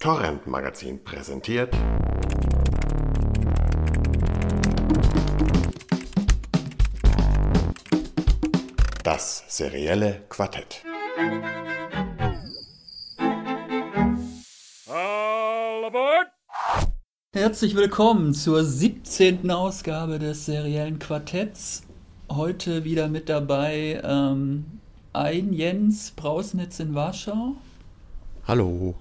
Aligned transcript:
Torrent 0.00 0.46
Magazin 0.46 1.02
präsentiert. 1.02 1.74
Das 9.02 9.42
serielle 9.48 10.22
Quartett. 10.28 10.84
All 14.86 15.84
aboard! 15.84 16.28
Herzlich 17.34 17.74
willkommen 17.74 18.34
zur 18.34 18.62
17. 18.62 19.50
Ausgabe 19.50 20.20
des 20.20 20.46
seriellen 20.46 21.00
Quartetts. 21.00 21.82
Heute 22.30 22.84
wieder 22.84 23.08
mit 23.08 23.28
dabei 23.28 24.00
ähm, 24.04 24.80
ein 25.12 25.52
Jens 25.52 26.12
Brausnitz 26.12 26.78
in 26.78 26.94
Warschau. 26.94 27.56
Hallo. 28.46 28.94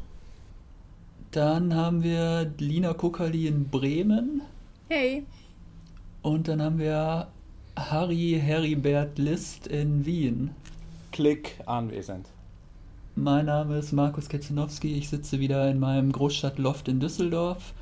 Dann 1.31 1.75
haben 1.75 2.04
wir 2.04 2.51
Lina 2.57 2.93
Kokali 2.93 3.47
in 3.47 3.68
Bremen. 3.69 4.41
Hey. 4.89 5.25
Und 6.21 6.47
dann 6.47 6.61
haben 6.61 6.79
wir 6.79 7.27
Harry 7.75 8.39
Heribert 8.41 9.18
List 9.18 9.68
in 9.68 10.05
Wien. 10.05 10.51
Klick 11.11 11.59
anwesend. 11.65 12.27
Mein 13.15 13.47
Name 13.47 13.77
ist 13.77 13.91
Markus 13.91 14.29
Ketzenowski. 14.29 14.93
Ich 14.93 15.09
sitze 15.09 15.39
wieder 15.39 15.69
in 15.69 15.79
meinem 15.79 16.11
Großstadtloft 16.11 16.87
in 16.87 16.99
Düsseldorf 16.99 17.73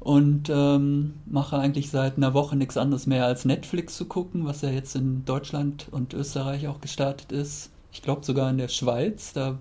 und 0.00 0.50
ähm, 0.50 1.14
mache 1.26 1.58
eigentlich 1.58 1.90
seit 1.90 2.16
einer 2.16 2.34
Woche 2.34 2.56
nichts 2.56 2.76
anderes 2.76 3.06
mehr 3.06 3.24
als 3.26 3.44
Netflix 3.44 3.96
zu 3.96 4.04
gucken, 4.04 4.44
was 4.44 4.62
ja 4.62 4.70
jetzt 4.70 4.94
in 4.96 5.24
Deutschland 5.24 5.88
und 5.90 6.14
Österreich 6.14 6.68
auch 6.68 6.80
gestartet 6.80 7.32
ist. 7.32 7.70
Ich 7.92 8.02
glaube 8.02 8.24
sogar 8.24 8.50
in 8.50 8.58
der 8.58 8.68
Schweiz, 8.68 9.32
da 9.32 9.58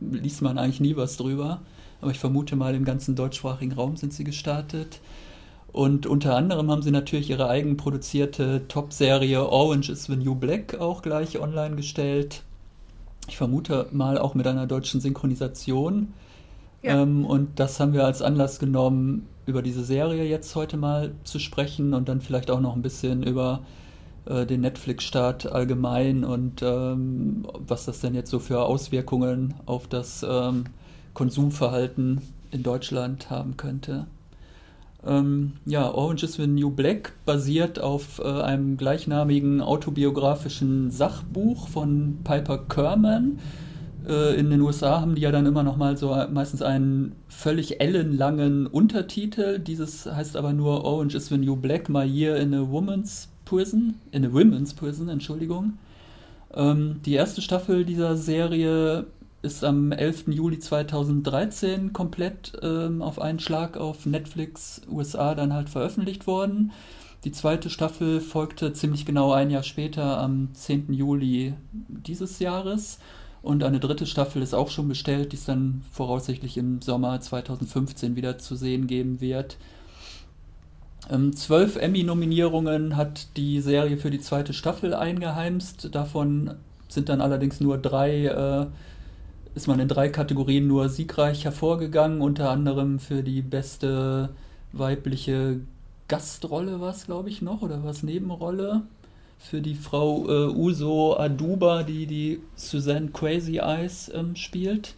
liest 0.00 0.42
man 0.42 0.58
eigentlich 0.58 0.80
nie 0.80 0.96
was 0.96 1.16
drüber. 1.16 1.60
Aber 2.00 2.10
ich 2.10 2.18
vermute 2.18 2.56
mal, 2.56 2.74
im 2.74 2.84
ganzen 2.84 3.14
deutschsprachigen 3.14 3.72
Raum 3.72 3.96
sind 3.96 4.12
sie 4.12 4.24
gestartet. 4.24 5.00
Und 5.72 6.06
unter 6.06 6.36
anderem 6.36 6.70
haben 6.70 6.82
sie 6.82 6.90
natürlich 6.90 7.30
ihre 7.30 7.48
eigenproduzierte 7.48 8.66
Top-Serie 8.66 9.48
Orange 9.48 9.90
is 9.90 10.04
the 10.04 10.16
New 10.16 10.34
Black 10.34 10.80
auch 10.80 11.02
gleich 11.02 11.38
online 11.38 11.76
gestellt. 11.76 12.42
Ich 13.28 13.36
vermute 13.36 13.86
mal 13.92 14.18
auch 14.18 14.34
mit 14.34 14.46
einer 14.46 14.66
deutschen 14.66 15.00
Synchronisation. 15.00 16.12
Ja. 16.82 17.02
Ähm, 17.02 17.24
und 17.24 17.60
das 17.60 17.78
haben 17.78 17.92
wir 17.92 18.04
als 18.04 18.22
Anlass 18.22 18.58
genommen, 18.58 19.28
über 19.46 19.62
diese 19.62 19.84
Serie 19.84 20.24
jetzt 20.24 20.56
heute 20.56 20.76
mal 20.76 21.12
zu 21.24 21.38
sprechen 21.38 21.94
und 21.94 22.08
dann 22.08 22.20
vielleicht 22.20 22.50
auch 22.50 22.60
noch 22.60 22.74
ein 22.74 22.82
bisschen 22.82 23.22
über 23.22 23.62
äh, 24.24 24.46
den 24.46 24.62
Netflix-Start 24.62 25.52
allgemein 25.52 26.24
und 26.24 26.62
ähm, 26.62 27.46
was 27.58 27.84
das 27.84 28.00
denn 28.00 28.14
jetzt 28.14 28.30
so 28.30 28.38
für 28.38 28.62
Auswirkungen 28.62 29.54
auf 29.66 29.88
das 29.88 30.24
ähm, 30.28 30.64
Konsumverhalten 31.14 32.20
in 32.50 32.62
Deutschland 32.62 33.30
haben 33.30 33.56
könnte. 33.56 34.06
Ähm, 35.06 35.52
ja, 35.64 35.90
Orange 35.90 36.24
is 36.24 36.34
the 36.34 36.46
New 36.46 36.70
Black 36.70 37.12
basiert 37.24 37.80
auf 37.80 38.20
äh, 38.22 38.28
einem 38.28 38.76
gleichnamigen 38.76 39.62
autobiografischen 39.62 40.90
Sachbuch 40.90 41.68
von 41.68 42.18
Piper 42.22 42.58
Kerman. 42.68 43.38
Äh, 44.06 44.38
in 44.38 44.50
den 44.50 44.60
USA 44.60 45.00
haben 45.00 45.14
die 45.14 45.22
ja 45.22 45.30
dann 45.30 45.46
immer 45.46 45.62
noch 45.62 45.76
mal 45.76 45.96
so 45.96 46.14
meistens 46.30 46.60
einen 46.60 47.12
völlig 47.28 47.80
ellenlangen 47.80 48.66
Untertitel. 48.66 49.58
Dieses 49.58 50.04
heißt 50.04 50.36
aber 50.36 50.52
nur 50.52 50.84
Orange 50.84 51.14
is 51.16 51.28
the 51.28 51.38
New 51.38 51.56
Black, 51.56 51.88
My 51.88 52.04
Year 52.04 52.36
in 52.36 52.52
a 52.52 52.68
Woman's 52.68 53.28
Prison, 53.46 53.94
in 54.12 54.26
a 54.26 54.32
Women's 54.32 54.74
Prison, 54.74 55.08
Entschuldigung. 55.08 55.74
Ähm, 56.52 57.00
die 57.06 57.14
erste 57.14 57.40
Staffel 57.40 57.86
dieser 57.86 58.16
Serie 58.16 59.06
ist 59.42 59.64
am 59.64 59.92
11. 59.92 60.28
Juli 60.28 60.58
2013 60.58 61.92
komplett 61.92 62.52
ähm, 62.62 63.02
auf 63.02 63.20
einen 63.20 63.40
Schlag 63.40 63.76
auf 63.76 64.06
Netflix 64.06 64.82
USA 64.90 65.34
dann 65.34 65.52
halt 65.52 65.70
veröffentlicht 65.70 66.26
worden. 66.26 66.72
Die 67.24 67.32
zweite 67.32 67.68
Staffel 67.68 68.20
folgte 68.20 68.72
ziemlich 68.72 69.04
genau 69.04 69.32
ein 69.32 69.50
Jahr 69.50 69.62
später, 69.62 70.18
am 70.18 70.54
10. 70.54 70.92
Juli 70.92 71.54
dieses 71.72 72.38
Jahres. 72.38 72.98
Und 73.42 73.62
eine 73.62 73.80
dritte 73.80 74.06
Staffel 74.06 74.42
ist 74.42 74.54
auch 74.54 74.68
schon 74.68 74.88
bestellt, 74.88 75.32
die 75.32 75.36
es 75.36 75.44
dann 75.44 75.82
voraussichtlich 75.92 76.56
im 76.56 76.82
Sommer 76.82 77.20
2015 77.20 78.16
wieder 78.16 78.38
zu 78.38 78.54
sehen 78.54 78.86
geben 78.86 79.20
wird. 79.20 79.56
Ähm, 81.10 81.34
zwölf 81.34 81.76
Emmy-Nominierungen 81.76 82.96
hat 82.96 83.36
die 83.36 83.60
Serie 83.60 83.96
für 83.96 84.10
die 84.10 84.20
zweite 84.20 84.52
Staffel 84.52 84.94
eingeheimst. 84.94 85.94
Davon 85.94 86.54
sind 86.88 87.08
dann 87.08 87.20
allerdings 87.20 87.60
nur 87.60 87.78
drei, 87.78 88.26
äh, 88.26 88.66
ist 89.54 89.66
man 89.66 89.80
in 89.80 89.88
drei 89.88 90.08
Kategorien 90.08 90.66
nur 90.66 90.88
siegreich 90.88 91.44
hervorgegangen, 91.44 92.20
unter 92.20 92.50
anderem 92.50 92.98
für 92.98 93.22
die 93.22 93.42
beste 93.42 94.30
weibliche 94.72 95.60
Gastrolle 96.08 96.80
war 96.80 96.90
es, 96.90 97.06
glaube 97.06 97.28
ich, 97.28 97.42
noch, 97.42 97.62
oder 97.62 97.84
was 97.84 98.02
Nebenrolle. 98.02 98.82
Für 99.38 99.60
die 99.60 99.74
Frau 99.74 100.28
äh, 100.28 100.52
Uso 100.52 101.16
Aduba, 101.16 101.82
die 101.82 102.06
die 102.06 102.40
Suzanne 102.56 103.08
Crazy 103.08 103.58
Eyes 103.58 104.10
ähm, 104.14 104.36
spielt. 104.36 104.94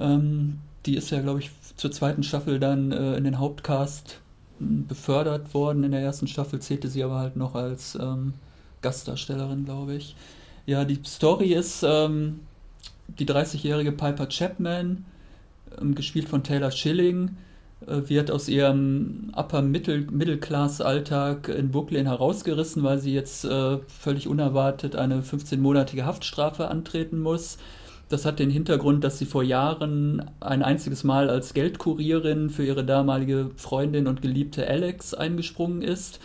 Ähm, 0.00 0.58
die 0.84 0.96
ist 0.96 1.10
ja, 1.10 1.20
glaube 1.20 1.40
ich, 1.40 1.50
zur 1.76 1.92
zweiten 1.92 2.22
Staffel 2.22 2.58
dann 2.58 2.92
äh, 2.92 3.16
in 3.16 3.24
den 3.24 3.38
Hauptcast 3.38 4.20
befördert 4.58 5.54
worden. 5.54 5.84
In 5.84 5.92
der 5.92 6.00
ersten 6.00 6.26
Staffel 6.26 6.60
zählte 6.60 6.88
sie 6.88 7.04
aber 7.04 7.18
halt 7.18 7.36
noch 7.36 7.54
als 7.54 7.94
ähm, 7.94 8.34
Gastdarstellerin, 8.82 9.64
glaube 9.64 9.94
ich. 9.94 10.16
Ja, 10.64 10.84
die 10.84 10.98
Story 11.04 11.52
ist 11.52 11.84
ähm, 11.86 12.40
die 13.08 13.26
30-jährige 13.26 13.92
Piper 13.92 14.28
Chapman, 14.28 15.04
ähm, 15.80 15.94
gespielt 15.94 16.28
von 16.28 16.42
Taylor 16.42 16.70
Schilling, 16.70 17.36
äh, 17.86 18.08
wird 18.08 18.30
aus 18.30 18.48
ihrem 18.48 19.32
Upper 19.36 19.62
Middle 19.62 20.06
Mittelklass-Alltag 20.10 21.48
in 21.48 21.70
Brooklyn 21.70 22.06
herausgerissen, 22.06 22.82
weil 22.82 22.98
sie 22.98 23.12
jetzt 23.12 23.44
äh, 23.44 23.78
völlig 23.86 24.28
unerwartet 24.28 24.96
eine 24.96 25.20
15-monatige 25.20 26.04
Haftstrafe 26.04 26.68
antreten 26.68 27.20
muss. 27.20 27.58
Das 28.08 28.24
hat 28.24 28.38
den 28.38 28.50
Hintergrund, 28.50 29.02
dass 29.02 29.18
sie 29.18 29.26
vor 29.26 29.42
Jahren 29.42 30.30
ein 30.38 30.62
einziges 30.62 31.02
Mal 31.02 31.28
als 31.28 31.54
Geldkurierin 31.54 32.50
für 32.50 32.64
ihre 32.64 32.84
damalige 32.84 33.50
Freundin 33.56 34.06
und 34.06 34.22
Geliebte 34.22 34.66
Alex 34.66 35.12
eingesprungen 35.12 35.82
ist, 35.82 36.20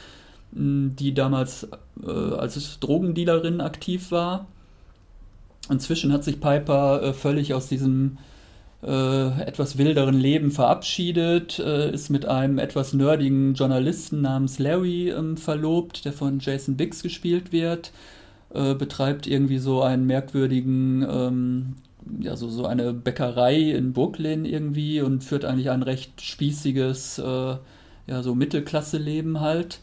die 0.51 1.13
damals 1.13 1.67
äh, 2.05 2.09
als 2.11 2.79
Drogendealerin 2.79 3.61
aktiv 3.61 4.11
war. 4.11 4.47
Inzwischen 5.69 6.11
hat 6.11 6.23
sich 6.23 6.39
Piper 6.39 7.01
äh, 7.01 7.13
völlig 7.13 7.53
aus 7.53 7.67
diesem 7.67 8.17
äh, 8.83 9.41
etwas 9.41 9.77
wilderen 9.77 10.19
Leben 10.19 10.51
verabschiedet, 10.51 11.59
äh, 11.59 11.91
ist 11.93 12.09
mit 12.09 12.25
einem 12.25 12.57
etwas 12.57 12.93
nerdigen 12.93 13.53
Journalisten 13.53 14.21
namens 14.21 14.59
Larry 14.59 15.09
ähm, 15.09 15.37
verlobt, 15.37 16.05
der 16.05 16.13
von 16.13 16.39
Jason 16.39 16.77
Biggs 16.77 17.03
gespielt 17.03 17.51
wird 17.51 17.91
äh, 18.53 18.75
betreibt 18.75 19.27
irgendwie 19.27 19.59
so 19.59 19.81
einen 19.81 20.05
merkwürdigen, 20.05 21.05
ähm, 21.09 21.75
ja, 22.19 22.35
so, 22.35 22.49
so 22.49 22.65
eine 22.65 22.93
Bäckerei 22.93 23.71
in 23.71 23.93
Brooklyn 23.93 24.45
irgendwie 24.45 25.01
und 25.01 25.23
führt 25.23 25.45
eigentlich 25.45 25.69
ein 25.69 25.83
recht 25.83 26.21
spießiges, 26.21 27.19
äh, 27.19 27.55
ja, 28.07 28.23
so 28.23 28.35
Mittelklasse-Leben 28.35 29.39
halt. 29.39 29.79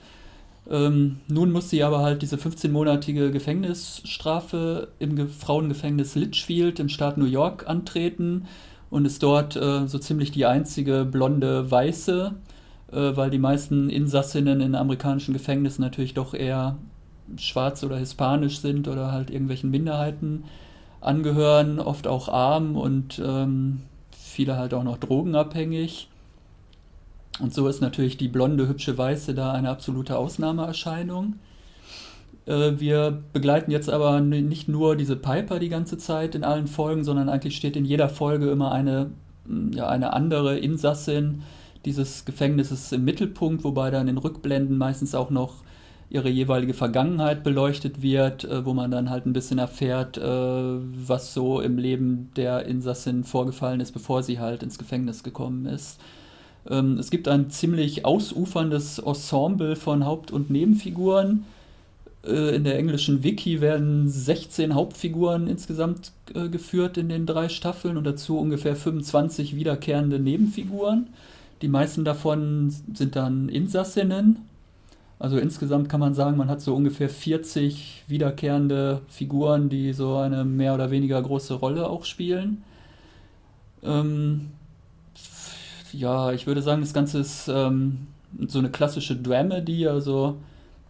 Ähm, 0.71 1.21
nun 1.29 1.51
muss 1.51 1.71
sie 1.71 1.83
aber 1.83 2.01
halt 2.01 2.21
diese 2.23 2.37
15-monatige 2.37 3.31
Gefängnisstrafe 3.31 4.89
im 4.99 5.17
Ge 5.17 5.27
Frauengefängnis 5.27 6.15
Litchfield 6.15 6.79
im 6.79 6.89
Staat 6.89 7.17
New 7.17 7.25
York 7.25 7.67
antreten 7.67 8.47
und 8.91 9.06
ist 9.06 9.23
dort 9.23 9.56
äh, 9.56 9.87
so 9.87 9.99
ziemlich 9.99 10.31
die 10.31 10.47
einzige 10.47 11.06
blonde 11.06 11.71
Weiße, 11.71 12.34
äh, 12.93 12.97
weil 12.97 13.31
die 13.31 13.39
meisten 13.39 13.89
Insassinnen 13.89 14.61
in 14.61 14.75
amerikanischen 14.75 15.33
Gefängnissen 15.33 15.83
natürlich 15.83 16.15
doch 16.15 16.34
eher 16.34 16.77
schwarz 17.37 17.83
oder 17.83 17.97
hispanisch 17.97 18.59
sind 18.61 18.89
oder 18.89 19.12
halt 19.12 19.31
irgendwelchen 19.31 19.71
Minderheiten 19.71 20.45
angehören, 21.00 21.79
oft 21.81 22.06
auch 22.06 22.29
arm 22.29 22.77
und 22.77 23.21
ähm, 23.25 23.83
viele 24.11 24.56
halt 24.56 24.75
auch 24.75 24.85
noch 24.85 24.99
drogenabhängig. 24.99 26.09
Und 27.40 27.55
so 27.55 27.69
ist 27.69 27.81
natürlich 27.81 28.17
die 28.17 28.29
blonde, 28.29 28.69
hübsche 28.69 28.99
Weiße 28.99 29.35
da 29.35 29.52
eine 29.52 29.70
absolute 29.70 30.17
Ausnahmeerscheinung. 30.17 31.35
Äh, 32.46 32.81
wir 32.81 33.23
begleiten 33.32 33.70
jetzt 33.70 33.90
aber 33.90 34.20
nicht 34.20 34.69
nur 34.69 34.96
diese 34.96 35.17
Piper 35.17 35.58
die 35.58 35.69
ganze 35.69 35.99
Zeit 35.99 36.35
in 36.35 36.44
allen 36.44 36.67
Folgen, 36.67 37.05
sondern 37.05 37.29
eigentlich 37.29 37.56
steht 37.56 37.76
in 37.76 37.85
jeder 37.85 38.08
Folge 38.08 38.50
immer 38.50 38.73
eine, 38.73 39.11
ja, 39.73 39.88
eine 39.88 40.12
andere 40.12 40.58
Insassin 40.58 41.43
dieses 41.85 42.25
Gefängnisses 42.25 42.90
im 42.93 43.05
Mittelpunkt, 43.05 43.64
wobei 43.64 43.91
dann 43.91 44.08
in 44.08 44.19
Rückblenden 44.19 44.76
meistens 44.76 45.14
auch 45.14 45.31
noch 45.31 45.62
ihre 46.11 46.29
jeweilige 46.31 46.75
Vergangenheit 46.75 47.44
beleuchtet 47.44 48.02
wird, 48.02 48.44
äh, 48.44 48.64
wo 48.64 48.73
man 48.75 48.91
dann 48.91 49.11
halt 49.11 49.26
ein 49.26 49.32
bisschen 49.32 49.58
erfährt, 49.58 50.17
äh, 50.17 50.23
was 50.23 51.34
so 51.34 51.61
im 51.61 51.76
Leben 51.76 52.31
der 52.34 52.64
Insassin 52.67 53.25
vorgefallen 53.25 53.81
ist, 53.81 53.93
bevor 53.93 54.23
sie 54.23 54.38
halt 54.38 54.62
ins 54.62 54.79
Gefängnis 54.79 55.23
gekommen 55.23 55.67
ist. 55.67 56.00
Ähm, 56.69 56.99
es 56.99 57.11
gibt 57.11 57.29
ein 57.29 57.50
ziemlich 57.50 58.05
ausuferndes 58.05 58.99
Ensemble 58.99 59.76
von 59.76 60.05
Haupt- 60.05 60.31
und 60.31 60.50
Nebenfiguren. 60.50 61.44
Äh, 62.25 62.56
in 62.56 62.65
der 62.65 62.79
englischen 62.79 63.23
Wiki 63.23 63.61
werden 63.61 64.09
16 64.09 64.75
Hauptfiguren 64.75 65.47
insgesamt 65.47 66.12
äh, 66.35 66.49
geführt 66.49 66.99
in 66.99 67.09
den 67.09 67.26
drei 67.26 67.49
Staffeln 67.49 67.97
und 67.97 68.05
dazu 68.05 68.38
ungefähr 68.38 68.76
25 68.76 69.56
wiederkehrende 69.56 70.19
Nebenfiguren. 70.19 71.09
Die 71.62 71.69
meisten 71.69 72.05
davon 72.05 72.73
sind 72.94 73.17
dann 73.17 73.49
Insassinnen. 73.49 74.38
Also 75.19 75.38
insgesamt 75.38 75.88
kann 75.88 75.99
man 75.99 76.15
sagen, 76.15 76.37
man 76.37 76.49
hat 76.49 76.61
so 76.61 76.76
ungefähr 76.76 77.09
40 77.09 78.05
wiederkehrende 78.06 79.00
Figuren, 79.09 79.69
die 79.69 79.93
so 79.93 80.17
eine 80.17 80.44
mehr 80.44 80.75
oder 80.75 80.93
weniger 80.93 81.20
große 81.20 81.55
Rolle 81.55 81.88
auch 81.88 82.05
spielen. 82.05 82.62
Ähm, 83.82 84.50
ja, 85.93 86.32
ich 86.32 86.46
würde 86.46 86.62
sagen, 86.62 86.81
das 86.81 86.93
Ganze 86.93 87.19
ist 87.19 87.49
ähm, 87.49 88.08
so 88.46 88.58
eine 88.58 88.70
klassische 88.70 89.17
Dramedy, 89.17 89.87
also 89.87 90.38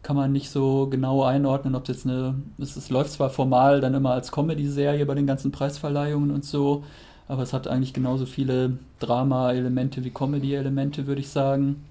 kann 0.02 0.16
man 0.16 0.32
nicht 0.32 0.50
so 0.50 0.86
genau 0.86 1.24
einordnen, 1.24 1.74
ob 1.74 1.82
es 1.82 1.88
jetzt 1.88 2.06
eine, 2.06 2.34
es, 2.58 2.76
es 2.76 2.90
läuft 2.90 3.12
zwar 3.12 3.30
formal 3.30 3.80
dann 3.80 3.94
immer 3.94 4.12
als 4.12 4.32
Comedy-Serie 4.32 5.04
bei 5.06 5.14
den 5.14 5.26
ganzen 5.26 5.52
Preisverleihungen 5.52 6.30
und 6.30 6.44
so, 6.44 6.84
aber 7.26 7.42
es 7.42 7.52
hat 7.52 7.68
eigentlich 7.68 7.92
genauso 7.92 8.24
viele 8.24 8.78
Drama-Elemente 9.00 10.04
wie 10.04 10.10
Comedy-Elemente, 10.10 11.06
würde 11.06 11.20
ich 11.20 11.28
sagen. 11.28 11.84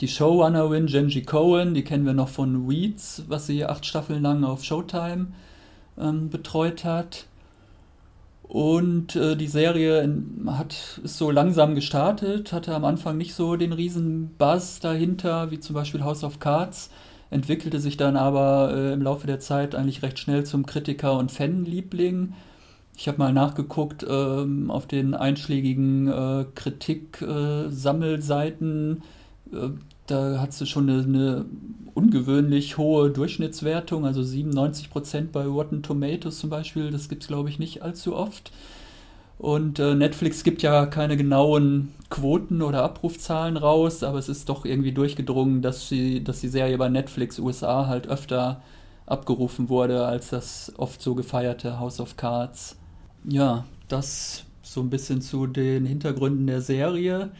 Die 0.00 0.08
Showrunnerin 0.08 0.86
Genji 0.86 1.22
Cohen, 1.22 1.74
die 1.74 1.82
kennen 1.82 2.06
wir 2.06 2.12
noch 2.12 2.28
von 2.28 2.68
Weeds, 2.68 3.24
was 3.28 3.46
sie 3.46 3.64
acht 3.64 3.84
Staffeln 3.86 4.22
lang 4.22 4.44
auf 4.44 4.62
Showtime 4.62 5.28
ähm, 5.98 6.28
betreut 6.28 6.84
hat. 6.84 7.26
Und 8.48 9.16
äh, 9.16 9.36
die 9.36 9.48
Serie 9.48 10.08
hat, 10.46 11.00
ist 11.02 11.18
so 11.18 11.32
langsam 11.32 11.74
gestartet, 11.74 12.52
hatte 12.52 12.72
am 12.74 12.84
Anfang 12.84 13.18
nicht 13.18 13.34
so 13.34 13.56
den 13.56 13.72
riesen 13.72 14.30
Buzz 14.38 14.78
dahinter, 14.78 15.50
wie 15.50 15.58
zum 15.58 15.74
Beispiel 15.74 16.04
House 16.04 16.22
of 16.22 16.38
Cards, 16.38 16.90
entwickelte 17.30 17.80
sich 17.80 17.96
dann 17.96 18.16
aber 18.16 18.72
äh, 18.72 18.92
im 18.92 19.02
Laufe 19.02 19.26
der 19.26 19.40
Zeit 19.40 19.74
eigentlich 19.74 20.02
recht 20.02 20.20
schnell 20.20 20.44
zum 20.44 20.64
Kritiker- 20.64 21.18
und 21.18 21.32
Fanliebling. 21.32 22.34
Ich 22.96 23.08
habe 23.08 23.18
mal 23.18 23.32
nachgeguckt 23.32 24.06
ähm, 24.08 24.70
auf 24.70 24.86
den 24.86 25.14
einschlägigen 25.14 26.06
äh, 26.08 26.44
Kritik-Sammelseiten. 26.54 29.02
Da 30.06 30.40
hat 30.40 30.52
sie 30.52 30.66
schon 30.66 30.88
eine, 30.88 31.02
eine, 31.02 31.44
ungewöhnlich 31.94 32.76
hohe 32.76 33.10
Durchschnittswertung, 33.10 34.04
also 34.04 34.20
97% 34.20 35.28
bei 35.32 35.46
Rotten 35.46 35.82
Tomatoes 35.82 36.38
zum 36.38 36.50
Beispiel. 36.50 36.90
Das 36.90 37.08
gibt 37.08 37.22
es, 37.22 37.28
glaube 37.28 37.48
ich, 37.48 37.58
nicht 37.58 37.82
allzu 37.82 38.14
oft. 38.14 38.52
Und 39.38 39.78
äh, 39.78 39.94
Netflix 39.94 40.44
gibt 40.44 40.62
ja 40.62 40.86
keine 40.86 41.16
genauen 41.16 41.92
Quoten 42.08 42.62
oder 42.62 42.82
Abrufzahlen 42.82 43.56
raus, 43.56 44.02
aber 44.02 44.18
es 44.18 44.28
ist 44.28 44.48
doch 44.48 44.64
irgendwie 44.64 44.92
durchgedrungen, 44.92 45.60
dass, 45.62 45.88
sie, 45.88 46.22
dass 46.22 46.40
die 46.40 46.48
Serie 46.48 46.78
bei 46.78 46.88
Netflix 46.88 47.38
USA 47.38 47.86
halt 47.86 48.08
öfter 48.08 48.62
abgerufen 49.06 49.68
wurde 49.68 50.06
als 50.06 50.30
das 50.30 50.72
oft 50.78 51.00
so 51.00 51.14
gefeierte 51.14 51.78
House 51.78 52.00
of 52.00 52.16
Cards. 52.16 52.76
Ja, 53.24 53.64
das 53.88 54.44
so 54.62 54.80
ein 54.80 54.90
bisschen 54.90 55.20
zu 55.20 55.46
den 55.46 55.86
Hintergründen 55.86 56.46
der 56.46 56.60
Serie. 56.60 57.30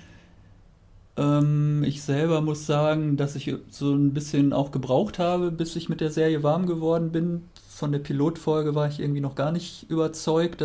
Ähm, 1.17 1.83
ich 1.85 2.03
selber 2.03 2.41
muss 2.41 2.67
sagen, 2.67 3.17
dass 3.17 3.37
ich 3.37 3.55
so 3.71 3.95
ein 3.95 4.13
bisschen 4.13 4.53
auch 4.53 4.71
gebraucht 4.71 5.19
habe, 5.19 5.51
bis 5.51 5.77
ich 5.77 5.89
mit 5.89 6.01
der 6.01 6.11
Serie 6.11 6.43
warm 6.43 6.67
geworden 6.67 7.13
bin. 7.13 7.45
Von 7.69 7.93
der 7.93 7.99
Pilotfolge 7.99 8.75
war 8.75 8.89
ich 8.89 9.01
irgendwie 9.01 9.21
noch 9.21 9.35
gar 9.35 9.53
nicht 9.53 9.89
überzeugt. 9.91 10.63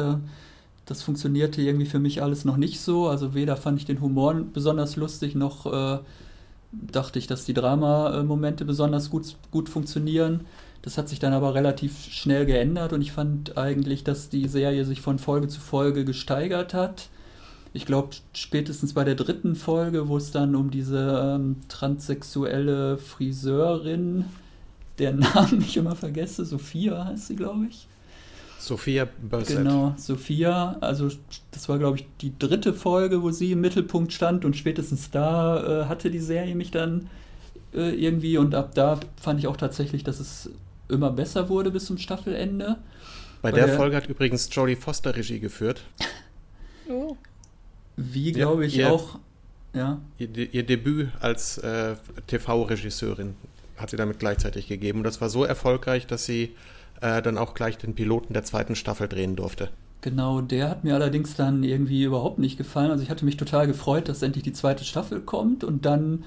Das 0.85 1.03
funktionierte 1.03 1.61
irgendwie 1.61 1.85
für 1.85 1.99
mich 1.99 2.21
alles 2.21 2.45
noch 2.45 2.57
nicht 2.57 2.81
so. 2.81 3.07
Also 3.07 3.33
weder 3.33 3.57
fand 3.57 3.79
ich 3.79 3.85
den 3.85 4.01
Humor 4.01 4.33
besonders 4.53 4.95
lustig, 4.95 5.35
noch 5.35 5.65
äh, 5.65 5.99
dachte 6.71 7.19
ich, 7.19 7.27
dass 7.27 7.45
die 7.45 7.53
Drama-Momente 7.53 8.65
besonders 8.65 9.09
gut, 9.09 9.35
gut 9.51 9.69
funktionieren. 9.69 10.41
Das 10.81 10.97
hat 10.97 11.09
sich 11.09 11.19
dann 11.19 11.33
aber 11.33 11.53
relativ 11.53 12.05
schnell 12.05 12.45
geändert 12.45 12.91
und 12.93 13.01
ich 13.01 13.11
fand 13.11 13.57
eigentlich, 13.57 14.03
dass 14.03 14.29
die 14.29 14.47
Serie 14.47 14.83
sich 14.85 15.01
von 15.01 15.19
Folge 15.19 15.47
zu 15.47 15.59
Folge 15.59 16.05
gesteigert 16.05 16.73
hat 16.73 17.09
ich 17.73 17.85
glaube, 17.85 18.09
spätestens 18.33 18.93
bei 18.93 19.03
der 19.03 19.15
dritten 19.15 19.55
Folge, 19.55 20.09
wo 20.09 20.17
es 20.17 20.31
dann 20.31 20.55
um 20.55 20.71
diese 20.71 21.35
ähm, 21.35 21.57
transsexuelle 21.69 22.97
Friseurin, 22.97 24.25
deren 24.99 25.19
Namen 25.35 25.61
ich 25.61 25.77
immer 25.77 25.95
vergesse, 25.95 26.45
Sophia 26.45 27.05
heißt 27.05 27.27
sie, 27.27 27.35
glaube 27.35 27.67
ich. 27.69 27.87
Sophia 28.59 29.07
Bursett. 29.21 29.57
Genau, 29.57 29.95
Sophia. 29.97 30.77
Also 30.81 31.09
das 31.51 31.67
war, 31.67 31.79
glaube 31.79 31.97
ich, 31.97 32.05
die 32.21 32.37
dritte 32.37 32.73
Folge, 32.73 33.23
wo 33.23 33.31
sie 33.31 33.53
im 33.53 33.61
Mittelpunkt 33.61 34.13
stand 34.13 34.45
und 34.45 34.55
spätestens 34.55 35.09
da 35.09 35.83
äh, 35.83 35.85
hatte 35.85 36.11
die 36.11 36.19
Serie 36.19 36.53
mich 36.53 36.69
dann 36.69 37.09
äh, 37.73 37.89
irgendwie 37.95 38.37
und 38.37 38.53
ab 38.53 38.75
da 38.75 38.99
fand 39.19 39.39
ich 39.39 39.47
auch 39.47 39.57
tatsächlich, 39.57 40.03
dass 40.03 40.19
es 40.19 40.51
immer 40.89 41.09
besser 41.09 41.49
wurde 41.49 41.71
bis 41.71 41.85
zum 41.85 41.97
Staffelende. 41.97 42.77
Bei, 43.41 43.49
Bei 43.49 43.57
der, 43.57 43.67
der, 43.67 43.77
Folge 43.77 43.95
hat 43.95 44.07
übrigens 44.07 44.47
Jodie 44.51 44.75
Foster 44.75 45.15
Regie 45.15 45.39
geführt. 45.39 45.81
Oh. 46.87 47.15
Wie, 48.11 48.31
glaube 48.31 48.65
ich, 48.65 48.77
ihr, 48.77 48.91
auch. 48.91 49.19
Ja. 49.73 49.99
Ihr, 50.17 50.53
ihr 50.53 50.63
Debüt 50.63 51.09
als 51.19 51.57
äh, 51.59 51.95
TV-Regisseurin 52.27 53.35
hat 53.77 53.89
sie 53.89 53.97
damit 53.97 54.19
gleichzeitig 54.19 54.67
gegeben. 54.67 54.99
Und 54.99 55.03
das 55.05 55.21
war 55.21 55.29
so 55.29 55.43
erfolgreich, 55.43 56.07
dass 56.07 56.25
sie 56.25 56.55
äh, 57.01 57.21
dann 57.21 57.37
auch 57.37 57.53
gleich 57.53 57.77
den 57.77 57.95
Piloten 57.95 58.33
der 58.33 58.43
zweiten 58.43 58.75
Staffel 58.75 59.07
drehen 59.07 59.35
durfte. 59.35 59.69
Genau, 60.01 60.41
der 60.41 60.69
hat 60.69 60.83
mir 60.83 60.95
allerdings 60.95 61.35
dann 61.35 61.63
irgendwie 61.63 62.03
überhaupt 62.03 62.39
nicht 62.39 62.57
gefallen. 62.57 62.91
Also 62.91 63.03
ich 63.03 63.09
hatte 63.09 63.25
mich 63.25 63.37
total 63.37 63.67
gefreut, 63.67 64.09
dass 64.09 64.21
endlich 64.21 64.43
die 64.43 64.53
zweite 64.53 64.83
Staffel 64.83 65.21
kommt 65.21 65.63
und 65.63 65.85
dann 65.85 66.23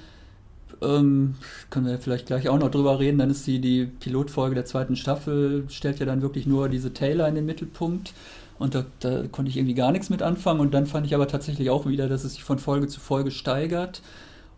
ähm, 0.80 1.34
können 1.70 1.86
wir 1.86 1.98
vielleicht 1.98 2.26
gleich 2.26 2.48
auch 2.48 2.58
noch 2.58 2.70
drüber 2.70 3.00
reden. 3.00 3.18
Dann 3.18 3.30
ist 3.30 3.46
die, 3.46 3.60
die 3.60 3.86
Pilotfolge 3.86 4.54
der 4.54 4.64
zweiten 4.64 4.94
Staffel, 4.94 5.64
stellt 5.68 5.98
ja 5.98 6.06
dann 6.06 6.22
wirklich 6.22 6.46
nur 6.46 6.68
diese 6.68 6.92
Taylor 6.92 7.26
in 7.28 7.34
den 7.34 7.46
Mittelpunkt. 7.46 8.12
Und 8.58 8.74
da, 8.74 8.84
da, 9.00 9.24
konnte 9.26 9.50
ich 9.50 9.56
irgendwie 9.56 9.74
gar 9.74 9.92
nichts 9.92 10.10
mit 10.10 10.22
anfangen. 10.22 10.60
Und 10.60 10.72
dann 10.74 10.86
fand 10.86 11.06
ich 11.06 11.14
aber 11.14 11.28
tatsächlich 11.28 11.70
auch 11.70 11.86
wieder, 11.86 12.08
dass 12.08 12.24
es 12.24 12.34
sich 12.34 12.44
von 12.44 12.58
Folge 12.58 12.86
zu 12.86 13.00
Folge 13.00 13.30
steigert. 13.30 14.02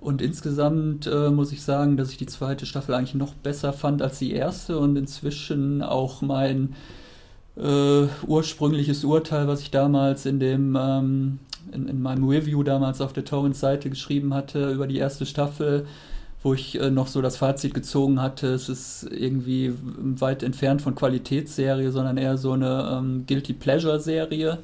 Und 0.01 0.21
insgesamt 0.21 1.07
äh, 1.07 1.31
muss 1.31 1.53
ich 1.53 1.63
sagen, 1.63 1.97
dass 1.97 2.11
ich 2.11 2.19
die 2.19 2.27
zweite 2.27 2.67
Staffel 2.67 2.95
eigentlich 2.95 3.15
noch 3.15 3.35
besser 3.35 3.73
fand 3.73 4.03
als 4.03 4.19
die 4.19 4.33
erste 4.33 4.79
und 4.79 4.97
inzwischen 4.97 5.83
auch 5.83 6.21
mein 6.21 6.75
äh, 7.57 8.07
ursprüngliches 8.27 9.05
Urteil, 9.05 9.49
was 9.49 9.63
ich 9.63 9.71
damals 9.71 10.27
in 10.27 10.39
dem 10.39 10.77
ähm, 10.79 11.39
in, 11.73 11.89
in, 11.89 12.03
meinem 12.03 12.29
Review 12.29 12.63
damals 12.63 13.01
auf 13.01 13.13
der 13.13 13.25
Torrent-Seite 13.25 13.91
geschrieben 13.91 14.35
hatte 14.35 14.71
über 14.71 14.87
die 14.87 14.99
erste 14.99 15.27
Staffel, 15.27 15.87
wo 16.43 16.55
ich 16.55 16.81
äh, 16.81 16.91
noch 16.91 17.09
so 17.09 17.23
das 17.23 17.37
Fazit 17.37 17.75
gezogen 17.75 18.21
hatte, 18.21 18.49
es 18.49 18.69
ist 18.69 19.09
irgendwie 19.11 19.73
weit 19.83 20.43
entfernt 20.43 20.83
von 20.83 20.95
Qualitätsserie, 20.95 21.91
sondern 21.91 22.19
eher 22.19 22.39
so 22.39 22.53
eine 22.53 22.99
ähm, 22.99 23.25
Guilty 23.27 23.53
Pleasure-Serie. 23.53 24.59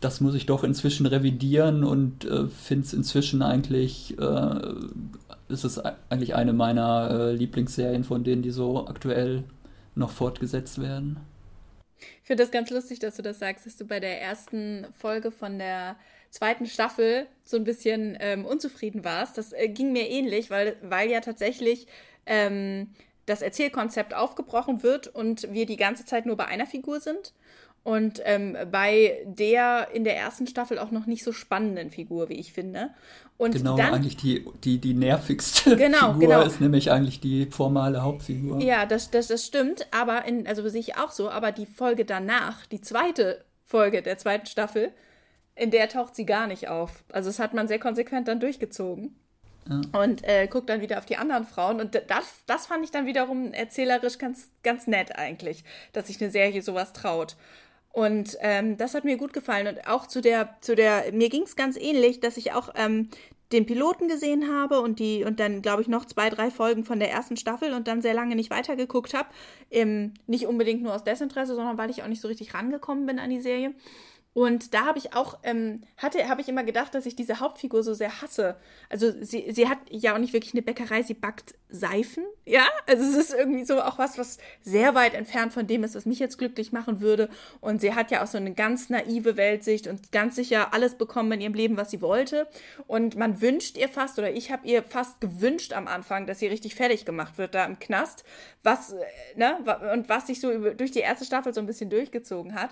Das 0.00 0.20
muss 0.20 0.34
ich 0.34 0.46
doch 0.46 0.64
inzwischen 0.64 1.06
revidieren 1.06 1.84
und 1.84 2.24
äh, 2.24 2.48
finde 2.48 2.86
es 2.86 2.92
inzwischen 2.92 3.42
eigentlich, 3.42 4.18
äh, 4.18 4.60
ist 5.48 5.64
es 5.64 5.78
eigentlich 5.78 6.34
eine 6.34 6.52
meiner 6.52 7.10
äh, 7.10 7.32
Lieblingsserien, 7.34 8.04
von 8.04 8.24
denen 8.24 8.42
die 8.42 8.50
so 8.50 8.86
aktuell 8.86 9.44
noch 9.94 10.10
fortgesetzt 10.10 10.80
werden. 10.80 11.18
Ich 12.22 12.26
finde 12.26 12.42
das 12.42 12.50
ganz 12.50 12.70
lustig, 12.70 12.98
dass 12.98 13.16
du 13.16 13.22
das 13.22 13.38
sagst, 13.38 13.66
dass 13.66 13.76
du 13.76 13.84
bei 13.84 14.00
der 14.00 14.20
ersten 14.20 14.86
Folge 14.98 15.30
von 15.30 15.58
der 15.58 15.96
zweiten 16.32 16.66
Staffel 16.66 17.26
so 17.44 17.58
ein 17.58 17.64
bisschen 17.64 18.16
ähm, 18.18 18.44
unzufrieden 18.44 19.04
warst. 19.04 19.38
Das 19.38 19.52
äh, 19.52 19.68
ging 19.68 19.92
mir 19.92 20.08
ähnlich, 20.08 20.50
weil, 20.50 20.76
weil 20.82 21.10
ja 21.10 21.20
tatsächlich 21.20 21.86
ähm, 22.26 22.88
das 23.26 23.42
Erzählkonzept 23.42 24.14
aufgebrochen 24.14 24.82
wird 24.82 25.06
und 25.08 25.52
wir 25.52 25.66
die 25.66 25.76
ganze 25.76 26.04
Zeit 26.04 26.26
nur 26.26 26.36
bei 26.36 26.46
einer 26.46 26.66
Figur 26.66 27.00
sind. 27.00 27.34
Und 27.84 28.22
ähm, 28.24 28.56
bei 28.70 29.18
der 29.26 29.88
in 29.92 30.04
der 30.04 30.16
ersten 30.16 30.46
Staffel 30.46 30.78
auch 30.78 30.92
noch 30.92 31.06
nicht 31.06 31.24
so 31.24 31.32
spannenden 31.32 31.90
Figur, 31.90 32.28
wie 32.28 32.34
ich 32.34 32.52
finde. 32.52 32.90
Und 33.36 33.56
genau, 33.56 33.76
dann, 33.76 33.92
eigentlich 33.92 34.16
die, 34.16 34.46
die, 34.62 34.78
die 34.78 34.94
nervigste 34.94 35.76
genau, 35.76 36.12
Figur 36.12 36.20
genau. 36.20 36.42
ist 36.42 36.60
nämlich 36.60 36.92
eigentlich 36.92 37.20
die 37.20 37.46
formale 37.46 38.02
Hauptfigur. 38.02 38.60
Ja, 38.62 38.86
das, 38.86 39.10
das, 39.10 39.26
das 39.26 39.44
stimmt, 39.44 39.86
aber 39.90 40.24
in, 40.24 40.46
also 40.46 40.66
sehe 40.68 40.80
ich 40.80 40.96
auch 40.96 41.10
so, 41.10 41.28
aber 41.28 41.50
die 41.50 41.66
Folge 41.66 42.04
danach, 42.04 42.64
die 42.66 42.80
zweite 42.80 43.44
Folge 43.66 44.00
der 44.00 44.16
zweiten 44.16 44.46
Staffel, 44.46 44.92
in 45.54 45.70
der 45.70 45.88
taucht 45.88 46.16
sie 46.16 46.26
gar 46.26 46.46
nicht 46.46 46.68
auf. 46.68 47.04
Also 47.12 47.28
das 47.28 47.38
hat 47.38 47.54
man 47.54 47.68
sehr 47.68 47.78
konsequent 47.78 48.28
dann 48.28 48.40
durchgezogen. 48.40 49.16
Ja. 49.68 49.80
Und 50.00 50.24
äh, 50.24 50.48
guckt 50.48 50.68
dann 50.68 50.80
wieder 50.80 50.98
auf 50.98 51.06
die 51.06 51.16
anderen 51.16 51.44
Frauen. 51.44 51.80
Und 51.80 51.94
das, 51.94 52.42
das 52.46 52.66
fand 52.66 52.84
ich 52.84 52.90
dann 52.90 53.06
wiederum 53.06 53.52
erzählerisch 53.52 54.18
ganz, 54.18 54.50
ganz 54.62 54.86
nett 54.86 55.16
eigentlich, 55.16 55.64
dass 55.92 56.08
sich 56.08 56.20
eine 56.20 56.32
Serie 56.32 56.62
sowas 56.62 56.92
traut. 56.92 57.36
Und 57.92 58.38
ähm, 58.40 58.76
das 58.76 58.94
hat 58.94 59.04
mir 59.04 59.16
gut 59.16 59.32
gefallen. 59.32 59.66
Und 59.68 59.86
auch 59.86 60.06
zu 60.06 60.20
der, 60.20 60.56
zu 60.62 60.74
der, 60.74 61.12
mir 61.12 61.28
ging 61.28 61.42
es 61.42 61.56
ganz 61.56 61.76
ähnlich, 61.76 62.20
dass 62.20 62.38
ich 62.38 62.52
auch 62.52 62.70
ähm, 62.74 63.10
den 63.52 63.66
Piloten 63.66 64.08
gesehen 64.08 64.50
habe 64.50 64.80
und 64.80 64.98
die, 64.98 65.24
und 65.24 65.38
dann, 65.38 65.60
glaube 65.62 65.82
ich, 65.82 65.88
noch 65.88 66.06
zwei, 66.06 66.30
drei 66.30 66.50
Folgen 66.50 66.84
von 66.84 66.98
der 66.98 67.10
ersten 67.10 67.36
Staffel 67.36 67.74
und 67.74 67.86
dann 67.86 68.00
sehr 68.00 68.14
lange 68.14 68.34
nicht 68.34 68.50
weitergeguckt 68.50 69.14
habe. 69.14 69.28
Ähm, 69.70 70.14
nicht 70.26 70.46
unbedingt 70.46 70.82
nur 70.82 70.94
aus 70.94 71.04
Desinteresse, 71.04 71.54
sondern 71.54 71.78
weil 71.78 71.90
ich 71.90 72.02
auch 72.02 72.08
nicht 72.08 72.22
so 72.22 72.28
richtig 72.28 72.54
rangekommen 72.54 73.06
bin 73.06 73.18
an 73.18 73.30
die 73.30 73.40
Serie. 73.40 73.74
Und 74.34 74.72
da 74.72 74.86
habe 74.86 74.98
ich 74.98 75.14
auch, 75.14 75.38
ähm, 75.42 75.82
hatte, 75.98 76.26
habe 76.28 76.40
ich 76.40 76.48
immer 76.48 76.64
gedacht, 76.64 76.94
dass 76.94 77.04
ich 77.04 77.14
diese 77.14 77.40
Hauptfigur 77.40 77.82
so 77.82 77.92
sehr 77.92 78.22
hasse. 78.22 78.56
Also 78.88 79.12
sie, 79.20 79.52
sie 79.52 79.68
hat 79.68 79.78
ja 79.90 80.14
auch 80.14 80.18
nicht 80.18 80.32
wirklich 80.32 80.54
eine 80.54 80.62
Bäckerei, 80.62 81.02
sie 81.02 81.14
backt 81.14 81.54
Seifen, 81.68 82.24
ja. 82.44 82.66
Also 82.86 83.02
es 83.02 83.16
ist 83.16 83.34
irgendwie 83.34 83.64
so 83.64 83.82
auch 83.82 83.98
was, 83.98 84.18
was 84.18 84.38
sehr 84.62 84.94
weit 84.94 85.14
entfernt 85.14 85.52
von 85.52 85.66
dem 85.66 85.84
ist, 85.84 85.94
was 85.94 86.06
mich 86.06 86.18
jetzt 86.18 86.38
glücklich 86.38 86.72
machen 86.72 87.00
würde. 87.00 87.28
Und 87.60 87.80
sie 87.82 87.94
hat 87.94 88.10
ja 88.10 88.22
auch 88.22 88.26
so 88.26 88.38
eine 88.38 88.54
ganz 88.54 88.88
naive 88.88 89.36
Weltsicht 89.36 89.86
und 89.86 90.12
ganz 90.12 90.36
sicher 90.36 90.72
alles 90.72 90.94
bekommen 90.96 91.32
in 91.32 91.40
ihrem 91.42 91.54
Leben, 91.54 91.76
was 91.76 91.90
sie 91.90 92.00
wollte. 92.00 92.48
Und 92.86 93.16
man 93.16 93.42
wünscht 93.42 93.76
ihr 93.76 93.88
fast, 93.88 94.18
oder 94.18 94.32
ich 94.32 94.50
habe 94.50 94.66
ihr 94.66 94.82
fast 94.82 95.20
gewünscht 95.20 95.74
am 95.74 95.88
Anfang, 95.88 96.26
dass 96.26 96.38
sie 96.38 96.46
richtig 96.46 96.74
fertig 96.74 97.04
gemacht 97.04 97.36
wird 97.36 97.54
da 97.54 97.64
im 97.66 97.78
Knast. 97.78 98.24
Was, 98.62 98.92
äh, 98.92 98.98
ne, 99.36 99.58
und 99.92 100.08
was 100.08 100.26
sich 100.26 100.40
so 100.40 100.50
über, 100.50 100.74
durch 100.74 100.90
die 100.90 101.00
erste 101.00 101.24
Staffel 101.26 101.52
so 101.52 101.60
ein 101.60 101.66
bisschen 101.66 101.90
durchgezogen 101.90 102.54
hat. 102.54 102.70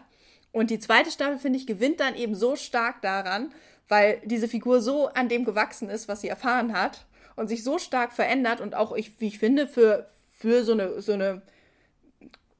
Und 0.52 0.70
die 0.70 0.78
zweite 0.78 1.10
Staffel, 1.10 1.38
finde 1.38 1.58
ich, 1.58 1.66
gewinnt 1.66 2.00
dann 2.00 2.16
eben 2.16 2.34
so 2.34 2.56
stark 2.56 3.02
daran, 3.02 3.52
weil 3.88 4.20
diese 4.24 4.48
Figur 4.48 4.80
so 4.80 5.08
an 5.08 5.28
dem 5.28 5.44
gewachsen 5.44 5.88
ist, 5.88 6.08
was 6.08 6.20
sie 6.20 6.28
erfahren 6.28 6.72
hat 6.72 7.06
und 7.36 7.48
sich 7.48 7.64
so 7.64 7.78
stark 7.78 8.12
verändert 8.12 8.60
und 8.60 8.74
auch, 8.74 8.92
ich, 8.92 9.20
wie 9.20 9.28
ich 9.28 9.38
finde, 9.38 9.66
für, 9.66 10.08
für 10.36 10.64
so 10.64 10.72
eine, 10.72 11.00
so 11.00 11.12
eine 11.12 11.42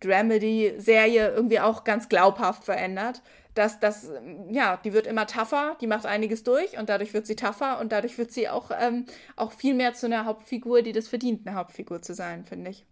Dramedy-Serie 0.00 1.30
irgendwie 1.30 1.60
auch 1.60 1.84
ganz 1.84 2.08
glaubhaft 2.08 2.64
verändert. 2.64 3.22
Dass 3.54 3.80
das, 3.80 4.08
ja, 4.50 4.76
die 4.76 4.92
wird 4.92 5.08
immer 5.08 5.26
tougher, 5.26 5.76
die 5.80 5.88
macht 5.88 6.06
einiges 6.06 6.44
durch 6.44 6.78
und 6.78 6.88
dadurch 6.88 7.12
wird 7.12 7.26
sie 7.26 7.34
tougher 7.34 7.80
und 7.80 7.90
dadurch 7.90 8.16
wird 8.16 8.32
sie 8.32 8.48
auch, 8.48 8.70
ähm, 8.80 9.06
auch 9.34 9.52
viel 9.52 9.74
mehr 9.74 9.92
zu 9.92 10.06
einer 10.06 10.24
Hauptfigur, 10.24 10.82
die 10.82 10.92
das 10.92 11.08
verdient, 11.08 11.46
eine 11.46 11.56
Hauptfigur 11.56 12.00
zu 12.00 12.14
sein, 12.14 12.44
finde 12.44 12.70
ich. 12.70 12.86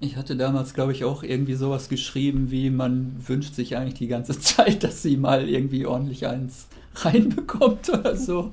Ich 0.00 0.16
hatte 0.16 0.36
damals, 0.36 0.74
glaube 0.74 0.92
ich, 0.92 1.04
auch 1.04 1.22
irgendwie 1.22 1.54
sowas 1.54 1.88
geschrieben, 1.88 2.50
wie 2.50 2.70
man 2.70 3.14
wünscht 3.26 3.54
sich 3.54 3.76
eigentlich 3.76 3.94
die 3.94 4.08
ganze 4.08 4.38
Zeit, 4.40 4.84
dass 4.84 5.02
sie 5.02 5.16
mal 5.16 5.48
irgendwie 5.48 5.86
ordentlich 5.86 6.26
eins 6.26 6.66
reinbekommt 6.96 7.88
oder 7.90 8.16
so. 8.16 8.52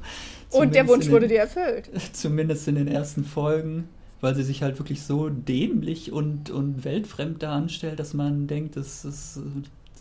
Und 0.52 0.76
der 0.76 0.88
Wunsch 0.88 1.06
den, 1.06 1.14
wurde 1.14 1.28
dir 1.28 1.40
erfüllt. 1.40 1.90
Zumindest 2.14 2.68
in 2.68 2.76
den 2.76 2.88
ersten 2.88 3.24
Folgen, 3.24 3.88
weil 4.20 4.36
sie 4.36 4.44
sich 4.44 4.64
halt 4.64 4.80
wirklich 4.80 5.02
so 5.04 5.30
dämlich 5.30 6.12
und, 6.12 6.50
und 6.50 6.84
weltfremd 6.84 7.42
da 7.42 7.54
anstellt, 7.54 8.00
dass 8.00 8.14
man 8.14 8.48
denkt, 8.48 8.76
das 8.76 9.06
ist, 9.06 9.40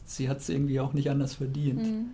sie 0.06 0.28
hat 0.28 0.38
es 0.38 0.48
irgendwie 0.48 0.80
auch 0.80 0.92
nicht 0.92 1.10
anders 1.10 1.34
verdient. 1.34 1.82
Mhm. 1.82 2.06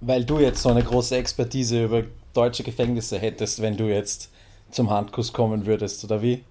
Weil 0.00 0.24
du 0.24 0.38
jetzt 0.38 0.62
so 0.62 0.70
eine 0.70 0.82
große 0.82 1.16
Expertise 1.16 1.84
über 1.84 2.04
deutsche 2.32 2.62
Gefängnisse 2.62 3.18
hättest, 3.18 3.60
wenn 3.60 3.76
du 3.76 3.84
jetzt 3.84 4.30
zum 4.70 4.88
Handkuss 4.88 5.32
kommen 5.32 5.66
würdest, 5.66 6.04
oder 6.04 6.22
wie? 6.22 6.44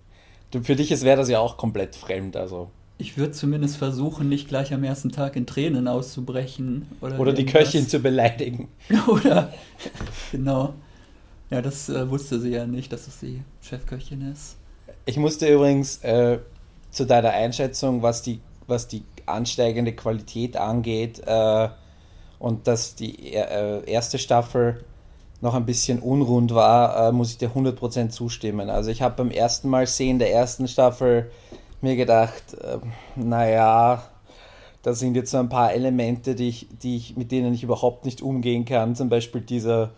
Du, 0.51 0.63
für 0.63 0.75
dich 0.75 0.89
wäre 1.01 1.17
das 1.17 1.29
ja 1.29 1.39
auch 1.39 1.57
komplett 1.57 1.95
fremd, 1.95 2.35
also. 2.35 2.71
Ich 2.97 3.17
würde 3.17 3.31
zumindest 3.31 3.77
versuchen, 3.77 4.27
nicht 4.27 4.49
gleich 4.49 4.73
am 4.73 4.83
ersten 4.83 5.11
Tag 5.11 5.35
in 5.35 5.45
Tränen 5.45 5.87
auszubrechen. 5.87 6.87
Oder, 7.01 7.19
oder 7.19 7.33
die 7.33 7.45
Köchin 7.45 7.87
zu 7.87 7.99
beleidigen. 7.99 8.67
oder, 9.07 9.53
genau. 10.31 10.73
Ja, 11.49 11.61
das 11.61 11.89
äh, 11.89 12.09
wusste 12.09 12.39
sie 12.39 12.49
ja 12.49 12.65
nicht, 12.65 12.91
dass 12.91 13.07
es 13.07 13.19
die 13.19 13.41
Chefköchin 13.61 14.31
ist. 14.31 14.57
Ich 15.05 15.17
musste 15.17 15.47
übrigens 15.47 16.03
äh, 16.03 16.39
zu 16.91 17.05
deiner 17.05 17.31
Einschätzung, 17.31 18.01
was 18.01 18.21
die, 18.21 18.39
was 18.67 18.87
die 18.87 19.03
ansteigende 19.25 19.93
Qualität 19.93 20.57
angeht 20.57 21.21
äh, 21.25 21.69
und 22.37 22.67
dass 22.67 22.95
die 22.95 23.33
äh, 23.33 23.89
erste 23.89 24.17
Staffel 24.19 24.83
noch 25.41 25.53
ein 25.53 25.65
bisschen 25.65 25.99
unrund 25.99 26.53
war, 26.53 27.09
äh, 27.09 27.11
muss 27.11 27.31
ich 27.31 27.37
dir 27.37 27.49
100% 27.49 28.09
zustimmen. 28.09 28.69
Also 28.69 28.91
ich 28.91 29.01
habe 29.01 29.15
beim 29.15 29.31
ersten 29.31 29.69
Mal 29.69 29.87
sehen 29.87 30.19
der 30.19 30.33
ersten 30.33 30.67
Staffel 30.67 31.31
mir 31.81 31.95
gedacht, 31.95 32.53
äh, 32.55 32.77
naja, 33.15 34.03
da 34.81 34.93
sind 34.93 35.15
jetzt 35.15 35.31
so 35.31 35.37
ein 35.37 35.49
paar 35.49 35.73
Elemente, 35.73 36.35
die 36.35 36.49
ich, 36.49 36.67
die 36.81 36.97
ich, 36.97 37.17
mit 37.17 37.31
denen 37.31 37.53
ich 37.53 37.63
überhaupt 37.63 38.05
nicht 38.05 38.21
umgehen 38.21 38.65
kann. 38.65 38.95
Zum 38.95 39.09
Beispiel 39.09 39.41
dieser, 39.41 39.91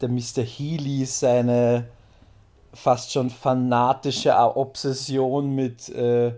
der 0.00 0.08
Mr. 0.08 0.42
Healy, 0.42 1.04
seine 1.04 1.86
fast 2.72 3.12
schon 3.12 3.30
fanatische 3.30 4.34
Obsession 4.34 5.54
mit, 5.54 5.88
äh, 5.88 6.32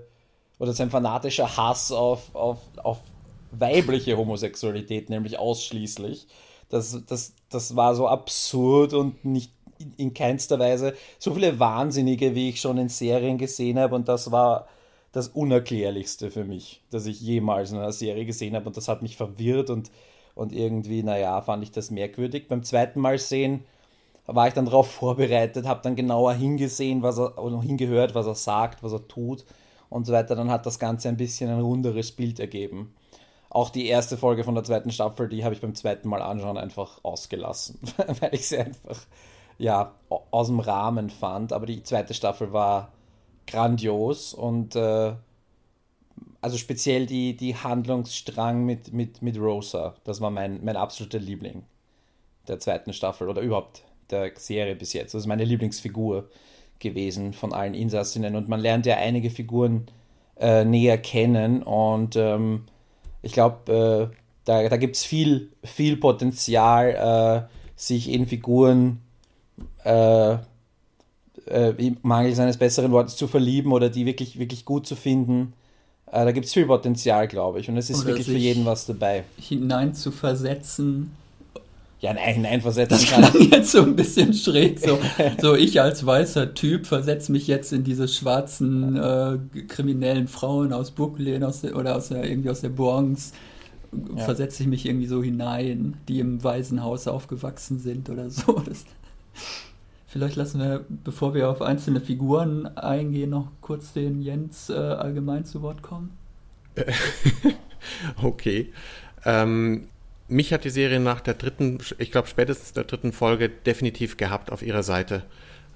oder 0.59 0.73
sein 0.73 0.91
fanatischer 0.91 1.57
Hass 1.57 1.93
auf, 1.93 2.35
auf, 2.35 2.59
auf 2.83 2.99
weibliche 3.51 4.17
Homosexualität, 4.17 5.11
nämlich 5.11 5.39
ausschließlich 5.39 6.27
das, 6.73 6.99
das, 7.07 7.35
das 7.55 7.77
war 7.77 7.95
so 7.95 8.09
absurd 8.09 8.95
und 8.95 9.25
nicht 9.25 9.53
in 9.97 10.15
keinster 10.15 10.59
Weise 10.59 10.95
so 11.19 11.35
viele 11.35 11.59
Wahnsinnige, 11.59 12.35
wie 12.35 12.51
ich 12.51 12.61
schon 12.61 12.79
in 12.79 12.89
Serien 12.89 13.39
gesehen 13.39 13.79
habe. 13.79 13.95
Und 13.95 14.09
das 14.09 14.31
war 14.31 14.67
das 15.13 15.29
Unerklärlichste 15.29 16.31
für 16.31 16.45
mich, 16.45 16.83
dass 16.91 17.07
ich 17.07 17.21
jemals 17.21 17.73
in 17.73 17.79
einer 17.79 17.93
Serie 17.93 18.25
gesehen 18.25 18.55
habe. 18.55 18.67
Und 18.67 18.77
das 18.77 18.89
hat 18.89 19.03
mich 19.03 19.17
verwirrt 19.17 19.71
und, 19.71 19.91
und 20.35 20.53
irgendwie, 20.53 21.03
naja, 21.03 21.41
fand 21.43 21.63
ich 21.63 21.71
das 21.71 21.91
merkwürdig. 21.91 22.49
Beim 22.49 22.63
zweiten 22.63 23.01
Mal 23.01 23.19
sehen 23.19 23.65
war 24.27 24.49
ich 24.49 24.55
dann 24.55 24.67
darauf 24.67 24.91
vorbereitet, 24.91 25.67
habe 25.67 25.81
dann 25.83 25.97
genauer 25.97 26.33
hingesehen, 26.35 27.03
was 27.03 27.19
er, 27.19 27.43
oder 27.43 27.61
hingehört, 27.61 28.15
was 28.15 28.27
er 28.27 28.35
sagt, 28.35 28.83
was 28.83 28.93
er 28.93 29.07
tut 29.09 29.45
und 29.91 30.07
so 30.07 30.13
weiter. 30.13 30.35
Dann 30.35 30.51
hat 30.51 30.65
das 30.65 30.79
Ganze 30.79 31.09
ein 31.09 31.17
bisschen 31.17 31.51
ein 31.51 31.61
runderes 31.61 32.13
Bild 32.13 32.41
ergeben. 32.41 32.95
Auch 33.55 33.69
die 33.69 33.87
erste 33.87 34.17
Folge 34.17 34.45
von 34.45 34.55
der 34.55 34.65
zweiten 34.65 34.91
Staffel, 34.91 35.29
die 35.29 35.45
habe 35.45 35.55
ich 35.55 35.61
beim 35.61 35.75
zweiten 35.75 36.09
Mal 36.09 36.23
anschauen 36.23 36.57
einfach 36.57 37.01
ausgelassen, 37.03 37.79
weil 38.21 38.35
ich 38.35 38.49
sie 38.49 38.57
einfach 38.57 38.99
ja 39.59 39.93
aus 40.09 40.47
dem 40.47 40.59
Rahmen 40.59 41.11
fand. 41.11 41.53
Aber 41.53 41.67
die 41.67 41.83
zweite 41.83 42.15
Staffel 42.15 42.55
war 42.55 42.93
grandios 43.47 44.33
und 44.33 44.75
äh, 44.75 45.13
also 46.41 46.57
speziell 46.57 47.05
die, 47.05 47.37
die 47.37 47.55
Handlungsstrang 47.55 48.65
mit, 48.65 48.95
mit, 48.95 49.21
mit 49.21 49.37
Rosa, 49.37 49.97
das 50.05 50.23
war 50.23 50.31
mein, 50.31 50.65
mein 50.65 50.77
absoluter 50.77 51.19
Liebling 51.19 51.65
der 52.49 52.59
zweiten 52.59 52.95
Staffel 52.95 53.29
oder 53.29 53.43
überhaupt 53.43 53.85
der 54.11 54.33
Serie 54.35 54.77
bis 54.77 54.95
jetzt. 54.95 55.13
Das 55.13 55.25
ist 55.25 55.27
meine 55.27 55.45
Lieblingsfigur 55.45 56.31
gewesen 56.79 57.35
von 57.35 57.53
allen 57.53 57.75
Insassinnen 57.75 58.35
und 58.35 58.49
man 58.49 58.61
lernt 58.61 58.87
ja 58.87 58.97
einige 58.97 59.29
Figuren 59.29 59.89
äh, 60.41 60.65
näher 60.65 60.97
kennen 60.97 61.63
und 61.63 62.17
ähm, 62.17 62.65
ich 63.23 63.33
glaube, 63.33 64.11
äh, 64.13 64.17
da, 64.45 64.69
da 64.69 64.77
gibt 64.77 64.97
es 64.97 65.05
viel, 65.05 65.51
viel 65.63 65.97
Potenzial, 65.97 67.49
äh, 67.49 67.53
sich 67.77 68.11
in 68.11 68.27
Figuren 68.27 69.01
äh, 69.85 70.37
äh, 71.47 71.93
mangels 72.03 72.39
eines 72.39 72.57
besseren 72.57 72.93
Wortes 72.93 73.17
zu 73.17 73.27
verlieben 73.27 73.73
oder 73.73 73.89
die 73.89 74.07
wirklich, 74.07 74.39
wirklich 74.39 74.65
gut 74.65 74.87
zu 74.87 74.97
finden. 74.97 75.55
Äh, 76.07 76.25
da 76.25 76.33
gibt 76.33 76.47
es 76.47 76.53
viel 76.53 76.67
Potenzial, 76.67 77.29
glaube 77.29 77.61
ich. 77.61 77.69
Und 77.69 77.77
es 77.77 77.91
ist 77.91 78.01
oder 78.01 78.09
wirklich 78.09 78.27
für 78.27 78.37
jeden 78.37 78.67
was 78.67 78.87
dabei. 78.87 79.25
Hinein 79.39 79.95
zu 79.95 80.11
versetzen. 80.11 81.13
Ja, 82.03 82.13
nein, 82.13 82.43
nein, 82.43 82.61
versetzen 82.61 82.99
das 82.99 83.07
kann 83.09 83.41
ich 83.41 83.51
jetzt 83.53 83.71
so 83.71 83.81
ein 83.81 83.95
bisschen 83.95 84.35
schräg. 84.35 84.81
So, 84.81 84.99
so 85.41 85.55
ich 85.55 85.81
als 85.81 86.05
weißer 86.05 86.53
Typ 86.53 86.87
versetze 86.87 87.31
mich 87.31 87.47
jetzt 87.47 87.73
in 87.73 87.85
diese 87.85 88.09
schwarzen 88.09 88.97
äh, 88.97 89.39
kriminellen 89.69 90.27
Frauen 90.27 90.73
aus 90.73 90.91
Brooklyn 90.91 91.45
aus 91.45 91.61
der, 91.61 91.77
oder 91.77 91.95
aus 91.95 92.09
der, 92.09 92.29
irgendwie 92.29 92.51
aus 92.51 92.61
der 92.61 92.71
Bronx. 92.71 93.33
Ja. 94.17 94.25
Versetze 94.25 94.65
ich 94.65 94.69
mich 94.69 94.85
irgendwie 94.85 95.07
so 95.07 95.23
hinein, 95.23 95.97
die 96.09 96.19
im 96.19 96.43
Waisenhaus 96.43 97.07
aufgewachsen 97.07 97.79
sind 97.79 98.11
oder 98.11 98.31
so. 98.31 98.61
Das, 98.67 98.85
vielleicht 100.09 100.35
lassen 100.35 100.59
wir, 100.59 100.85
bevor 100.89 101.35
wir 101.35 101.49
auf 101.49 101.63
einzelne 101.63 102.01
Figuren 102.01 102.67
eingehen, 102.77 103.31
noch 103.31 103.47
kurz 103.61 103.93
den 103.93 104.23
Jens 104.23 104.71
äh, 104.71 104.75
allgemein 104.75 105.45
zu 105.45 105.63
Wort 105.63 105.83
kommen. 105.83 106.11
okay. 108.23 108.73
Ähm, 109.25 109.87
mich 110.33 110.53
hat 110.53 110.65
die 110.65 110.71
Serie 110.71 111.01
nach 111.01 111.21
der 111.21 111.35
dritten, 111.35 111.79
ich 111.99 112.11
glaube 112.11 112.29
spätestens 112.29 112.73
der 112.73 112.85
dritten 112.85 113.13
Folge 113.13 113.49
definitiv 113.49 114.17
gehabt 114.17 114.51
auf 114.51 114.63
ihrer 114.63 114.83
Seite. 114.83 115.25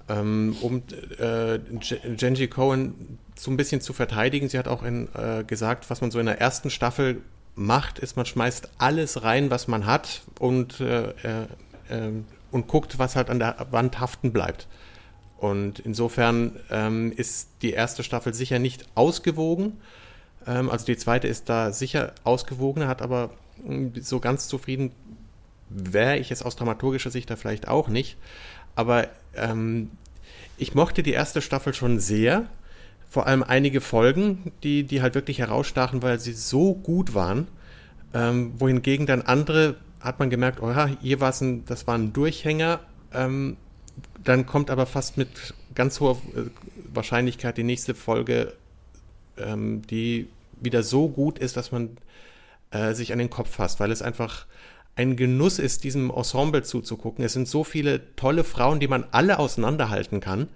Ähm, 0.09 0.57
um 0.61 0.83
äh, 1.19 1.59
Genji 2.17 2.49
Cohen 2.49 3.19
so 3.37 3.51
ein 3.51 3.57
bisschen 3.57 3.81
zu 3.81 3.93
verteidigen, 3.93 4.49
sie 4.49 4.59
hat 4.59 4.69
auch 4.69 4.83
in, 4.83 5.09
äh, 5.15 5.45
gesagt, 5.45 5.91
was 5.91 6.01
man 6.01 6.11
so 6.11 6.19
in 6.19 6.27
der 6.27 6.41
ersten 6.41 6.71
Staffel 6.71 7.23
macht, 7.55 7.99
ist, 7.99 8.17
man 8.17 8.27
schmeißt 8.27 8.71
alles 8.79 9.23
rein, 9.23 9.51
was 9.51 9.69
man 9.69 9.87
hat 9.87 10.23
und, 10.39 10.81
äh, 10.81 11.11
äh, 11.11 11.43
äh 11.89 12.13
und 12.53 12.69
guckt, 12.69 12.99
was 12.99 13.17
halt 13.17 13.29
an 13.29 13.41
der 13.41 13.67
Wand 13.71 13.99
haften 14.01 14.33
bleibt. 14.33 14.69
Und 15.39 15.81
insofern 15.81 16.59
ähm, 16.71 17.13
ist 17.15 17.51
die 17.63 17.73
erste 17.73 18.03
Staffel 18.03 18.33
sicher 18.33 18.59
nicht 18.59 18.87
ausgewogen. 18.95 19.79
Ähm, 20.47 20.71
also 20.71 20.87
die 20.87 20.97
zweite 20.97 21.29
ist 21.29 21.49
da 21.49 21.73
sicher 21.73 22.13
ausgewogener, 22.25 22.89
hat 22.89 23.03
aber 23.03 23.31
so 24.01 24.21
ganz 24.21 24.49
zufrieden 24.49 24.93
wäre 25.69 26.19
ich 26.19 26.31
es 26.31 26.43
aus 26.43 26.57
dramaturgischer 26.57 27.11
Sicht 27.11 27.31
da 27.31 27.37
vielleicht 27.37 27.69
auch 27.69 27.89
nicht. 27.89 28.17
Aber 28.75 29.09
ähm, 29.35 29.91
ich 30.57 30.75
mochte 30.75 31.03
die 31.03 31.13
erste 31.13 31.43
Staffel 31.43 31.75
schon 31.75 31.99
sehr. 31.99 32.47
Vor 33.09 33.27
allem 33.27 33.43
einige 33.43 33.81
Folgen, 33.81 34.53
die, 34.63 34.85
die 34.85 35.03
halt 35.03 35.15
wirklich 35.15 35.39
herausstachen, 35.39 36.03
weil 36.03 36.19
sie 36.19 36.33
so 36.33 36.75
gut 36.75 37.15
waren. 37.15 37.49
Ähm, 38.15 38.53
wohingegen 38.59 39.07
dann 39.07 39.23
andere 39.23 39.77
hat 40.01 40.19
man 40.19 40.31
gemerkt, 40.31 40.63
oh 40.63 40.71
ja, 40.71 40.89
hier 41.01 41.21
war 41.21 41.31
es 41.31 41.43
das 41.67 41.87
war 41.87 41.97
ein 41.97 42.13
Durchhänger. 42.13 42.81
Ähm, 43.13 43.57
dann 44.23 44.47
kommt 44.47 44.71
aber 44.71 44.87
fast 44.87 45.17
mit 45.17 45.55
ganz 45.75 46.01
hoher 46.01 46.17
äh, 46.35 46.43
Wahrscheinlichkeit 46.93 47.57
die 47.57 47.65
nächste 47.65 47.95
Folge, 47.95 48.55
ähm, 49.37 49.83
die 49.83 50.29
wieder 50.61 50.83
so 50.83 51.09
gut 51.09 51.39
ist, 51.39 51.57
dass 51.57 51.73
man 51.73 51.97
äh, 52.71 52.95
sich 52.95 53.13
an 53.13 53.19
den 53.19 53.31
Kopf 53.31 53.51
fasst, 53.51 53.81
weil 53.81 53.91
es 53.91 54.03
einfach 54.03 54.47
ein 54.97 55.17
Genuss 55.17 55.59
ist, 55.59 55.85
diesem 55.85 56.11
Ensemble 56.11 56.63
zuzugucken. 56.63 57.25
Es 57.25 57.35
sind 57.35 57.47
so 57.47 57.65
viele 57.65 58.15
tolle 58.17 58.45
Frauen, 58.45 58.81
die 58.81 58.89
man 58.89 59.05
alle 59.11 59.39
auseinanderhalten 59.39 60.21
kann, 60.21 60.49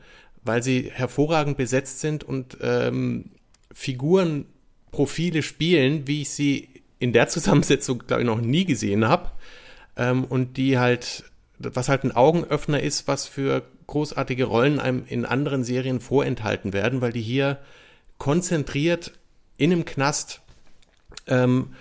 weil 0.42 0.62
sie 0.62 0.90
hervorragend 0.92 1.58
besetzt 1.58 2.00
sind 2.00 2.24
und 2.24 2.56
ähm, 2.62 3.30
Figurenprofile 3.72 5.42
spielen, 5.42 6.06
wie 6.06 6.22
ich 6.22 6.30
sie 6.30 6.68
in 6.98 7.12
der 7.12 7.28
Zusammensetzung, 7.28 8.02
glaube 8.06 8.22
ich, 8.22 8.26
noch 8.26 8.40
nie 8.40 8.64
gesehen 8.64 9.06
habe. 9.06 9.30
Ähm, 9.96 10.24
und 10.24 10.56
die 10.56 10.78
halt, 10.78 11.24
was 11.58 11.90
halt 11.90 12.04
ein 12.04 12.12
Augenöffner 12.16 12.80
ist, 12.80 13.06
was 13.06 13.26
für 13.26 13.62
großartige 13.86 14.44
Rollen 14.44 14.80
einem 14.80 15.04
in 15.06 15.26
anderen 15.26 15.64
Serien 15.64 16.00
vorenthalten 16.00 16.72
werden, 16.72 17.02
weil 17.02 17.12
die 17.12 17.20
hier 17.20 17.58
konzentriert 18.16 19.12
in 19.56 19.72
einem 19.72 19.84
Knast 19.84 20.40
ähm, 21.26 21.74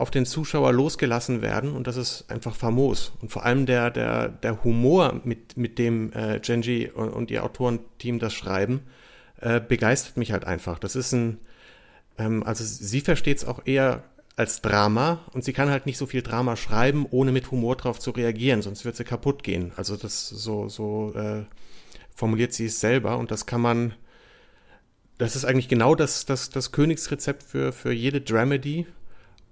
auf 0.00 0.10
den 0.10 0.24
Zuschauer 0.24 0.72
losgelassen 0.72 1.42
werden 1.42 1.72
und 1.72 1.86
das 1.86 1.96
ist 1.96 2.30
einfach 2.30 2.56
famos. 2.56 3.12
Und 3.20 3.30
vor 3.30 3.44
allem 3.44 3.66
der, 3.66 3.90
der, 3.90 4.28
der 4.28 4.64
Humor, 4.64 5.20
mit, 5.24 5.56
mit 5.56 5.78
dem 5.78 6.12
äh, 6.14 6.40
Genji 6.40 6.88
und, 6.88 7.10
und 7.10 7.30
ihr 7.30 7.44
Autorenteam 7.44 8.18
das 8.18 8.32
schreiben, 8.32 8.80
äh, 9.40 9.60
begeistert 9.60 10.16
mich 10.16 10.32
halt 10.32 10.44
einfach. 10.46 10.78
Das 10.78 10.96
ist 10.96 11.12
ein, 11.12 11.38
ähm, 12.18 12.42
also 12.42 12.64
sie 12.64 13.02
versteht 13.02 13.38
es 13.38 13.44
auch 13.44 13.60
eher 13.66 14.04
als 14.36 14.62
Drama 14.62 15.20
und 15.34 15.44
sie 15.44 15.52
kann 15.52 15.68
halt 15.68 15.84
nicht 15.84 15.98
so 15.98 16.06
viel 16.06 16.22
Drama 16.22 16.56
schreiben, 16.56 17.06
ohne 17.10 17.30
mit 17.30 17.50
Humor 17.50 17.76
drauf 17.76 17.98
zu 17.98 18.10
reagieren, 18.10 18.62
sonst 18.62 18.86
wird 18.86 18.96
sie 18.96 19.04
kaputt 19.04 19.42
gehen. 19.42 19.72
Also 19.76 19.96
das 19.96 20.30
so, 20.30 20.70
so 20.70 21.12
äh, 21.14 21.44
formuliert 22.14 22.54
sie 22.54 22.66
es 22.66 22.80
selber 22.80 23.18
und 23.18 23.30
das 23.30 23.44
kann 23.44 23.60
man, 23.60 23.92
das 25.18 25.36
ist 25.36 25.44
eigentlich 25.44 25.68
genau 25.68 25.94
das, 25.94 26.24
das, 26.24 26.48
das 26.48 26.72
Königsrezept 26.72 27.42
für, 27.42 27.72
für 27.72 27.92
jede 27.92 28.22
Dramedy 28.22 28.86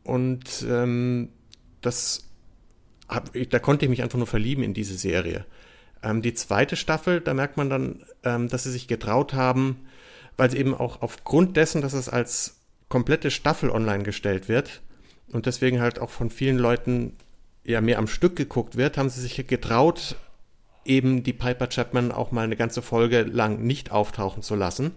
und 0.04 0.64
ähm, 0.68 1.30
das 1.80 2.28
hab, 3.08 3.30
da 3.32 3.58
konnte 3.58 3.84
ich 3.84 3.90
mich 3.90 4.02
einfach 4.02 4.18
nur 4.18 4.26
verlieben 4.26 4.62
in 4.62 4.74
diese 4.74 4.96
Serie. 4.96 5.44
Ähm, 6.02 6.22
die 6.22 6.34
zweite 6.34 6.76
Staffel, 6.76 7.20
da 7.20 7.34
merkt 7.34 7.56
man 7.56 7.70
dann, 7.70 8.04
ähm, 8.24 8.48
dass 8.48 8.64
sie 8.64 8.70
sich 8.70 8.88
getraut 8.88 9.32
haben, 9.32 9.86
weil 10.36 10.50
sie 10.50 10.58
eben 10.58 10.74
auch 10.74 11.02
aufgrund 11.02 11.56
dessen, 11.56 11.82
dass 11.82 11.92
es 11.92 12.08
als 12.08 12.60
komplette 12.88 13.30
Staffel 13.30 13.70
online 13.70 14.04
gestellt 14.04 14.48
wird 14.48 14.82
und 15.32 15.46
deswegen 15.46 15.80
halt 15.80 15.98
auch 15.98 16.10
von 16.10 16.30
vielen 16.30 16.58
Leuten 16.58 17.16
ja 17.64 17.80
mehr 17.80 17.98
am 17.98 18.06
Stück 18.06 18.36
geguckt 18.36 18.76
wird, 18.76 18.96
haben 18.96 19.10
sie 19.10 19.20
sich 19.20 19.46
getraut, 19.46 20.16
eben 20.84 21.22
die 21.22 21.34
Piper 21.34 21.68
Chapman 21.68 22.12
auch 22.12 22.32
mal 22.32 22.44
eine 22.44 22.56
ganze 22.56 22.80
Folge 22.82 23.22
lang 23.22 23.60
nicht 23.62 23.90
auftauchen 23.92 24.42
zu 24.42 24.54
lassen, 24.54 24.92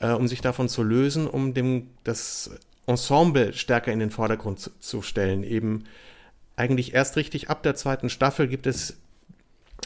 äh, 0.00 0.10
um 0.10 0.26
sich 0.26 0.40
davon 0.40 0.68
zu 0.68 0.82
lösen, 0.82 1.28
um 1.28 1.54
dem 1.54 1.90
das 2.02 2.50
Ensemble 2.86 3.52
stärker 3.52 3.92
in 3.92 3.98
den 3.98 4.10
Vordergrund 4.10 4.60
zu, 4.60 4.70
zu 4.80 5.02
stellen. 5.02 5.42
Eben 5.42 5.84
eigentlich 6.56 6.94
erst 6.94 7.16
richtig 7.16 7.50
ab 7.50 7.62
der 7.62 7.74
zweiten 7.74 8.08
Staffel 8.08 8.48
gibt 8.48 8.66
es 8.66 8.96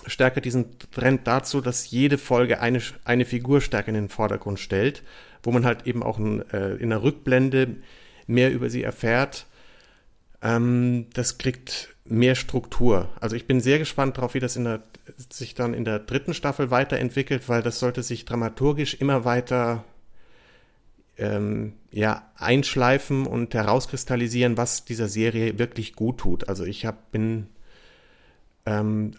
stärker 0.07 0.40
diesen 0.40 0.78
Trend 0.92 1.26
dazu, 1.26 1.61
dass 1.61 1.90
jede 1.90 2.19
Folge 2.19 2.61
eine, 2.61 2.80
eine 3.04 3.25
Figur 3.25 3.61
stärker 3.61 3.88
in 3.88 3.95
den 3.95 4.09
Vordergrund 4.09 4.61
stellt, 4.61 5.02
wo 5.42 5.50
man 5.50 5.64
halt 5.64 5.87
eben 5.87 6.02
auch 6.02 6.19
ein, 6.19 6.49
äh, 6.50 6.75
in 6.75 6.90
der 6.90 7.02
Rückblende 7.02 7.76
mehr 8.26 8.52
über 8.52 8.71
sie 8.71 8.83
erfährt. 8.83 9.47
Ähm, 10.42 11.07
das 11.12 11.38
kriegt 11.38 11.95
mehr 12.04 12.35
Struktur. 12.35 13.09
Also 13.21 13.37
ich 13.37 13.47
bin 13.47 13.61
sehr 13.61 13.78
gespannt 13.78 14.16
darauf, 14.16 14.35
wie 14.35 14.40
das 14.40 14.57
in 14.57 14.64
der, 14.64 14.83
sich 15.28 15.54
dann 15.54 15.75
in 15.75 15.85
der 15.85 15.99
dritten 15.99 16.35
Staffel 16.35 16.71
weiterentwickelt, 16.71 17.49
weil 17.49 17.62
das 17.62 17.78
sollte 17.78 18.02
sich 18.02 18.25
dramaturgisch 18.25 18.95
immer 18.95 19.25
weiter 19.25 19.85
ähm, 21.20 21.74
ja, 21.92 22.30
einschleifen 22.36 23.26
und 23.26 23.54
herauskristallisieren, 23.54 24.56
was 24.56 24.84
dieser 24.84 25.08
Serie 25.08 25.58
wirklich 25.58 25.94
gut 25.94 26.18
tut. 26.18 26.48
Also 26.48 26.64
ich 26.64 26.86
hab, 26.86 27.12
bin 27.12 27.48
ähm, 28.64 29.12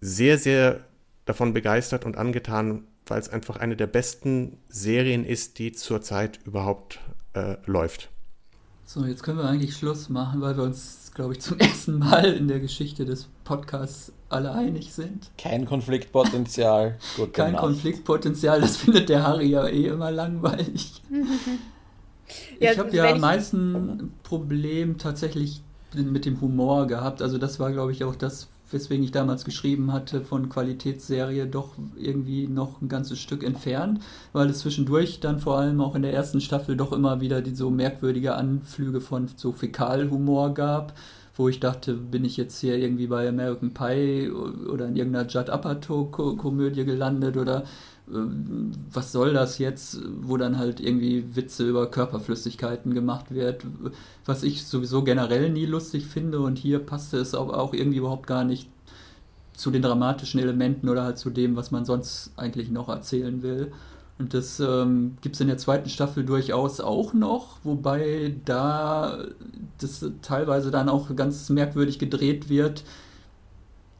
sehr, 0.00 0.38
sehr 0.38 0.84
davon 1.24 1.54
begeistert 1.54 2.04
und 2.04 2.16
angetan, 2.16 2.84
weil 3.06 3.18
es 3.18 3.30
einfach 3.30 3.56
eine 3.56 3.74
der 3.74 3.86
besten 3.86 4.58
Serien 4.68 5.24
ist, 5.24 5.58
die 5.58 5.72
zurzeit 5.72 6.40
überhaupt 6.44 7.00
äh, 7.32 7.56
läuft. 7.64 8.10
So, 8.84 9.04
jetzt 9.04 9.22
können 9.22 9.38
wir 9.38 9.48
eigentlich 9.48 9.76
Schluss 9.76 10.08
machen, 10.08 10.40
weil 10.42 10.56
wir 10.56 10.64
uns, 10.64 11.10
glaube 11.14 11.32
ich, 11.32 11.40
zum 11.40 11.58
ersten 11.58 11.98
Mal 11.98 12.34
in 12.34 12.48
der 12.48 12.60
Geschichte 12.60 13.06
des 13.06 13.28
Podcasts 13.44 14.12
alle 14.30 14.52
einig 14.52 14.92
sind. 14.92 15.30
Kein 15.36 15.66
Konfliktpotenzial. 15.66 16.96
Gute 17.16 17.30
Kein 17.32 17.52
Nacht. 17.52 17.64
Konfliktpotenzial, 17.64 18.60
das 18.60 18.76
findet 18.76 19.08
der 19.08 19.24
Harry 19.24 19.48
ja 19.48 19.66
eh 19.66 19.86
immer 19.86 20.10
langweilig. 20.10 21.02
ja, 22.60 22.72
ich 22.72 22.78
habe 22.78 22.96
ja 22.96 23.10
am 23.10 23.20
meisten 23.20 24.12
Problem 24.22 24.98
tatsächlich 24.98 25.62
mit 25.94 26.24
dem 26.24 26.40
Humor 26.40 26.86
gehabt. 26.86 27.22
Also 27.22 27.38
das 27.38 27.58
war, 27.58 27.72
glaube 27.72 27.90
ich, 27.92 28.04
auch 28.04 28.14
das, 28.14 28.48
weswegen 28.70 29.04
ich 29.04 29.10
damals 29.10 29.44
geschrieben 29.44 29.92
hatte, 29.92 30.20
von 30.20 30.48
Qualitätsserie 30.48 31.46
doch 31.46 31.74
irgendwie 31.96 32.46
noch 32.46 32.80
ein 32.80 32.88
ganzes 32.88 33.18
Stück 33.18 33.42
entfernt, 33.42 34.00
weil 34.32 34.48
es 34.48 34.60
zwischendurch 34.60 35.18
dann 35.18 35.40
vor 35.40 35.58
allem 35.58 35.80
auch 35.80 35.96
in 35.96 36.02
der 36.02 36.12
ersten 36.12 36.40
Staffel 36.40 36.76
doch 36.76 36.92
immer 36.92 37.20
wieder 37.20 37.42
die 37.42 37.54
so 37.54 37.70
merkwürdige 37.70 38.36
Anflüge 38.36 39.00
von 39.00 39.28
so 39.34 39.50
Fäkalhumor 39.50 40.54
gab, 40.54 40.94
wo 41.40 41.48
ich 41.48 41.58
dachte, 41.58 41.94
bin 41.94 42.24
ich 42.26 42.36
jetzt 42.36 42.60
hier 42.60 42.76
irgendwie 42.76 43.06
bei 43.06 43.26
American 43.26 43.72
Pie 43.72 44.30
oder 44.30 44.86
in 44.86 44.96
irgendeiner 44.96 45.26
Judd 45.26 45.48
Apatow-Komödie 45.48 46.84
gelandet 46.84 47.38
oder 47.38 47.62
äh, 48.08 48.18
was 48.92 49.10
soll 49.10 49.32
das 49.32 49.56
jetzt, 49.56 50.00
wo 50.20 50.36
dann 50.36 50.58
halt 50.58 50.80
irgendwie 50.80 51.34
Witze 51.34 51.66
über 51.66 51.90
Körperflüssigkeiten 51.90 52.92
gemacht 52.92 53.34
wird, 53.34 53.64
was 54.26 54.42
ich 54.42 54.66
sowieso 54.66 55.02
generell 55.02 55.48
nie 55.48 55.64
lustig 55.64 56.04
finde 56.06 56.40
und 56.40 56.58
hier 56.58 56.78
passte 56.78 57.16
es 57.16 57.34
auch, 57.34 57.48
auch 57.48 57.72
irgendwie 57.72 57.98
überhaupt 57.98 58.26
gar 58.26 58.44
nicht 58.44 58.68
zu 59.54 59.70
den 59.70 59.80
dramatischen 59.80 60.40
Elementen 60.40 60.90
oder 60.90 61.04
halt 61.04 61.16
zu 61.16 61.30
dem, 61.30 61.56
was 61.56 61.70
man 61.70 61.86
sonst 61.86 62.32
eigentlich 62.36 62.70
noch 62.70 62.90
erzählen 62.90 63.42
will. 63.42 63.72
Und 64.20 64.34
das 64.34 64.60
ähm, 64.60 65.16
gibt 65.22 65.36
es 65.36 65.40
in 65.40 65.46
der 65.46 65.56
zweiten 65.56 65.88
Staffel 65.88 66.26
durchaus 66.26 66.78
auch 66.80 67.14
noch, 67.14 67.56
wobei 67.64 68.34
da 68.44 69.24
das 69.78 70.04
teilweise 70.20 70.70
dann 70.70 70.90
auch 70.90 71.16
ganz 71.16 71.48
merkwürdig 71.48 71.98
gedreht 71.98 72.50
wird, 72.50 72.84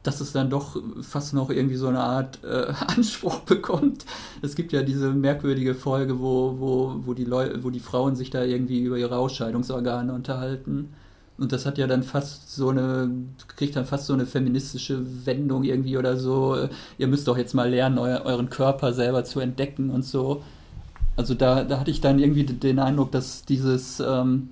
dass 0.03 0.21
es 0.21 0.31
dann 0.31 0.51
doch 0.51 0.77
fast 1.01 1.33
noch 1.33 1.49
irgendwie 1.49 1.75
so 1.75 1.87
eine 1.87 2.01
Art 2.01 2.37
äh, 2.43 2.71
Anspruch 2.95 3.39
bekommt. 3.39 4.05
Es 4.43 4.53
gibt 4.55 4.73
ja 4.73 4.83
diese 4.83 5.11
merkwürdige 5.11 5.73
Folge, 5.73 6.19
wo, 6.19 6.55
wo, 6.59 6.95
wo, 7.03 7.15
die 7.15 7.25
wo 7.31 7.71
die 7.71 7.79
Frauen 7.79 8.15
sich 8.15 8.29
da 8.29 8.43
irgendwie 8.43 8.83
über 8.83 8.99
ihre 8.99 9.17
Ausscheidungsorgane 9.17 10.13
unterhalten. 10.13 10.93
Und 11.41 11.51
das 11.51 11.65
hat 11.65 11.79
ja 11.79 11.87
dann 11.87 12.03
fast 12.03 12.53
so 12.53 12.69
eine, 12.69 13.09
kriegt 13.55 13.75
dann 13.75 13.85
fast 13.85 14.05
so 14.05 14.13
eine 14.13 14.27
feministische 14.27 15.25
Wendung 15.25 15.63
irgendwie 15.63 15.97
oder 15.97 16.15
so. 16.15 16.67
Ihr 16.99 17.07
müsst 17.07 17.27
doch 17.27 17.35
jetzt 17.35 17.55
mal 17.55 17.67
lernen, 17.67 17.97
euer, 17.97 18.21
euren 18.25 18.51
Körper 18.51 18.93
selber 18.93 19.23
zu 19.23 19.39
entdecken 19.39 19.89
und 19.89 20.05
so. 20.05 20.43
Also 21.17 21.33
da, 21.33 21.63
da 21.63 21.79
hatte 21.79 21.89
ich 21.89 21.99
dann 21.99 22.19
irgendwie 22.19 22.43
den 22.43 22.77
Eindruck, 22.77 23.11
dass 23.11 23.43
dieses, 23.43 23.99
ähm, 23.99 24.51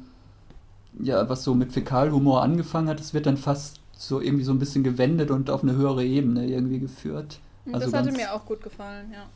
ja, 0.99 1.29
was 1.29 1.43
so 1.43 1.53
mit 1.53 1.73
Fäkalhumor 1.73 2.41
angefangen 2.41 2.89
hat, 2.89 2.99
das 2.99 3.13
wird 3.13 3.27
dann 3.27 3.37
fast 3.37 3.79
so 3.95 4.19
irgendwie 4.19 4.43
so 4.43 4.51
ein 4.51 4.57
bisschen 4.57 4.83
gewendet 4.83 5.29
und 5.29 5.51
auf 5.51 5.61
eine 5.61 5.75
höhere 5.75 6.03
Ebene 6.03 6.47
irgendwie 6.47 6.79
geführt. 6.79 7.37
Also 7.67 7.85
das 7.85 7.93
hatte 7.93 8.05
ganz, 8.07 8.17
mir 8.17 8.33
auch 8.33 8.47
gut 8.47 8.63
gefallen, 8.63 9.11
ja. 9.13 9.27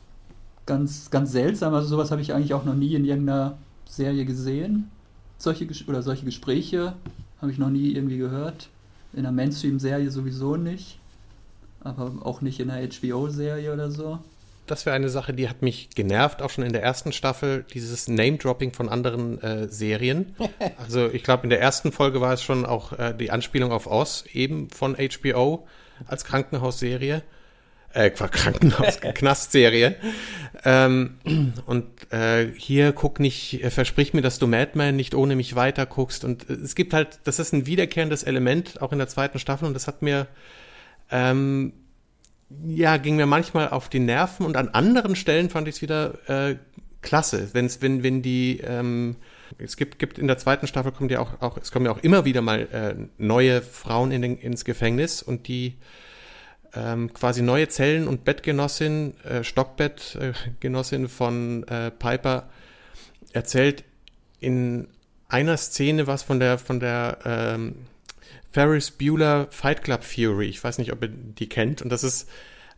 Ganz, 0.66 1.08
ganz 1.08 1.30
seltsam, 1.30 1.72
also 1.72 1.86
sowas 1.86 2.10
habe 2.10 2.20
ich 2.20 2.34
eigentlich 2.34 2.52
auch 2.52 2.64
noch 2.64 2.74
nie 2.74 2.96
in 2.96 3.04
irgendeiner 3.04 3.58
Serie 3.88 4.24
gesehen. 4.24 4.90
Solche 5.38 5.68
oder 5.86 6.02
solche 6.02 6.24
Gespräche 6.24 6.94
habe 7.44 7.52
ich 7.52 7.58
noch 7.58 7.70
nie 7.70 7.92
irgendwie 7.92 8.18
gehört. 8.18 8.68
In 9.12 9.20
einer 9.20 9.32
Mainstream-Serie 9.32 10.10
sowieso 10.10 10.56
nicht. 10.56 10.98
Aber 11.80 12.10
auch 12.22 12.40
nicht 12.40 12.60
in 12.60 12.70
einer 12.70 12.88
HBO-Serie 12.88 13.72
oder 13.72 13.90
so 13.90 14.18
das 14.66 14.86
wäre 14.86 14.96
eine 14.96 15.10
Sache, 15.10 15.34
die 15.34 15.48
hat 15.48 15.62
mich 15.62 15.90
genervt, 15.90 16.40
auch 16.40 16.50
schon 16.50 16.64
in 16.64 16.72
der 16.72 16.82
ersten 16.82 17.12
Staffel, 17.12 17.64
dieses 17.74 18.08
Name-Dropping 18.08 18.72
von 18.72 18.88
anderen 18.88 19.40
äh, 19.42 19.68
Serien. 19.68 20.34
Also 20.78 21.08
ich 21.08 21.22
glaube, 21.22 21.44
in 21.44 21.50
der 21.50 21.60
ersten 21.60 21.92
Folge 21.92 22.20
war 22.20 22.32
es 22.32 22.42
schon 22.42 22.64
auch 22.64 22.92
äh, 22.92 23.14
die 23.14 23.30
Anspielung 23.30 23.72
auf 23.72 23.86
Oz, 23.86 24.24
eben 24.32 24.70
von 24.70 24.96
HBO 24.96 25.66
als 26.06 26.24
Krankenhausserie. 26.24 27.22
Äh, 27.94 28.10
Krankenhaus, 28.10 29.00
Knastserie. 29.14 29.96
Ähm, 30.64 31.18
und 31.66 31.86
äh, 32.12 32.48
hier 32.56 32.92
guck 32.92 33.20
nicht, 33.20 33.62
äh, 33.62 33.70
versprich 33.70 34.14
mir, 34.14 34.22
dass 34.22 34.38
du 34.38 34.46
Madman 34.46 34.96
nicht 34.96 35.14
ohne 35.14 35.36
mich 35.36 35.54
weiter 35.54 35.86
guckst. 35.86 36.24
Und 36.24 36.48
äh, 36.50 36.54
es 36.54 36.74
gibt 36.74 36.92
halt, 36.92 37.20
das 37.24 37.38
ist 37.38 37.52
ein 37.52 37.66
wiederkehrendes 37.66 38.22
Element, 38.22 38.82
auch 38.82 38.92
in 38.92 38.98
der 38.98 39.08
zweiten 39.08 39.38
Staffel, 39.38 39.66
und 39.66 39.74
das 39.74 39.86
hat 39.86 40.02
mir 40.02 40.26
ähm, 41.10 41.72
ja, 42.66 42.96
ging 42.96 43.16
mir 43.16 43.26
manchmal 43.26 43.68
auf 43.68 43.88
die 43.88 44.00
Nerven 44.00 44.46
und 44.46 44.56
an 44.56 44.68
anderen 44.68 45.16
Stellen 45.16 45.50
fand 45.50 45.68
ich 45.68 45.76
es 45.76 45.82
wieder 45.82 46.18
äh, 46.28 46.56
klasse. 47.02 47.50
Wenn's, 47.52 47.82
wenn, 47.82 48.02
wenn 48.02 48.22
die, 48.22 48.60
ähm, 48.60 49.16
es 49.58 49.76
gibt, 49.76 49.98
gibt 49.98 50.18
in 50.18 50.26
der 50.26 50.38
zweiten 50.38 50.66
Staffel 50.66 50.92
kommt 50.92 51.10
ja 51.10 51.20
auch, 51.20 51.40
auch, 51.40 51.56
es 51.56 51.70
kommen 51.70 51.86
ja 51.86 51.92
auch 51.92 52.02
immer 52.02 52.24
wieder 52.24 52.42
mal 52.42 52.60
äh, 52.60 52.94
neue 53.18 53.62
Frauen 53.62 54.10
in 54.10 54.22
den, 54.22 54.38
ins 54.38 54.64
Gefängnis 54.64 55.22
und 55.22 55.48
die 55.48 55.74
ähm, 56.74 57.12
quasi 57.12 57.42
neue 57.42 57.68
Zellen- 57.68 58.08
und 58.08 58.24
Bettgenossin, 58.24 59.14
äh, 59.24 59.44
Stockbettgenossin 59.44 61.08
von 61.08 61.66
äh, 61.68 61.90
Piper 61.90 62.48
erzählt 63.32 63.84
in 64.40 64.88
einer 65.28 65.56
Szene 65.56 66.06
was 66.06 66.22
von 66.22 66.38
der, 66.38 66.58
von 66.58 66.80
der 66.80 67.18
ähm, 67.24 67.86
Ferris 68.52 68.92
Bueller 68.92 69.48
Fight 69.50 69.82
Club 69.82 70.02
Theory. 70.02 70.46
Ich 70.46 70.62
weiß 70.62 70.78
nicht, 70.78 70.92
ob 70.92 71.02
ihr 71.02 71.08
die 71.08 71.48
kennt. 71.48 71.82
Und 71.82 71.90
das 71.90 72.04
ist, 72.04 72.28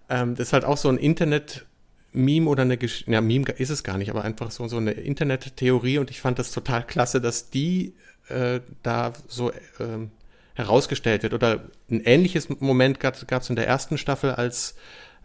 ähm, 0.09 0.35
das 0.35 0.49
ist 0.49 0.53
halt 0.55 0.65
auch 0.65 0.79
so 0.79 0.89
ein 0.89 0.97
Internet-Meme 0.97 2.49
oder 2.49 2.63
eine 2.63 2.79
Gesch 2.79 3.05
ja, 3.07 3.21
Meme 3.21 3.51
ist 3.53 3.71
es 3.71 3.85
gar 3.85 3.99
nicht, 3.99 4.09
aber 4.09 4.25
einfach 4.25 4.51
so, 4.51 4.67
so 4.69 4.79
eine 4.79 4.93
Internet-Theorie. 4.93 5.99
Und 5.99 6.11
ich 6.11 6.21
fand 6.21 6.39
das 6.39 6.51
total 6.51 6.87
klasse, 6.87 7.21
dass 7.21 7.51
die 7.51 7.95
äh, 8.29 8.61
da 8.83 9.13
so 9.29 9.53
ähm, 9.79 10.11
herausgestellt 10.57 11.23
wird. 11.23 11.35
Oder 11.35 11.65
ein 11.91 12.01
ähnliches 12.01 12.49
Moment 12.61 12.99
gab 12.99 13.15
es 13.15 13.51
in 13.51 13.57
der 13.57 13.67
ersten 13.67 13.99
Staffel, 13.99 14.33
als 14.33 14.75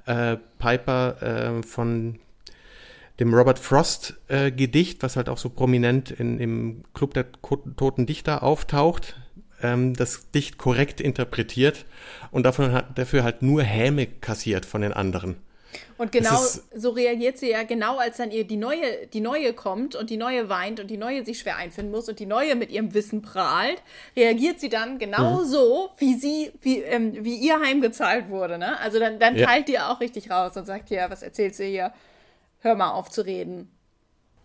äh, 0.06 0.38
Piper 0.60 1.22
äh, 1.22 1.64
von 1.64 2.20
dem 3.20 3.34
Robert 3.34 3.60
Frost 3.60 4.16
äh, 4.28 4.52
Gedicht, 4.52 5.04
was 5.04 5.16
halt 5.16 5.30
auch 5.30 5.38
so 5.38 5.50
prominent 5.50 6.12
in, 6.12 6.40
im 6.40 6.84
Club 6.94 7.14
der 7.14 7.32
Toten 7.32 8.06
Dichter 8.06 8.44
auftaucht, 8.44 9.16
ähm, 9.62 9.94
das 9.94 10.32
Dicht 10.32 10.58
korrekt 10.58 11.00
interpretiert 11.00 11.86
und 12.32 12.44
davon 12.44 12.72
hat, 12.72 12.98
dafür 12.98 13.24
halt 13.24 13.42
nur 13.42 13.64
Häme 13.64 14.08
kassiert 14.08 14.66
von 14.66 14.82
den 14.82 14.94
anderen. 14.94 15.36
Und 15.98 16.12
genau 16.12 16.40
so 16.76 16.90
reagiert 16.92 17.38
sie 17.38 17.52
ja 17.52 17.64
genau, 17.64 17.98
als 17.98 18.18
dann 18.18 18.32
ihr 18.32 18.46
die 18.46 18.58
neue, 18.58 19.08
die 19.14 19.22
neue 19.22 19.54
kommt 19.54 19.96
und 19.96 20.10
die 20.10 20.18
neue 20.18 20.50
weint 20.50 20.80
und 20.80 20.88
die 20.88 20.98
neue 20.98 21.24
sich 21.26 21.40
schwer 21.40 21.58
einfinden 21.58 21.92
muss 21.92 22.10
und 22.10 22.20
die 22.20 22.26
neue 22.26 22.56
mit 22.56 22.72
ihrem 22.72 22.94
Wissen 22.94 23.22
prahlt, 23.22 23.82
reagiert 24.16 24.60
sie 24.60 24.70
dann 24.70 25.00
genau 25.00 25.42
mhm. 25.42 25.46
so, 25.46 25.90
wie 25.98 26.16
sie, 26.16 26.52
wie, 26.62 26.80
ähm, 26.80 27.24
wie 27.24 27.36
ihr 27.36 27.60
heimgezahlt 27.60 28.30
wurde. 28.30 28.58
Ne? 28.58 28.80
Also 28.80 29.00
dann, 29.00 29.20
dann 29.20 29.36
ja. 29.36 29.48
teilt 29.48 29.70
ihr 29.70 29.90
auch 29.90 30.00
richtig 30.00 30.30
raus 30.32 30.58
und 30.58 30.66
sagt, 30.66 30.90
ja, 30.90 31.10
was 31.10 31.24
erzählt 31.24 31.56
sie 31.56 31.70
hier? 31.70 31.94
Hör 32.60 32.76
mal 32.76 32.92
auf 32.92 33.10
zu 33.10 33.26
reden. 33.26 33.70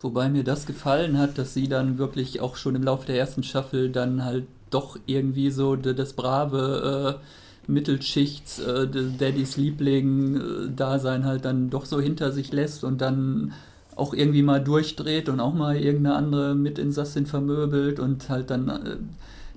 Wobei 0.00 0.28
mir 0.28 0.44
das 0.44 0.66
gefallen 0.66 1.18
hat, 1.18 1.38
dass 1.38 1.54
sie 1.54 1.68
dann 1.68 1.98
wirklich 1.98 2.40
auch 2.40 2.56
schon 2.56 2.74
im 2.74 2.82
Laufe 2.82 3.06
der 3.06 3.16
ersten 3.16 3.42
Staffel 3.42 3.90
dann 3.90 4.24
halt 4.24 4.46
doch 4.70 4.98
irgendwie 5.06 5.50
so 5.50 5.76
das 5.76 6.12
brave 6.12 7.20
äh, 7.22 7.26
Mittelschichts, 7.66 8.58
äh, 8.58 8.86
Daddys 8.86 9.56
Liebling-Dasein 9.56 11.22
äh, 11.22 11.24
halt 11.24 11.44
dann 11.44 11.70
doch 11.70 11.84
so 11.84 12.00
hinter 12.00 12.32
sich 12.32 12.52
lässt 12.52 12.84
und 12.84 13.00
dann 13.00 13.52
auch 13.96 14.12
irgendwie 14.14 14.42
mal 14.42 14.62
durchdreht 14.62 15.28
und 15.28 15.40
auch 15.40 15.54
mal 15.54 15.76
irgendeine 15.76 16.16
andere 16.16 16.54
Mitinsassin 16.54 17.26
vermöbelt 17.26 17.98
und 17.98 18.28
halt 18.28 18.50
dann, 18.50 18.68
äh, 18.68 18.96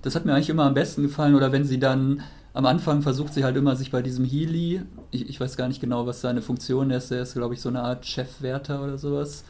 das 0.02 0.16
hat 0.16 0.26
mir 0.26 0.34
eigentlich 0.34 0.50
immer 0.50 0.64
am 0.64 0.74
besten 0.74 1.04
gefallen. 1.04 1.36
Oder 1.36 1.52
wenn 1.52 1.66
sie 1.66 1.80
dann 1.80 2.22
am 2.54 2.66
Anfang 2.66 3.02
versucht 3.02 3.34
sie 3.34 3.44
halt 3.44 3.58
immer 3.58 3.76
sich 3.76 3.92
bei 3.92 4.02
diesem 4.02 4.26
Healy, 4.26 4.82
ich, 5.12 5.30
ich 5.30 5.40
weiß 5.40 5.56
gar 5.58 5.68
nicht 5.68 5.82
genau, 5.82 6.08
was 6.08 6.22
seine 6.22 6.42
Funktion 6.42 6.90
ist, 6.90 7.12
der 7.12 7.22
ist 7.22 7.34
glaube 7.34 7.54
ich 7.54 7.62
so 7.62 7.70
eine 7.70 7.82
Art 7.82 8.06
Chefwärter 8.06 8.84
oder 8.84 8.98
sowas, 8.98 9.44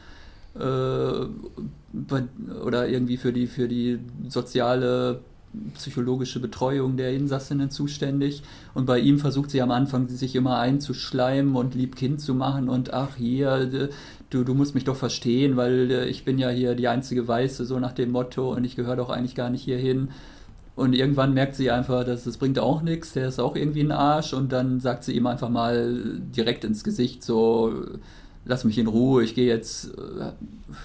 äh, 0.54 0.60
oder 2.64 2.88
irgendwie 2.88 3.16
für 3.16 3.32
die, 3.32 3.46
für 3.46 3.68
die 3.68 4.00
soziale 4.28 5.20
psychologische 5.74 6.40
Betreuung 6.40 6.96
der 6.96 7.12
Insassinnen 7.12 7.70
zuständig. 7.70 8.42
Und 8.74 8.86
bei 8.86 8.98
ihm 8.98 9.18
versucht 9.18 9.50
sie 9.50 9.62
am 9.62 9.70
Anfang, 9.70 10.08
sich 10.08 10.36
immer 10.36 10.58
einzuschleimen 10.58 11.56
und 11.56 11.74
lieb 11.74 11.96
Kind 11.96 12.20
zu 12.20 12.34
machen 12.34 12.68
und 12.68 12.92
ach 12.92 13.16
hier, 13.16 13.90
du, 14.30 14.44
du 14.44 14.54
musst 14.54 14.74
mich 14.74 14.84
doch 14.84 14.96
verstehen, 14.96 15.56
weil 15.56 15.90
äh, 15.90 16.08
ich 16.08 16.24
bin 16.24 16.38
ja 16.38 16.50
hier 16.50 16.74
die 16.74 16.88
einzige 16.88 17.26
Weiße, 17.26 17.64
so 17.64 17.78
nach 17.78 17.92
dem 17.92 18.12
Motto, 18.12 18.52
und 18.52 18.64
ich 18.64 18.76
gehöre 18.76 18.96
doch 18.96 19.10
eigentlich 19.10 19.34
gar 19.34 19.50
nicht 19.50 19.64
hierhin. 19.64 20.10
Und 20.76 20.94
irgendwann 20.94 21.34
merkt 21.34 21.56
sie 21.56 21.70
einfach, 21.70 22.04
dass 22.04 22.24
das 22.24 22.38
bringt 22.38 22.58
auch 22.58 22.80
nichts, 22.80 23.12
der 23.12 23.28
ist 23.28 23.38
auch 23.38 23.54
irgendwie 23.54 23.82
ein 23.82 23.92
Arsch. 23.92 24.32
Und 24.32 24.52
dann 24.52 24.80
sagt 24.80 25.04
sie 25.04 25.12
ihm 25.12 25.26
einfach 25.26 25.50
mal 25.50 26.20
direkt 26.34 26.64
ins 26.64 26.84
Gesicht 26.84 27.22
so, 27.22 27.84
lass 28.44 28.64
mich 28.64 28.78
in 28.78 28.86
Ruhe, 28.86 29.22
ich 29.22 29.34
gehe 29.34 29.46
jetzt, 29.46 29.86
äh, 29.96 30.32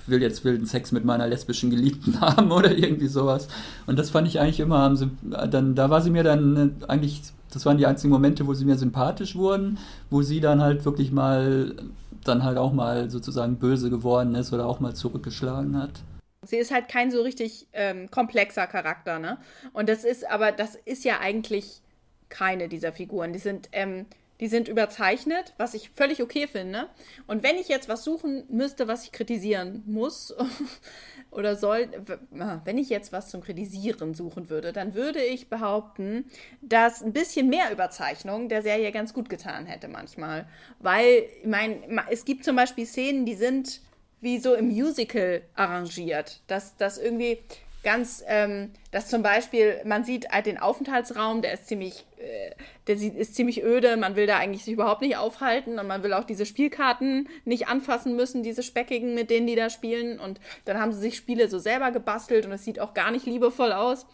will 0.07 0.21
jetzt 0.21 0.43
wilden 0.43 0.65
Sex 0.65 0.91
mit 0.91 1.05
meiner 1.05 1.27
lesbischen 1.27 1.69
Geliebten 1.69 2.19
haben 2.21 2.51
oder 2.51 2.71
irgendwie 2.77 3.07
sowas. 3.07 3.47
Und 3.87 3.97
das 3.97 4.09
fand 4.09 4.27
ich 4.27 4.39
eigentlich 4.39 4.59
immer, 4.59 4.95
dann, 5.23 5.75
da 5.75 5.89
war 5.89 6.01
sie 6.01 6.11
mir 6.11 6.23
dann 6.23 6.77
äh, 6.81 6.85
eigentlich, 6.87 7.21
das 7.51 7.65
waren 7.65 7.77
die 7.77 7.85
einzigen 7.85 8.11
Momente, 8.11 8.47
wo 8.47 8.53
sie 8.53 8.65
mir 8.65 8.77
sympathisch 8.77 9.35
wurden, 9.35 9.77
wo 10.09 10.21
sie 10.21 10.41
dann 10.41 10.61
halt 10.61 10.85
wirklich 10.85 11.11
mal, 11.11 11.75
dann 12.23 12.43
halt 12.43 12.57
auch 12.57 12.73
mal 12.73 13.09
sozusagen 13.09 13.57
böse 13.57 13.89
geworden 13.89 14.35
ist 14.35 14.51
oder 14.51 14.65
auch 14.65 14.79
mal 14.79 14.93
zurückgeschlagen 14.93 15.77
hat. 15.77 16.01
Sie 16.43 16.57
ist 16.57 16.71
halt 16.71 16.89
kein 16.89 17.09
so 17.09 17.21
richtig 17.23 17.67
ähm, 17.73 18.11
komplexer 18.11 18.67
Charakter, 18.67 19.17
ne? 19.17 19.37
Und 19.73 19.89
das 19.89 20.03
ist, 20.03 20.29
aber 20.29 20.51
das 20.51 20.75
ist 20.75 21.03
ja 21.03 21.19
eigentlich 21.19 21.81
keine 22.29 22.69
dieser 22.69 22.91
Figuren. 22.91 23.33
Die 23.33 23.39
sind, 23.39 23.69
ähm, 23.71 24.05
die 24.39 24.47
sind 24.47 24.67
überzeichnet, 24.67 25.53
was 25.57 25.73
ich 25.73 25.89
völlig 25.91 26.21
okay 26.21 26.47
finde. 26.47 26.89
Und 27.27 27.43
wenn 27.43 27.55
ich 27.55 27.67
jetzt 27.67 27.87
was 27.87 28.03
suchen 28.03 28.43
müsste, 28.49 28.87
was 28.87 29.05
ich 29.05 29.11
kritisieren 29.11 29.83
muss 29.85 30.35
oder 31.31 31.55
soll, 31.55 31.87
wenn 32.31 32.77
ich 32.77 32.89
jetzt 32.89 33.13
was 33.13 33.29
zum 33.29 33.41
Kritisieren 33.41 34.13
suchen 34.13 34.49
würde, 34.49 34.73
dann 34.73 34.93
würde 34.93 35.23
ich 35.23 35.49
behaupten, 35.49 36.25
dass 36.61 37.01
ein 37.01 37.13
bisschen 37.13 37.49
mehr 37.49 37.71
Überzeichnung 37.71 38.49
der 38.49 38.61
Serie 38.61 38.91
ganz 38.91 39.13
gut 39.13 39.29
getan 39.29 39.65
hätte 39.65 39.87
manchmal. 39.87 40.47
Weil, 40.79 41.27
ich 41.41 41.47
meine, 41.47 41.81
es 42.09 42.25
gibt 42.25 42.43
zum 42.43 42.55
Beispiel 42.55 42.85
Szenen, 42.85 43.25
die 43.25 43.35
sind 43.35 43.81
wie 44.21 44.39
so 44.39 44.55
im 44.55 44.67
Musical 44.69 45.43
arrangiert. 45.55 46.41
Dass 46.47 46.75
das 46.77 46.97
irgendwie 46.97 47.39
ganz, 47.85 48.23
ähm, 48.27 48.71
dass 48.91 49.07
zum 49.07 49.23
Beispiel, 49.23 49.79
man 49.85 50.03
sieht 50.03 50.29
halt 50.29 50.47
den 50.47 50.57
Aufenthaltsraum, 50.57 51.41
der 51.41 51.53
ist 51.53 51.67
ziemlich, 51.67 52.05
äh, 52.17 52.51
der 52.87 52.95
ist 52.95 53.35
ziemlich 53.35 53.63
öde, 53.63 53.95
man 53.95 54.17
will 54.17 54.27
da 54.27 54.37
eigentlich 54.37 54.65
sich 54.65 54.73
überhaupt 54.73 55.01
nicht 55.01 55.15
aufhalten 55.15 55.79
und 55.79 55.87
man 55.87 56.03
will 56.03 56.11
auch 56.11 56.25
diese 56.25 56.45
Spielkarten 56.45 57.29
nicht 57.45 57.67
anfassen 57.69 58.17
müssen, 58.17 58.43
diese 58.43 58.63
speckigen, 58.63 59.13
mit 59.13 59.29
denen 59.29 59.47
die 59.47 59.55
da 59.55 59.69
spielen. 59.69 60.19
Und 60.19 60.41
dann 60.65 60.81
haben 60.81 60.91
sie 60.91 60.99
sich 60.99 61.15
Spiele 61.15 61.47
so 61.47 61.59
selber 61.59 61.91
gebastelt 61.91 62.45
und 62.45 62.51
es 62.51 62.65
sieht 62.65 62.81
auch 62.81 62.93
gar 62.93 63.11
nicht 63.11 63.25
liebevoll 63.25 63.71
aus. 63.71 64.05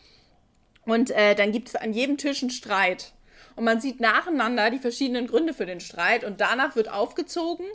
Und 0.86 1.10
äh, 1.12 1.34
dann 1.34 1.52
gibt 1.52 1.70
es 1.70 1.76
an 1.76 1.94
jedem 1.94 2.18
Tisch 2.18 2.44
einen 2.44 2.52
Streit. 2.52 3.14
Und 3.56 3.64
man 3.64 3.82
sieht 3.82 4.00
nacheinander 4.00 4.70
die 4.70 4.80
verschiedenen 4.80 5.28
Gründe 5.28 5.54
für 5.54 5.66
den 5.66 5.80
Streit 5.80 6.24
und 6.24 6.42
danach 6.42 6.76
wird 6.76 6.92
aufgezogen. 6.92 7.66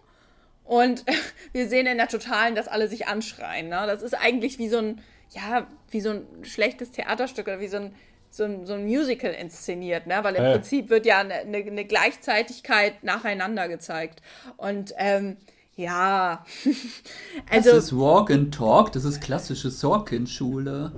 Und 0.64 1.04
wir 1.52 1.68
sehen 1.68 1.86
in 1.86 1.96
der 1.96 2.08
Totalen, 2.08 2.54
dass 2.54 2.68
alle 2.68 2.88
sich 2.88 3.06
anschreien. 3.06 3.68
Ne? 3.68 3.84
Das 3.86 4.02
ist 4.02 4.14
eigentlich 4.14 4.58
wie 4.58 4.68
so 4.68 4.78
ein, 4.78 5.02
ja, 5.30 5.66
wie 5.90 6.00
so 6.00 6.10
ein 6.10 6.26
schlechtes 6.42 6.90
Theaterstück 6.90 7.46
oder 7.46 7.60
wie 7.60 7.68
so 7.68 7.78
ein, 7.78 7.94
so 8.30 8.44
ein, 8.44 8.66
so 8.66 8.74
ein 8.74 8.84
Musical 8.84 9.32
inszeniert, 9.32 10.06
ne? 10.06 10.18
Weil 10.22 10.36
im 10.36 10.44
äh. 10.44 10.52
Prinzip 10.52 10.90
wird 10.90 11.06
ja 11.06 11.20
eine, 11.20 11.34
eine, 11.34 11.84
Gleichzeitigkeit 11.84 13.02
nacheinander 13.02 13.68
gezeigt. 13.68 14.22
Und 14.56 14.92
ähm, 14.98 15.36
ja, 15.76 16.44
also. 17.50 17.70
Das 17.70 17.84
ist 17.84 17.98
Walk 17.98 18.30
and 18.30 18.54
Talk, 18.54 18.92
das 18.92 19.04
ist 19.04 19.20
klassische 19.20 19.70
Sorkin-Schule. 19.70 20.92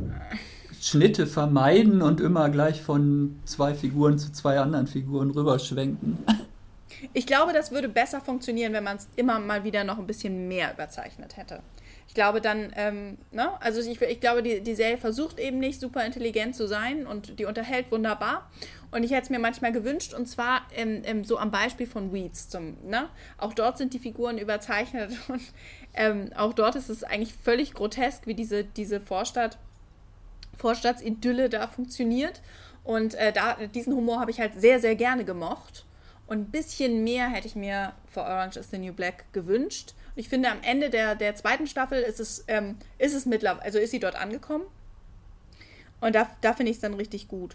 Schnitte 0.80 1.26
vermeiden 1.26 2.02
und 2.02 2.20
immer 2.20 2.48
gleich 2.50 2.80
von 2.80 3.40
zwei 3.44 3.74
Figuren 3.74 4.16
zu 4.16 4.30
zwei 4.30 4.60
anderen 4.60 4.86
Figuren 4.86 5.32
rüberschwenken. 5.32 6.18
Ich 7.12 7.26
glaube, 7.26 7.52
das 7.52 7.72
würde 7.72 7.88
besser 7.88 8.20
funktionieren, 8.20 8.72
wenn 8.72 8.84
man 8.84 8.96
es 8.96 9.08
immer 9.16 9.40
mal 9.40 9.64
wieder 9.64 9.82
noch 9.82 9.98
ein 9.98 10.06
bisschen 10.06 10.46
mehr 10.46 10.72
überzeichnet 10.72 11.36
hätte 11.36 11.62
glaube 12.18 12.40
dann, 12.40 12.72
ähm, 12.74 13.16
ne, 13.30 13.48
also 13.60 13.80
ich, 13.80 14.02
ich 14.02 14.18
glaube, 14.18 14.42
die, 14.42 14.60
die 14.60 14.74
Serie 14.74 14.98
versucht 14.98 15.38
eben 15.38 15.60
nicht 15.60 15.78
super 15.78 16.04
intelligent 16.04 16.56
zu 16.56 16.66
sein 16.66 17.06
und 17.06 17.38
die 17.38 17.44
unterhält 17.44 17.92
wunderbar. 17.92 18.50
Und 18.90 19.04
ich 19.04 19.12
hätte 19.12 19.22
es 19.22 19.30
mir 19.30 19.38
manchmal 19.38 19.70
gewünscht, 19.70 20.14
und 20.14 20.26
zwar 20.26 20.62
ähm, 20.74 21.02
ähm, 21.04 21.22
so 21.22 21.38
am 21.38 21.52
Beispiel 21.52 21.86
von 21.86 22.12
Weeds. 22.12 22.48
Zum, 22.48 22.76
ne? 22.84 23.08
Auch 23.36 23.54
dort 23.54 23.78
sind 23.78 23.94
die 23.94 24.00
Figuren 24.00 24.36
überzeichnet 24.36 25.12
und 25.28 25.42
ähm, 25.94 26.32
auch 26.36 26.54
dort 26.54 26.74
ist 26.74 26.88
es 26.88 27.04
eigentlich 27.04 27.34
völlig 27.34 27.72
grotesk, 27.72 28.26
wie 28.26 28.34
diese, 28.34 28.64
diese 28.64 29.00
Vorstadt, 29.00 29.56
Vorstadtsidylle 30.56 31.48
da 31.48 31.68
funktioniert. 31.68 32.42
Und 32.82 33.14
äh, 33.14 33.32
da, 33.32 33.58
diesen 33.74 33.94
Humor 33.94 34.18
habe 34.18 34.32
ich 34.32 34.40
halt 34.40 34.60
sehr, 34.60 34.80
sehr 34.80 34.96
gerne 34.96 35.24
gemocht. 35.24 35.84
Und 36.26 36.38
ein 36.38 36.50
bisschen 36.50 37.04
mehr 37.04 37.28
hätte 37.28 37.46
ich 37.46 37.54
mir 37.54 37.92
für 38.06 38.22
Orange 38.22 38.58
is 38.58 38.70
the 38.70 38.78
New 38.78 38.92
Black 38.92 39.32
gewünscht. 39.32 39.94
Ich 40.18 40.28
finde, 40.28 40.50
am 40.50 40.58
Ende 40.62 40.90
der, 40.90 41.14
der 41.14 41.36
zweiten 41.36 41.68
Staffel 41.68 42.02
ist 42.02 42.18
es, 42.18 42.44
ähm, 42.48 42.74
ist 42.98 43.14
es 43.14 43.24
mittlerweile, 43.24 43.62
also 43.62 43.78
ist 43.78 43.92
sie 43.92 44.00
dort 44.00 44.16
angekommen. 44.16 44.64
Und 46.00 46.16
da, 46.16 46.28
da 46.40 46.54
finde 46.54 46.70
ich 46.70 46.78
es 46.78 46.80
dann 46.80 46.94
richtig 46.94 47.28
gut. 47.28 47.54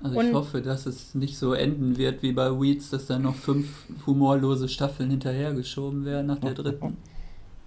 Also 0.00 0.20
und 0.20 0.28
ich 0.28 0.32
hoffe, 0.32 0.62
dass 0.62 0.86
es 0.86 1.16
nicht 1.16 1.36
so 1.36 1.54
enden 1.54 1.96
wird 1.96 2.22
wie 2.22 2.30
bei 2.30 2.50
Weeds, 2.50 2.90
dass 2.90 3.06
da 3.06 3.18
noch 3.18 3.34
fünf 3.34 3.86
humorlose 4.06 4.68
Staffeln 4.68 5.10
hinterhergeschoben 5.10 6.04
werden 6.04 6.28
nach 6.28 6.38
der 6.38 6.54
dritten. 6.54 6.96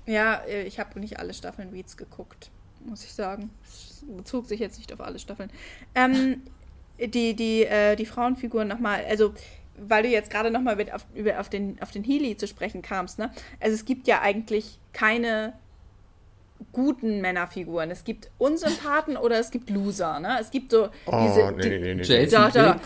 Ja, 0.05 0.35
äh, 0.47 0.63
ich 0.63 0.79
habe 0.79 0.97
nicht 0.97 1.19
alle 1.19 1.33
Staffeln 1.33 1.73
Weeds 1.73 1.97
geguckt, 1.97 2.51
muss 2.85 3.03
ich 3.03 3.11
sagen. 3.11 3.49
Es 3.65 4.01
bezog 4.07 4.45
sich 4.45 4.61
jetzt 4.61 4.77
nicht 4.77 4.93
auf 4.93 5.01
alle 5.01 5.19
Staffeln. 5.19 5.49
Ähm, 5.93 6.41
die, 6.99 7.35
die, 7.35 7.65
äh, 7.65 7.97
die 7.97 8.05
Frauenfiguren 8.05 8.69
nochmal, 8.69 9.03
also 9.09 9.33
weil 9.77 10.03
du 10.03 10.09
jetzt 10.09 10.29
gerade 10.29 10.51
nochmal 10.51 10.77
auf, 10.91 11.05
über, 11.13 11.39
auf 11.39 11.49
den, 11.49 11.77
auf 11.81 11.91
den 11.91 12.03
Healy 12.03 12.37
zu 12.37 12.47
sprechen 12.47 12.81
kamst, 12.81 13.19
ne? 13.19 13.31
Also 13.59 13.75
es 13.75 13.85
gibt 13.85 14.07
ja 14.07 14.21
eigentlich 14.21 14.79
keine 14.93 15.53
guten 16.71 17.21
Männerfiguren. 17.21 17.91
Es 17.91 18.03
gibt 18.03 18.29
Unsympathen 18.37 19.17
oder 19.17 19.39
es 19.39 19.51
gibt 19.51 19.69
Loser, 19.69 20.19
ne? 20.19 20.37
Es 20.39 20.51
gibt 20.51 20.71
so 20.71 20.89
oh, 21.05 21.27
diese. 21.27 21.51
Nee, 21.51 21.79
nee, 21.79 21.95
nee, 21.95 22.01
Jason 22.03 22.29
da, 22.31 22.49
da, 22.49 22.79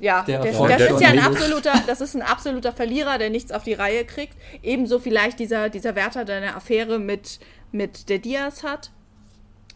ja, 0.00 0.22
der, 0.22 0.40
der, 0.40 0.52
das 0.52 0.90
ist 0.90 1.00
ja 1.00 1.08
ein 1.08 1.20
absoluter, 1.20 1.72
das 1.86 2.00
ist 2.00 2.14
ein 2.14 2.22
absoluter 2.22 2.72
Verlierer, 2.72 3.18
der 3.18 3.30
nichts 3.30 3.52
auf 3.52 3.62
die 3.62 3.74
Reihe 3.74 4.04
kriegt. 4.04 4.36
Ebenso 4.62 4.98
vielleicht 4.98 5.38
dieser, 5.38 5.68
dieser 5.68 5.94
Wärter, 5.94 6.24
der 6.24 6.38
eine 6.38 6.56
Affäre 6.56 6.98
mit, 6.98 7.38
mit 7.70 8.08
der 8.08 8.18
Diaz 8.18 8.64
hat. 8.64 8.90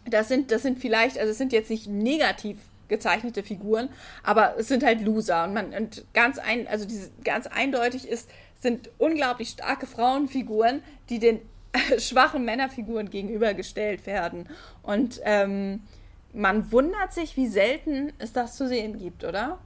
das 0.09 0.27
sind, 0.27 0.51
das 0.51 0.63
sind 0.63 0.79
vielleicht, 0.79 1.17
also 1.17 1.31
es 1.31 1.37
sind 1.37 1.53
jetzt 1.53 1.69
nicht 1.69 1.87
negativ 1.87 2.57
gezeichnete 2.89 3.43
Figuren, 3.43 3.89
aber 4.23 4.55
es 4.57 4.67
sind 4.67 4.83
halt 4.83 5.01
Loser 5.01 5.45
und 5.45 5.53
man 5.53 5.73
und 5.73 6.03
ganz 6.13 6.37
ein, 6.37 6.67
also 6.67 6.85
diese 6.85 7.09
ganz 7.23 7.47
eindeutig 7.47 8.07
ist, 8.07 8.29
sind 8.59 8.89
unglaublich 8.97 9.49
starke 9.49 9.87
Frauenfiguren, 9.87 10.81
die 11.09 11.19
den 11.19 11.39
schwachen 11.97 12.43
Männerfiguren 12.43 13.09
gegenübergestellt 13.09 14.05
werden 14.05 14.49
und 14.83 15.21
ähm, 15.23 15.81
man 16.33 16.71
wundert 16.71 17.13
sich, 17.13 17.37
wie 17.37 17.47
selten 17.47 18.13
es 18.19 18.33
das 18.33 18.55
zu 18.55 18.67
sehen 18.67 18.99
gibt, 18.99 19.23
oder? 19.23 19.59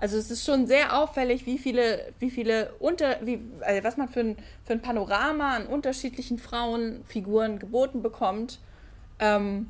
Also 0.00 0.16
es 0.16 0.30
ist 0.30 0.46
schon 0.46 0.66
sehr 0.66 0.96
auffällig, 0.98 1.44
wie 1.44 1.58
viele, 1.58 2.12
wie 2.18 2.30
viele 2.30 2.72
unter, 2.78 3.18
wie, 3.22 3.38
also 3.60 3.84
was 3.84 3.98
man 3.98 4.08
für 4.08 4.20
ein, 4.20 4.36
für 4.64 4.72
ein 4.72 4.80
Panorama 4.80 5.54
an 5.54 5.66
unterschiedlichen 5.66 6.38
Frauenfiguren 6.38 7.58
geboten 7.58 8.00
bekommt. 8.00 8.60
Ähm, 9.18 9.68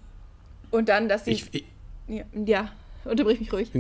und 0.70 0.88
dann, 0.88 1.08
dass 1.08 1.24
sie. 1.24 1.32
Ich, 1.32 1.52
ich, 1.52 1.64
ja, 2.06 2.24
ja, 2.46 2.70
unterbrich 3.04 3.40
mich 3.40 3.52
ruhig. 3.52 3.70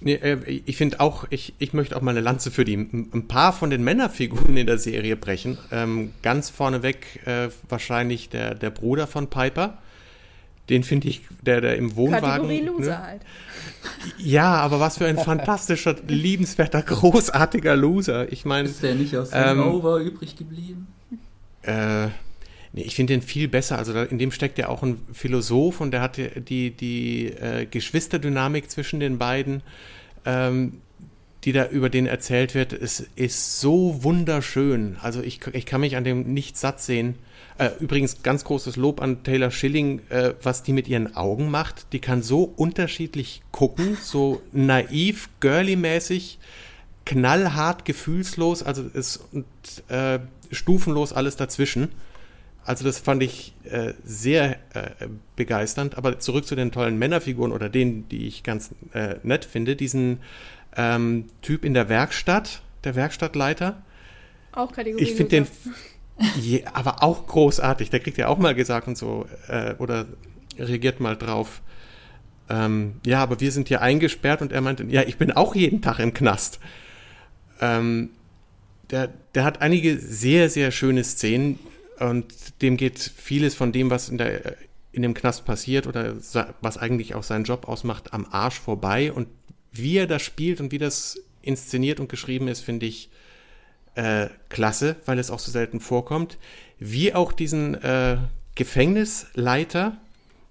Nee, 0.00 0.14
äh, 0.14 0.62
ich 0.66 0.76
finde 0.76 1.00
auch, 1.00 1.26
ich, 1.30 1.54
ich 1.58 1.72
möchte 1.72 1.96
auch 1.96 2.00
mal 2.00 2.10
eine 2.10 2.20
Lanze 2.20 2.50
für 2.50 2.64
die 2.64 2.76
ein 2.76 3.28
paar 3.28 3.52
von 3.52 3.70
den 3.70 3.84
Männerfiguren 3.84 4.56
in 4.56 4.66
der 4.66 4.78
Serie 4.78 5.16
brechen. 5.16 5.58
Ähm, 5.70 6.12
ganz 6.22 6.50
vorneweg 6.50 7.24
äh, 7.26 7.50
wahrscheinlich 7.68 8.28
der, 8.28 8.54
der 8.54 8.70
Bruder 8.70 9.06
von 9.06 9.28
Piper 9.28 9.78
den 10.68 10.84
finde 10.84 11.08
ich, 11.08 11.22
der, 11.42 11.60
der 11.60 11.76
im 11.76 11.96
Wohnwagen. 11.96 12.48
Kategorie 12.48 12.60
ne? 12.60 12.66
Loser 12.66 12.90
ne? 12.90 13.02
halt. 13.02 13.22
Ja, 14.16 14.54
aber 14.54 14.80
was 14.80 14.98
für 14.98 15.06
ein 15.06 15.18
fantastischer, 15.18 15.96
liebenswerter, 16.06 16.82
großartiger 16.82 17.76
Loser. 17.76 18.30
Ich 18.32 18.44
meine. 18.44 18.68
Ist 18.68 18.82
der 18.82 18.94
nicht 18.94 19.16
aus 19.16 19.30
ähm, 19.32 19.60
Over 19.60 19.98
übrig 19.98 20.36
geblieben? 20.36 20.86
Äh. 21.62 22.08
Nee, 22.72 22.82
ich 22.82 22.94
finde 22.94 23.12
den 23.12 23.22
viel 23.22 23.48
besser. 23.48 23.78
Also 23.78 23.92
in 24.00 24.18
dem 24.18 24.32
steckt 24.32 24.58
ja 24.58 24.68
auch 24.68 24.82
ein 24.82 24.98
Philosoph 25.12 25.80
und 25.80 25.90
der 25.90 26.00
hat 26.00 26.18
die, 26.18 26.70
die 26.70 27.26
äh, 27.26 27.66
Geschwisterdynamik 27.66 28.70
zwischen 28.70 28.98
den 28.98 29.18
beiden, 29.18 29.62
ähm, 30.24 30.80
die 31.44 31.52
da 31.52 31.66
über 31.66 31.90
den 31.90 32.06
erzählt 32.06 32.54
wird, 32.54 32.72
ist, 32.72 33.08
ist 33.16 33.60
so 33.60 34.02
wunderschön. 34.02 34.96
Also 35.02 35.20
ich, 35.22 35.40
ich 35.52 35.66
kann 35.66 35.80
mich 35.82 35.96
an 35.96 36.04
dem 36.04 36.32
nicht 36.32 36.56
satt 36.56 36.80
sehen. 36.80 37.16
Äh, 37.58 37.70
übrigens 37.80 38.22
ganz 38.22 38.44
großes 38.44 38.76
Lob 38.76 39.02
an 39.02 39.22
Taylor 39.22 39.50
Schilling, 39.50 40.00
äh, 40.08 40.32
was 40.42 40.62
die 40.62 40.72
mit 40.72 40.88
ihren 40.88 41.14
Augen 41.14 41.50
macht. 41.50 41.92
Die 41.92 41.98
kann 41.98 42.22
so 42.22 42.44
unterschiedlich 42.56 43.42
gucken, 43.50 43.98
so 44.00 44.40
naiv, 44.52 45.28
girly-mäßig, 45.40 46.38
knallhart, 47.04 47.84
gefühlslos, 47.84 48.62
also 48.62 48.84
ist 48.94 49.20
und 49.32 49.44
äh, 49.88 50.20
stufenlos 50.50 51.12
alles 51.12 51.36
dazwischen. 51.36 51.88
Also 52.64 52.84
das 52.84 52.98
fand 52.98 53.22
ich 53.22 53.54
äh, 53.64 53.94
sehr 54.04 54.52
äh, 54.74 55.08
begeisternd. 55.36 55.98
Aber 55.98 56.18
zurück 56.18 56.46
zu 56.46 56.54
den 56.54 56.70
tollen 56.70 56.98
Männerfiguren 56.98 57.52
oder 57.52 57.68
denen, 57.68 58.08
die 58.08 58.26
ich 58.26 58.42
ganz 58.42 58.70
äh, 58.94 59.16
nett 59.22 59.44
finde. 59.44 59.76
Diesen 59.76 60.20
ähm, 60.76 61.26
Typ 61.42 61.64
in 61.64 61.74
der 61.74 61.88
Werkstatt, 61.88 62.62
der 62.84 62.94
Werkstattleiter. 62.94 63.82
Auch 64.52 64.72
Kategorie. 64.72 65.02
Ich 65.02 65.14
finde 65.14 65.30
den 65.30 65.46
Je, 66.40 66.64
aber 66.72 67.02
auch 67.02 67.26
großartig. 67.26 67.90
Der 67.90 68.00
kriegt 68.00 68.18
ja 68.18 68.28
auch 68.28 68.38
mal 68.38 68.54
gesagt 68.54 68.86
und 68.88 68.96
so, 68.96 69.26
äh, 69.48 69.74
oder 69.78 70.06
reagiert 70.58 71.00
mal 71.00 71.16
drauf. 71.16 71.62
Ähm, 72.48 72.94
ja, 73.04 73.22
aber 73.22 73.40
wir 73.40 73.50
sind 73.50 73.68
hier 73.68 73.80
eingesperrt 73.80 74.42
und 74.42 74.52
er 74.52 74.60
meinte, 74.60 74.84
ja, 74.84 75.02
ich 75.02 75.16
bin 75.16 75.32
auch 75.32 75.54
jeden 75.54 75.80
Tag 75.80 75.98
im 75.98 76.12
Knast. 76.12 76.60
Ähm, 77.60 78.10
der, 78.90 79.10
der 79.34 79.44
hat 79.44 79.62
einige 79.62 79.98
sehr, 79.98 80.50
sehr 80.50 80.70
schöne 80.70 81.02
Szenen 81.02 81.58
und 82.10 82.62
dem 82.62 82.76
geht 82.76 82.98
vieles 82.98 83.54
von 83.54 83.72
dem, 83.72 83.90
was 83.90 84.08
in, 84.08 84.18
der, 84.18 84.56
in 84.92 85.02
dem 85.02 85.14
Knast 85.14 85.44
passiert 85.44 85.86
oder 85.86 86.16
was 86.60 86.78
eigentlich 86.78 87.14
auch 87.14 87.22
seinen 87.22 87.44
Job 87.44 87.68
ausmacht, 87.68 88.12
am 88.12 88.26
Arsch 88.30 88.58
vorbei. 88.58 89.12
Und 89.12 89.28
wie 89.72 89.96
er 89.96 90.06
das 90.06 90.22
spielt 90.22 90.60
und 90.60 90.72
wie 90.72 90.78
das 90.78 91.20
inszeniert 91.42 92.00
und 92.00 92.08
geschrieben 92.08 92.48
ist, 92.48 92.60
finde 92.60 92.86
ich 92.86 93.10
äh, 93.94 94.28
klasse, 94.48 94.96
weil 95.06 95.18
es 95.18 95.30
auch 95.30 95.38
so 95.38 95.50
selten 95.50 95.80
vorkommt, 95.80 96.38
wie 96.78 97.14
auch 97.14 97.32
diesen 97.32 97.74
äh, 97.82 98.16
Gefängnisleiter, 98.54 99.96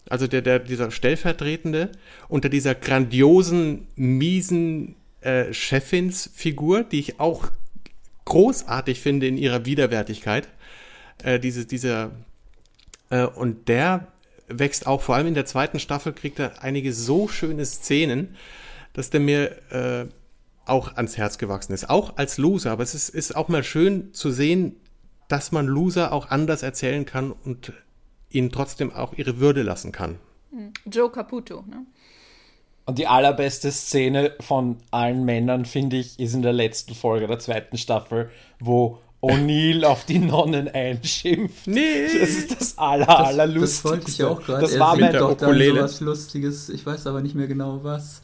also 0.10 0.28
der, 0.28 0.42
der, 0.42 0.60
dieser 0.60 0.92
Stellvertretende, 0.92 1.92
unter 2.28 2.50
dieser 2.50 2.76
grandiosen, 2.76 3.88
miesen 3.96 4.96
äh, 5.22 5.54
Chefinsfigur, 5.54 6.84
die 6.84 7.00
ich 7.00 7.20
auch 7.20 7.52
großartig 8.26 9.00
finde 9.00 9.28
in 9.28 9.38
ihrer 9.38 9.66
Widerwärtigkeit. 9.66 10.48
Äh, 11.23 11.39
diese, 11.39 11.65
dieser, 11.65 12.12
äh, 13.10 13.25
und 13.25 13.67
der 13.67 14.07
wächst 14.47 14.88
auch, 14.88 15.01
vor 15.01 15.15
allem 15.15 15.27
in 15.27 15.34
der 15.34 15.45
zweiten 15.45 15.79
Staffel, 15.79 16.13
kriegt 16.13 16.39
er 16.39 16.62
einige 16.63 16.93
so 16.93 17.27
schöne 17.27 17.65
Szenen, 17.65 18.36
dass 18.93 19.10
der 19.10 19.19
mir 19.19 19.71
äh, 19.71 20.05
auch 20.65 20.95
ans 20.95 21.17
Herz 21.17 21.38
gewachsen 21.38 21.73
ist, 21.73 21.89
auch 21.89 22.17
als 22.17 22.38
Loser. 22.38 22.71
Aber 22.71 22.84
es 22.84 22.93
ist, 22.93 23.10
ist 23.10 23.36
auch 23.36 23.47
mal 23.47 23.63
schön 23.63 24.13
zu 24.13 24.31
sehen, 24.31 24.75
dass 25.27 25.51
man 25.51 25.65
Loser 25.65 26.12
auch 26.12 26.29
anders 26.29 26.63
erzählen 26.63 27.05
kann 27.05 27.31
und 27.31 27.73
ihnen 28.29 28.51
trotzdem 28.51 28.91
auch 28.91 29.13
ihre 29.13 29.39
Würde 29.39 29.63
lassen 29.63 29.91
kann. 29.91 30.19
Hm. 30.51 30.73
Joe 30.86 31.12
Caputo, 31.12 31.63
ne? 31.67 31.86
Und 32.86 32.97
die 32.97 33.07
allerbeste 33.07 33.71
Szene 33.71 34.34
von 34.39 34.77
allen 34.89 35.23
Männern, 35.23 35.65
finde 35.65 35.97
ich, 35.97 36.19
ist 36.19 36.34
in 36.34 36.41
der 36.41 36.51
letzten 36.51 36.95
Folge 36.95 37.27
der 37.27 37.39
zweiten 37.39 37.77
Staffel, 37.77 38.31
wo 38.60 38.99
O'Neill 39.21 39.84
auf 39.86 40.05
die 40.05 40.19
Nonnen 40.19 40.67
einschimpft. 40.67 41.67
Nee. 41.67 42.05
Das 42.05 42.29
ist 42.29 42.60
das 42.60 42.77
aller, 42.77 43.05
das, 43.05 43.17
allerlustigste. 43.17 43.84
Das 43.84 43.91
wollte 43.91 44.12
ich 44.12 44.23
auch 44.23 44.43
gerade. 44.43 44.62
Das 44.62 44.73
er 44.73 44.79
war 44.79 44.95
mir 44.95 45.13
doch 45.13 45.38
dann 45.38 45.60
so 45.60 45.75
was 45.75 45.99
Lustiges. 45.99 46.69
Ich 46.69 46.86
weiß 46.86 47.05
aber 47.07 47.21
nicht 47.21 47.36
mehr 47.36 47.47
genau 47.47 47.79
was 47.84 48.21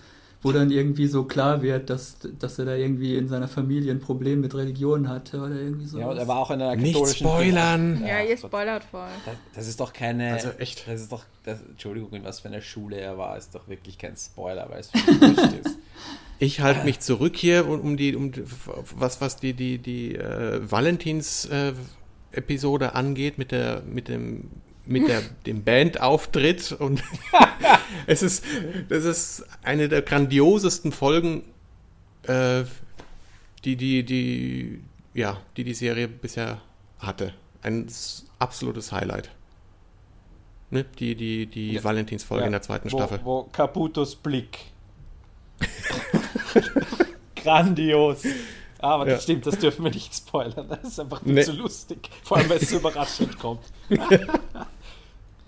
wo 0.47 0.53
dann 0.53 0.71
irgendwie 0.71 1.05
so 1.07 1.25
klar 1.25 1.61
wird, 1.61 1.89
dass, 1.89 2.19
dass 2.39 2.57
er 2.57 2.63
da 2.65 2.75
irgendwie 2.75 3.17
in 3.17 3.27
seiner 3.27 3.49
Familie 3.49 3.91
ein 3.91 3.99
Problem 3.99 4.39
mit 4.41 4.55
Religion 4.55 5.09
hatte 5.09 5.39
oder 5.39 5.55
irgendwie 5.55 5.85
so. 5.85 5.99
Ja, 5.99 6.07
und 6.07 6.17
er 6.17 6.27
war 6.27 6.37
auch 6.37 6.49
in 6.51 6.61
einer 6.61 6.75
katholischen... 6.75 7.03
Nicht 7.03 7.17
spoilern! 7.17 8.05
Ja, 8.05 8.21
ihr 8.21 8.37
spoilert 8.37 8.83
voll. 8.85 9.09
Das, 9.25 9.35
das, 9.53 9.67
ist 9.67 9.79
doch 9.79 9.91
keine... 9.91 10.33
Also 10.33 10.51
echt? 10.57 10.87
Das 10.87 11.01
ist 11.01 11.11
doch... 11.11 11.25
Das, 11.43 11.59
Entschuldigung, 11.61 12.13
in 12.13 12.23
was 12.23 12.39
für 12.39 12.47
einer 12.47 12.61
Schule 12.61 12.95
er 12.97 13.17
war, 13.17 13.35
ist 13.37 13.53
doch 13.53 13.67
wirklich 13.67 13.97
kein 13.97 14.15
Spoiler, 14.15 14.69
weil 14.69 14.79
es 14.79 14.89
für 14.89 14.97
ist. 15.67 15.77
Ich 16.39 16.61
halte 16.61 16.85
mich 16.85 17.01
zurück 17.01 17.35
hier, 17.35 17.67
um 17.67 17.97
die, 17.97 18.15
um 18.15 18.31
was, 18.95 19.19
was 19.21 19.37
die, 19.37 19.53
die, 19.53 19.79
die 19.79 20.15
äh, 20.15 20.61
Valentins-Episode 20.69 22.85
äh, 22.85 22.89
angeht, 22.89 23.37
mit 23.37 23.51
der, 23.51 23.81
mit 23.81 24.07
dem 24.07 24.49
mit 24.87 25.07
der, 25.07 25.21
dem 25.45 25.63
Bandauftritt 25.63 26.71
und 26.71 27.03
es 28.07 28.23
ist, 28.23 28.43
das 28.89 29.03
ist 29.05 29.45
eine 29.63 29.89
der 29.89 30.01
grandiosesten 30.01 30.91
Folgen, 30.91 31.43
äh, 32.23 32.63
die, 33.65 33.75
die, 33.75 34.03
die, 34.03 34.81
ja, 35.13 35.41
die 35.55 35.63
die 35.63 35.73
Serie 35.73 36.07
bisher 36.07 36.61
hatte. 36.99 37.33
Ein 37.61 37.87
absolutes 38.39 38.91
Highlight. 38.91 39.29
Ne? 40.69 40.85
Die, 40.99 41.15
die, 41.15 41.45
die 41.45 41.73
ja. 41.73 41.83
Valentinsfolge 41.83 42.41
ja. 42.41 42.47
in 42.47 42.51
der 42.51 42.61
zweiten 42.61 42.91
wo, 42.91 42.97
Staffel. 42.97 43.19
Wo 43.23 43.43
Caputos 43.51 44.15
Blick. 44.15 44.59
Grandios. 47.35 48.23
Aber 48.79 49.05
das 49.05 49.13
ja. 49.15 49.21
stimmt, 49.21 49.45
das 49.47 49.57
dürfen 49.57 49.85
wir 49.85 49.91
nicht 49.91 50.13
spoilern. 50.13 50.67
Das 50.69 50.83
ist 50.83 50.99
einfach 50.99 51.23
viel 51.23 51.33
nee. 51.33 51.43
zu 51.43 51.53
lustig. 51.53 52.09
Vor 52.23 52.37
allem, 52.37 52.49
weil 52.49 52.57
es 52.57 52.69
so 52.69 52.77
überraschend 52.77 53.39
kommt. 53.39 53.61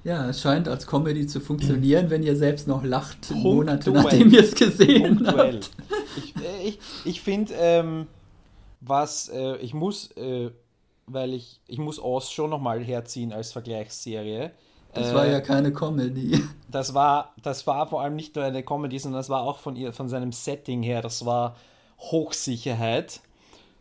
Ja, 0.04 0.30
es 0.30 0.42
scheint 0.42 0.68
als 0.68 0.88
Comedy 0.88 1.28
zu 1.28 1.40
funktionieren, 1.40 2.10
wenn 2.10 2.24
ihr 2.24 2.36
selbst 2.36 2.68
noch 2.68 2.84
lacht, 2.84 3.28
Punkt 3.28 3.44
Monate 3.44 3.92
nachdem 3.92 4.32
ihr 4.32 4.42
es 4.42 4.56
gesehen 4.56 5.18
Punktuell. 5.18 5.56
habt. 5.56 5.72
Ich, 6.18 6.36
äh, 6.36 6.68
ich, 6.68 6.80
ich 7.06 7.22
finde, 7.22 7.54
ähm, 7.58 8.08
was, 8.82 9.30
äh, 9.30 9.58
ich 9.58 9.74
muss, 9.74 10.12
äh, 10.12 10.52
weil 11.06 11.34
ich, 11.34 11.60
ich 11.68 11.80
muss 11.80 12.02
Oz 12.02 12.32
schon 12.32 12.50
nochmal 12.50 12.84
herziehen 12.84 13.34
als 13.34 13.52
Vergleichsserie. 13.52 14.52
Das 14.94 15.14
war 15.14 15.28
ja 15.28 15.38
äh, 15.38 15.42
keine 15.42 15.74
Comedy. 15.74 16.42
Das 16.72 16.94
war, 16.94 17.34
das 17.42 17.66
war 17.66 17.88
vor 17.88 18.04
allem 18.04 18.16
nicht 18.16 18.36
nur 18.36 18.46
eine 18.46 18.62
Comedy, 18.62 19.00
sondern 19.00 19.18
das 19.20 19.30
war 19.30 19.42
auch 19.42 19.58
von, 19.58 19.76
ihr, 19.76 19.92
von 19.92 20.08
seinem 20.08 20.32
Setting 20.32 20.84
her, 20.84 21.02
das 21.02 21.26
war 21.26 21.56
Hochsicherheit. 21.98 23.22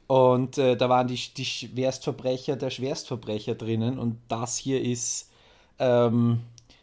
Und 0.06 0.56
äh, 0.56 0.74
da 0.74 0.88
waren 0.88 1.06
die, 1.06 1.20
die 1.36 1.44
Schwerstverbrecher 1.44 2.56
der 2.56 2.70
Schwerstverbrecher 2.70 3.56
drinnen 3.56 3.98
und 3.98 4.16
das 4.28 4.56
hier 4.56 4.82
ist 4.82 5.27
ähm, 5.78 6.40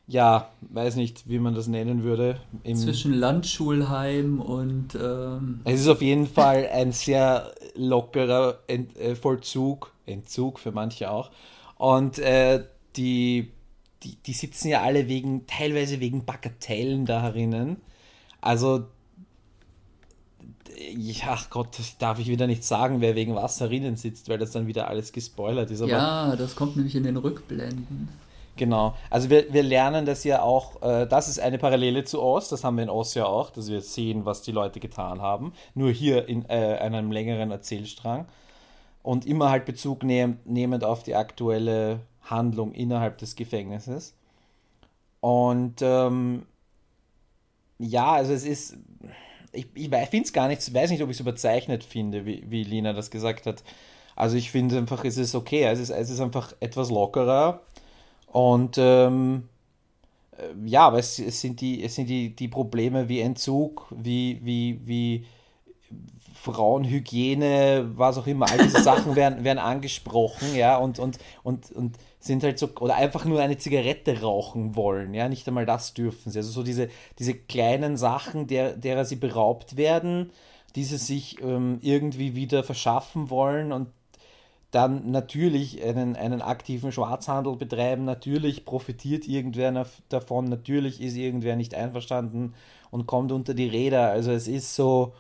ja, 0.08 0.49
weiß 0.62 0.97
nicht, 0.97 1.27
wie 1.27 1.39
man 1.39 1.55
das 1.55 1.67
nennen 1.67 2.03
würde. 2.03 2.39
Zwischen 2.63 3.13
Landschulheim 3.13 4.39
und. 4.39 4.95
Ähm 4.95 5.62
es 5.63 5.81
ist 5.81 5.88
auf 5.88 6.01
jeden 6.01 6.27
Fall 6.27 6.69
ein 6.71 6.91
sehr 6.91 7.51
lockerer 7.75 8.60
Ent 8.67 8.95
äh, 8.97 9.15
Vollzug, 9.15 9.91
Entzug 10.05 10.60
für 10.60 10.71
manche 10.71 11.10
auch. 11.10 11.31
Und 11.77 12.19
äh, 12.19 12.63
die, 12.95 13.51
die, 14.03 14.15
die 14.25 14.34
sitzen 14.34 14.69
ja 14.69 14.81
alle 14.81 15.08
wegen, 15.08 15.47
teilweise 15.47 15.99
wegen 15.99 16.23
Bagatellen 16.23 17.05
da 17.05 17.23
herinnen. 17.23 17.77
Also, 18.41 18.86
ja, 20.95 21.38
Gott, 21.49 21.79
darf 21.97 22.19
ich 22.19 22.27
wieder 22.27 22.45
nicht 22.45 22.63
sagen, 22.63 23.01
wer 23.01 23.15
wegen 23.15 23.34
was 23.34 23.60
herinnen 23.60 23.95
sitzt, 23.95 24.29
weil 24.29 24.38
das 24.38 24.51
dann 24.51 24.67
wieder 24.67 24.88
alles 24.88 25.12
gespoilert 25.12 25.71
ist. 25.71 25.81
ja, 25.81 26.36
das 26.36 26.55
kommt 26.55 26.75
nämlich 26.75 26.95
in 26.95 27.03
den 27.03 27.17
Rückblenden. 27.17 28.10
Genau. 28.57 28.95
Also 29.09 29.29
wir, 29.29 29.51
wir 29.53 29.63
lernen 29.63 30.05
das 30.05 30.23
ja 30.23 30.41
auch, 30.41 30.81
äh, 30.81 31.07
das 31.07 31.27
ist 31.27 31.39
eine 31.39 31.57
Parallele 31.57 32.05
zu 32.05 32.21
Oz, 32.21 32.47
das 32.49 32.63
haben 32.63 32.77
wir 32.77 32.83
in 32.83 32.89
Oz 32.89 33.13
ja 33.13 33.25
auch, 33.25 33.49
dass 33.49 33.69
wir 33.69 33.81
sehen, 33.81 34.25
was 34.25 34.41
die 34.43 34.51
Leute 34.51 34.79
getan 34.79 35.21
haben. 35.21 35.53
Nur 35.73 35.91
hier 35.91 36.27
in 36.29 36.47
äh, 36.49 36.77
einem 36.79 37.11
längeren 37.11 37.51
Erzählstrang. 37.51 38.25
Und 39.03 39.25
immer 39.25 39.49
halt 39.49 39.65
Bezug 39.65 40.03
nehm, 40.03 40.39
nehmend 40.45 40.83
auf 40.83 41.03
die 41.03 41.15
aktuelle 41.15 41.99
Handlung 42.23 42.73
innerhalb 42.73 43.17
des 43.17 43.35
Gefängnisses. 43.35 44.15
Und 45.19 45.81
ähm, 45.81 46.45
ja, 47.77 48.13
also 48.13 48.33
es 48.33 48.45
ist, 48.45 48.77
ich, 49.51 49.67
ich 49.73 49.89
finde 49.89 50.25
es 50.25 50.33
gar 50.33 50.47
nicht, 50.47 50.73
weiß 50.73 50.89
nicht, 50.89 51.03
ob 51.03 51.09
ich 51.09 51.17
es 51.17 51.21
überzeichnet 51.21 51.83
finde, 51.83 52.25
wie, 52.25 52.43
wie 52.49 52.63
Lina 52.63 52.93
das 52.93 53.11
gesagt 53.11 53.45
hat. 53.45 53.63
Also 54.15 54.37
ich 54.37 54.49
finde 54.49 54.77
einfach, 54.77 55.03
es 55.03 55.17
ist 55.17 55.35
okay, 55.35 55.65
es 55.65 55.79
ist, 55.79 55.89
es 55.89 56.09
ist 56.09 56.21
einfach 56.21 56.53
etwas 56.61 56.89
lockerer 56.89 57.61
und 58.35 58.75
ähm, 58.77 59.47
äh, 60.31 60.67
ja, 60.67 60.87
aber 60.87 60.99
es, 60.99 61.19
es, 61.19 61.39
sind, 61.39 61.61
die, 61.61 61.81
es 61.81 61.95
sind 61.95 62.09
die, 62.09 62.35
die 62.35 62.49
Probleme 62.49 63.07
wie 63.07 63.21
Entzug, 63.21 63.87
wie, 63.95 64.41
wie, 64.43 64.81
wie 64.83 65.25
Frauenhygiene, 66.33 67.93
was 67.95 68.17
auch 68.17 68.27
immer, 68.27 68.51
all 68.51 68.57
diese 68.57 68.81
Sachen 68.83 69.15
werden, 69.15 69.45
werden 69.45 69.59
angesprochen, 69.59 70.53
ja, 70.53 70.75
und, 70.75 70.99
und, 70.99 71.17
und, 71.43 71.71
und 71.71 71.95
sind 72.19 72.43
halt 72.43 72.59
so, 72.59 72.67
oder 72.81 72.95
einfach 72.95 73.23
nur 73.23 73.39
eine 73.39 73.57
Zigarette 73.57 74.21
rauchen 74.21 74.75
wollen, 74.75 75.13
ja, 75.13 75.29
nicht 75.29 75.47
einmal 75.47 75.65
das 75.65 75.93
dürfen 75.93 76.29
sie. 76.29 76.39
Also 76.39 76.51
so 76.51 76.61
diese, 76.61 76.89
diese 77.17 77.35
kleinen 77.35 77.95
Sachen, 77.95 78.47
der, 78.47 78.75
derer 78.75 79.05
sie 79.05 79.15
beraubt 79.15 79.77
werden, 79.77 80.29
die 80.75 80.83
sie 80.83 80.97
sich 80.97 81.41
ähm, 81.41 81.77
irgendwie 81.81 82.35
wieder 82.35 82.65
verschaffen 82.65 83.29
wollen 83.29 83.71
und 83.71 83.87
dann 84.75 85.09
natürlich 85.09 85.81
einen, 85.81 86.17
einen 86.17 86.41
aktiven 86.41 86.91
Schwarzhandel 86.91 87.55
betreiben, 87.55 88.03
natürlich 88.03 88.65
profitiert 88.65 89.25
irgendwer 89.25 89.85
davon, 90.09 90.45
natürlich 90.45 90.99
ist 91.01 91.15
irgendwer 91.15 91.55
nicht 91.55 91.73
einverstanden 91.73 92.53
und 92.91 93.07
kommt 93.07 93.31
unter 93.31 93.53
die 93.53 93.69
Räder. 93.69 94.09
Also 94.09 94.31
es 94.31 94.49
ist 94.49 94.75
so, 94.75 95.13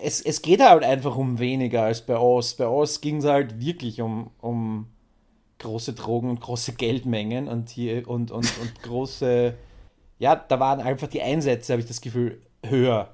es, 0.00 0.20
es 0.20 0.40
geht 0.40 0.60
halt 0.60 0.84
einfach 0.84 1.16
um 1.16 1.40
weniger 1.40 1.82
als 1.82 2.02
bei 2.02 2.16
Oz. 2.16 2.54
Bei 2.54 2.68
Oz 2.68 3.00
ging 3.00 3.16
es 3.16 3.24
halt 3.24 3.60
wirklich 3.60 4.00
um, 4.00 4.30
um 4.40 4.86
große 5.58 5.94
Drogen 5.94 6.30
und 6.30 6.40
große 6.40 6.74
Geldmengen 6.74 7.48
und 7.48 7.70
hier 7.70 8.06
und, 8.08 8.30
und, 8.30 8.52
und 8.60 8.82
große, 8.82 9.54
ja, 10.20 10.36
da 10.36 10.60
waren 10.60 10.80
einfach 10.80 11.08
die 11.08 11.22
Einsätze, 11.22 11.72
habe 11.72 11.82
ich 11.82 11.88
das 11.88 12.00
Gefühl, 12.00 12.40
höher 12.64 13.12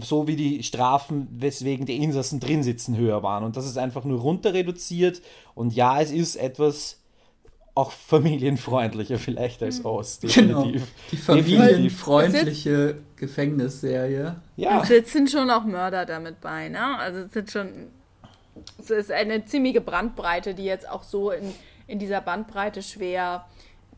so 0.00 0.26
wie 0.26 0.36
die 0.36 0.62
Strafen, 0.62 1.28
weswegen 1.30 1.86
die 1.86 1.96
Insassen 1.96 2.40
drin 2.40 2.62
sitzen, 2.62 2.96
höher 2.96 3.22
waren. 3.22 3.44
Und 3.44 3.56
das 3.56 3.66
ist 3.66 3.78
einfach 3.78 4.04
nur 4.04 4.20
runter 4.20 4.54
reduziert. 4.54 5.22
Und 5.54 5.74
ja, 5.74 6.00
es 6.00 6.10
ist 6.10 6.36
etwas 6.36 7.00
auch 7.74 7.92
familienfreundlicher 7.92 9.18
vielleicht 9.18 9.62
als 9.62 9.84
aus. 9.84 10.20
Genau, 10.20 10.70
die 11.10 11.16
familienfreundliche 11.16 12.98
Gefängnisserie. 13.16 14.36
Ja. 14.56 14.82
Es 14.82 15.12
sind 15.12 15.30
schon 15.30 15.50
auch 15.50 15.64
Mörder 15.64 16.04
damit 16.04 16.40
bei, 16.40 16.68
ne? 16.68 16.98
Also 16.98 17.20
es 17.20 17.32
sind 17.32 17.50
schon. 17.50 17.68
Es 18.78 18.90
ist 18.90 19.10
eine 19.10 19.44
ziemliche 19.46 19.80
Brandbreite, 19.80 20.54
die 20.54 20.64
jetzt 20.64 20.88
auch 20.88 21.04
so 21.04 21.30
in, 21.30 21.54
in 21.86 21.98
dieser 21.98 22.20
Bandbreite 22.20 22.82
schwer 22.82 23.46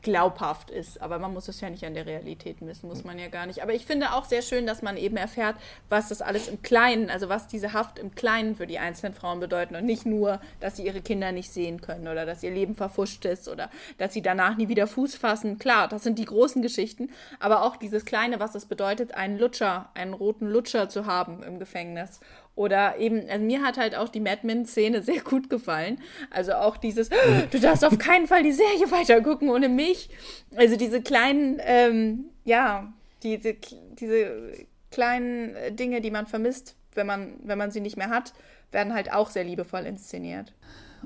glaubhaft 0.03 0.71
ist. 0.71 1.01
Aber 1.01 1.19
man 1.19 1.33
muss 1.33 1.49
es 1.49 1.61
ja 1.61 1.71
nicht 1.71 1.85
an 1.85 1.95
der 1.95 2.07
Realität 2.07 2.61
messen, 2.61 2.89
muss 2.89 3.05
man 3.05 3.19
ja 3.19 3.29
gar 3.29 3.47
nicht. 3.47 3.63
Aber 3.63 3.75
ich 3.75 3.87
finde 3.87 4.13
auch 4.13 4.25
sehr 4.25 4.43
schön, 4.43 4.67
dass 4.67 4.83
man 4.83 4.97
eben 4.97 5.17
erfährt, 5.17 5.57
was 5.89 6.09
das 6.09 6.23
alles 6.23 6.49
im 6.49 6.63
Kleinen, 6.63 7.11
also 7.11 7.29
was 7.29 7.47
diese 7.47 7.73
Haft 7.73 7.99
im 7.99 8.15
Kleinen 8.15 8.57
für 8.57 8.67
die 8.67 8.79
einzelnen 8.79 9.15
Frauen 9.15 9.41
bedeuten 9.41 9.77
und 9.77 9.85
nicht 9.85 10.07
nur, 10.07 10.41
dass 10.61 10.77
sie 10.77 10.87
ihre 10.87 11.01
Kinder 11.01 11.33
nicht 11.33 11.53
sehen 11.53 11.81
können 11.81 12.09
oder 12.09 12.27
dass 12.27 12.43
ihr 12.43 12.51
Leben 12.51 12.75
verfuscht 12.75 13.25
ist 13.25 13.49
oder 13.49 13.71
dass 13.99 14.13
sie 14.13 14.23
danach 14.23 14.57
nie 14.57 14.69
wieder 14.69 14.87
Fuß 14.87 15.15
fassen. 15.15 15.59
Klar, 15.59 15.89
das 15.89 16.03
sind 16.03 16.19
die 16.19 16.25
großen 16.25 16.63
Geschichten, 16.63 17.11
aber 17.41 17.63
auch 17.63 17.77
dieses 17.77 18.05
Kleine, 18.05 18.41
was 18.41 18.55
es 18.55 18.67
bedeutet, 18.67 19.15
einen 19.15 19.39
Lutscher, 19.39 19.91
einen 19.95 20.15
roten 20.15 20.49
Lutscher 20.49 20.89
zu 20.89 21.07
haben 21.07 21.43
im 21.43 21.59
Gefängnis 21.59 22.21
oder 22.55 22.99
eben, 22.99 23.29
also 23.29 23.45
mir 23.45 23.63
hat 23.63 23.79
halt 23.79 23.97
auch 23.97 24.09
die 24.09 24.21
Madman-Szene 24.21 25.03
sehr 25.03 25.21
gut 25.21 25.49
gefallen. 25.49 25.99
Also 26.31 26.53
auch 26.53 26.77
dieses, 26.77 27.09
du 27.51 27.61
darfst 27.61 27.85
auf 27.85 27.99
keinen 27.99 28.27
Fall 28.27 28.43
die 28.43 28.53
Serie 28.53 28.91
weitergucken 28.91 29.49
ohne 29.49 29.69
mich. 29.69 30.11
Also 30.55 30.77
diese 30.77 31.01
kleinen, 31.03 31.59
ähm, 31.61 32.27
ja, 32.45 32.93
diese, 33.23 33.55
diese 33.99 34.53
kleinen 34.91 35.55
Dinge, 35.77 36.01
die 36.01 36.11
man 36.11 36.27
vermisst, 36.27 36.77
wenn 36.95 37.07
man, 37.07 37.35
wenn 37.43 37.59
man 37.59 37.71
sie 37.71 37.81
nicht 37.81 37.97
mehr 37.97 38.11
hat, 38.11 38.35
werden 38.71 38.93
halt 38.93 39.13
auch 39.13 39.31
sehr 39.31 39.45
liebevoll 39.45 39.87
inszeniert. 39.87 40.53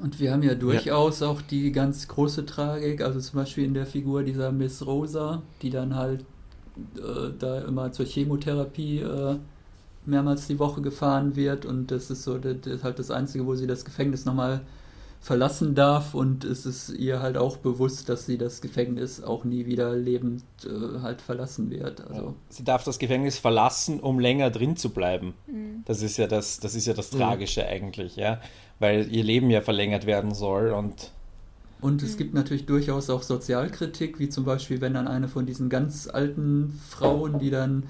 Und 0.02 0.20
wir 0.20 0.32
haben 0.32 0.42
ja 0.42 0.54
durchaus 0.54 1.20
ja. 1.20 1.28
auch 1.28 1.40
die 1.40 1.72
ganz 1.72 2.06
große 2.08 2.44
Tragik, 2.44 3.00
also 3.00 3.18
zum 3.20 3.40
Beispiel 3.40 3.64
in 3.64 3.74
der 3.74 3.86
Figur 3.86 4.22
dieser 4.24 4.52
Miss 4.52 4.84
Rosa, 4.84 5.42
die 5.62 5.70
dann 5.70 5.94
halt 5.94 6.24
äh, 6.96 7.32
da 7.38 7.60
immer 7.62 7.92
zur 7.92 8.04
Chemotherapie 8.04 9.00
äh, 9.00 9.38
mehrmals 10.06 10.46
die 10.46 10.58
Woche 10.58 10.82
gefahren 10.82 11.36
wird 11.36 11.64
und 11.64 11.90
das 11.90 12.10
ist 12.10 12.22
so 12.22 12.38
das 12.38 12.66
ist 12.66 12.84
halt 12.84 12.98
das 12.98 13.10
Einzige, 13.10 13.46
wo 13.46 13.54
sie 13.54 13.66
das 13.66 13.84
Gefängnis 13.84 14.24
nochmal 14.24 14.62
verlassen 15.20 15.74
darf 15.74 16.14
und 16.14 16.44
es 16.44 16.66
ist 16.66 16.90
ihr 16.90 17.20
halt 17.20 17.36
auch 17.36 17.56
bewusst, 17.56 18.08
dass 18.08 18.26
sie 18.26 18.38
das 18.38 18.60
Gefängnis 18.60 19.22
auch 19.22 19.44
nie 19.44 19.66
wieder 19.66 19.94
lebend 19.94 20.44
äh, 20.64 21.00
halt 21.00 21.20
verlassen 21.20 21.68
wird. 21.70 22.00
Also. 22.06 22.22
Ja. 22.22 22.34
Sie 22.48 22.64
darf 22.64 22.84
das 22.84 23.00
Gefängnis 23.00 23.38
verlassen, 23.38 23.98
um 23.98 24.20
länger 24.20 24.50
drin 24.50 24.76
zu 24.76 24.90
bleiben. 24.90 25.34
Mhm. 25.48 25.82
Das 25.84 26.02
ist 26.02 26.16
ja 26.16 26.28
das, 26.28 26.60
das 26.60 26.76
ist 26.76 26.86
ja 26.86 26.94
das 26.94 27.12
mhm. 27.12 27.18
Tragische 27.18 27.62
mhm. 27.62 27.68
eigentlich, 27.68 28.14
ja, 28.14 28.40
weil 28.78 29.10
ihr 29.10 29.24
Leben 29.24 29.50
ja 29.50 29.62
verlängert 29.62 30.06
werden 30.06 30.32
soll 30.32 30.70
und 30.70 31.10
und 31.80 32.02
es 32.02 32.14
mhm. 32.14 32.18
gibt 32.18 32.34
natürlich 32.34 32.66
durchaus 32.66 33.10
auch 33.10 33.22
Sozialkritik, 33.22 34.18
wie 34.18 34.28
zum 34.28 34.44
Beispiel, 34.44 34.80
wenn 34.80 34.94
dann 34.94 35.08
eine 35.08 35.28
von 35.28 35.44
diesen 35.44 35.68
ganz 35.68 36.08
alten 36.08 36.80
Frauen, 36.88 37.38
die 37.38 37.50
dann 37.50 37.82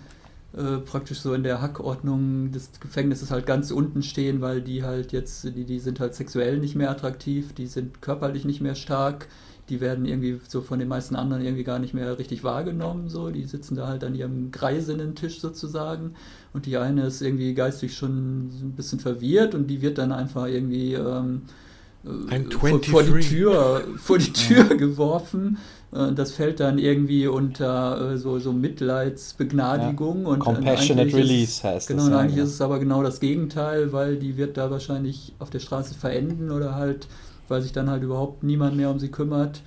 äh, 0.57 0.79
praktisch 0.79 1.21
so 1.21 1.35
in 1.35 1.43
der 1.43 1.61
Hackordnung 1.61 2.51
des 2.51 2.71
Gefängnisses 2.81 3.31
halt 3.31 3.45
ganz 3.45 3.71
unten 3.71 4.03
stehen, 4.03 4.41
weil 4.41 4.63
die 4.63 4.85
halt 4.85 5.13
jetzt, 5.13 5.45
die, 5.45 5.65
die 5.65 5.79
sind 5.79 6.01
halt 6.01 6.15
sexuell 6.15 6.59
nicht 6.59 6.75
mehr 6.75 6.91
attraktiv, 6.91 7.53
die 7.53 7.67
sind 7.67 8.01
körperlich 8.01 8.47
nicht 8.47 8.63
mehr 8.63 8.75
stark, 8.75 9.29
die 9.69 9.83
werden 9.83 10.07
irgendwie 10.07 10.41
so 10.49 10.63
von 10.63 10.79
den 10.79 10.89
meisten 10.89 11.15
anderen 11.15 11.43
irgendwie 11.43 11.65
gar 11.65 11.79
nicht 11.79 11.93
mehr 11.93 12.19
richtig 12.19 12.43
wahrgenommen, 12.43 13.11
so, 13.11 13.29
die 13.31 13.45
sitzen 13.45 13.77
da 13.77 13.87
halt 13.87 14.03
an 14.03 14.15
ihrem 14.15 14.51
Greisinnen-Tisch 14.51 15.41
sozusagen 15.41 16.15
und 16.55 16.65
die 16.65 16.79
eine 16.79 17.05
ist 17.05 17.21
irgendwie 17.21 17.53
geistig 17.53 17.95
schon 17.95 18.47
ein 18.47 18.73
bisschen 18.77 18.99
verwirrt 18.99 19.55
und 19.55 19.67
die 19.67 19.83
wird 19.83 19.99
dann 19.99 20.11
einfach 20.11 20.47
irgendwie 20.47 20.95
ähm, 20.95 21.43
ein 22.29 22.51
vor, 22.51 22.83
vor, 22.83 23.03
die 23.03 23.21
Tür, 23.21 23.85
vor 23.99 24.19
die 24.19 24.33
Tür 24.33 24.65
geworfen. 24.77 25.57
äh, 25.57 25.76
das 25.93 26.33
fällt 26.33 26.61
dann 26.61 26.79
irgendwie 26.79 27.27
unter 27.27 28.13
äh, 28.13 28.19
so, 28.19 28.39
so 28.39 28.53
Mitleidsbegnadigung. 28.53 30.23
Ja. 30.23 30.29
Und 30.29 30.39
Compassionate 30.41 31.17
Release 31.17 31.63
heißt 31.63 31.89
genau, 31.89 32.01
das. 32.01 32.09
Genau, 32.09 32.19
eigentlich 32.19 32.37
ja. 32.37 32.45
ist 32.45 32.51
es 32.51 32.61
aber 32.61 32.79
genau 32.79 33.03
das 33.03 33.21
Gegenteil, 33.21 33.93
weil 33.93 34.17
die 34.17 34.37
wird 34.37 34.57
da 34.57 34.71
wahrscheinlich 34.71 35.33
auf 35.39 35.51
der 35.51 35.61
Straße 35.61 35.95
verenden 35.95 36.51
oder 36.51 36.75
halt, 36.75 37.07
weil 37.49 37.63
sich 37.63 37.73
dann 37.73 37.89
halt 37.89 38.03
überhaupt 38.03 38.43
niemand 38.43 38.77
mehr 38.77 38.91
um 38.91 38.99
sie 38.99 39.11
kümmert 39.11 39.63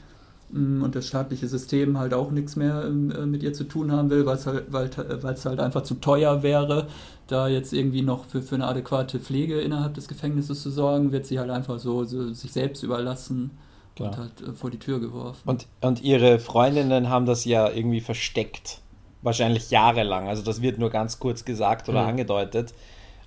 mm, 0.52 0.84
und 0.84 0.94
das 0.94 1.08
staatliche 1.08 1.48
System 1.48 1.98
halt 1.98 2.14
auch 2.14 2.32
nichts 2.32 2.56
mehr 2.56 2.84
ähm, 2.86 3.12
äh, 3.12 3.26
mit 3.26 3.42
ihr 3.42 3.54
zu 3.54 3.64
tun 3.64 3.92
haben 3.92 4.10
will, 4.10 4.26
weil's 4.26 4.46
halt, 4.46 4.66
weil 4.72 4.90
es 5.34 5.46
halt 5.46 5.60
einfach 5.60 5.84
zu 5.84 5.96
teuer 5.96 6.44
wäre, 6.44 6.88
da 7.28 7.48
jetzt 7.48 7.74
irgendwie 7.74 8.02
noch 8.02 8.26
für, 8.26 8.42
für 8.42 8.56
eine 8.56 8.68
adäquate 8.68 9.20
Pflege 9.20 9.62
innerhalb 9.62 9.94
des 9.94 10.08
Gefängnisses 10.08 10.62
zu 10.62 10.70
sorgen, 10.70 11.12
wird 11.14 11.26
sie 11.26 11.40
halt 11.40 11.50
einfach 11.50 11.80
so, 11.80 12.04
so 12.04 12.34
sich 12.34 12.52
selbst 12.52 12.84
überlassen. 12.84 13.52
Klar. 14.00 14.12
und 14.12 14.18
halt 14.18 14.42
äh, 14.42 14.54
vor 14.54 14.72
die 14.72 14.80
Tür 14.80 15.00
geworfen. 15.00 15.48
Und, 15.48 15.68
und 15.82 16.02
ihre 16.02 16.40
Freundinnen 16.40 17.10
haben 17.10 17.26
das 17.26 17.46
ja 17.46 17.70
irgendwie 17.70 18.02
versteckt. 18.02 18.80
Wahrscheinlich 19.22 19.70
jahrelang. 19.70 20.28
Also 20.28 20.44
das 20.44 20.62
wird 20.62 20.80
nur 20.80 20.90
ganz 20.90 21.20
kurz 21.20 21.44
gesagt 21.44 21.90
oder 21.90 22.04
mhm. 22.04 22.10
angedeutet. 22.10 22.74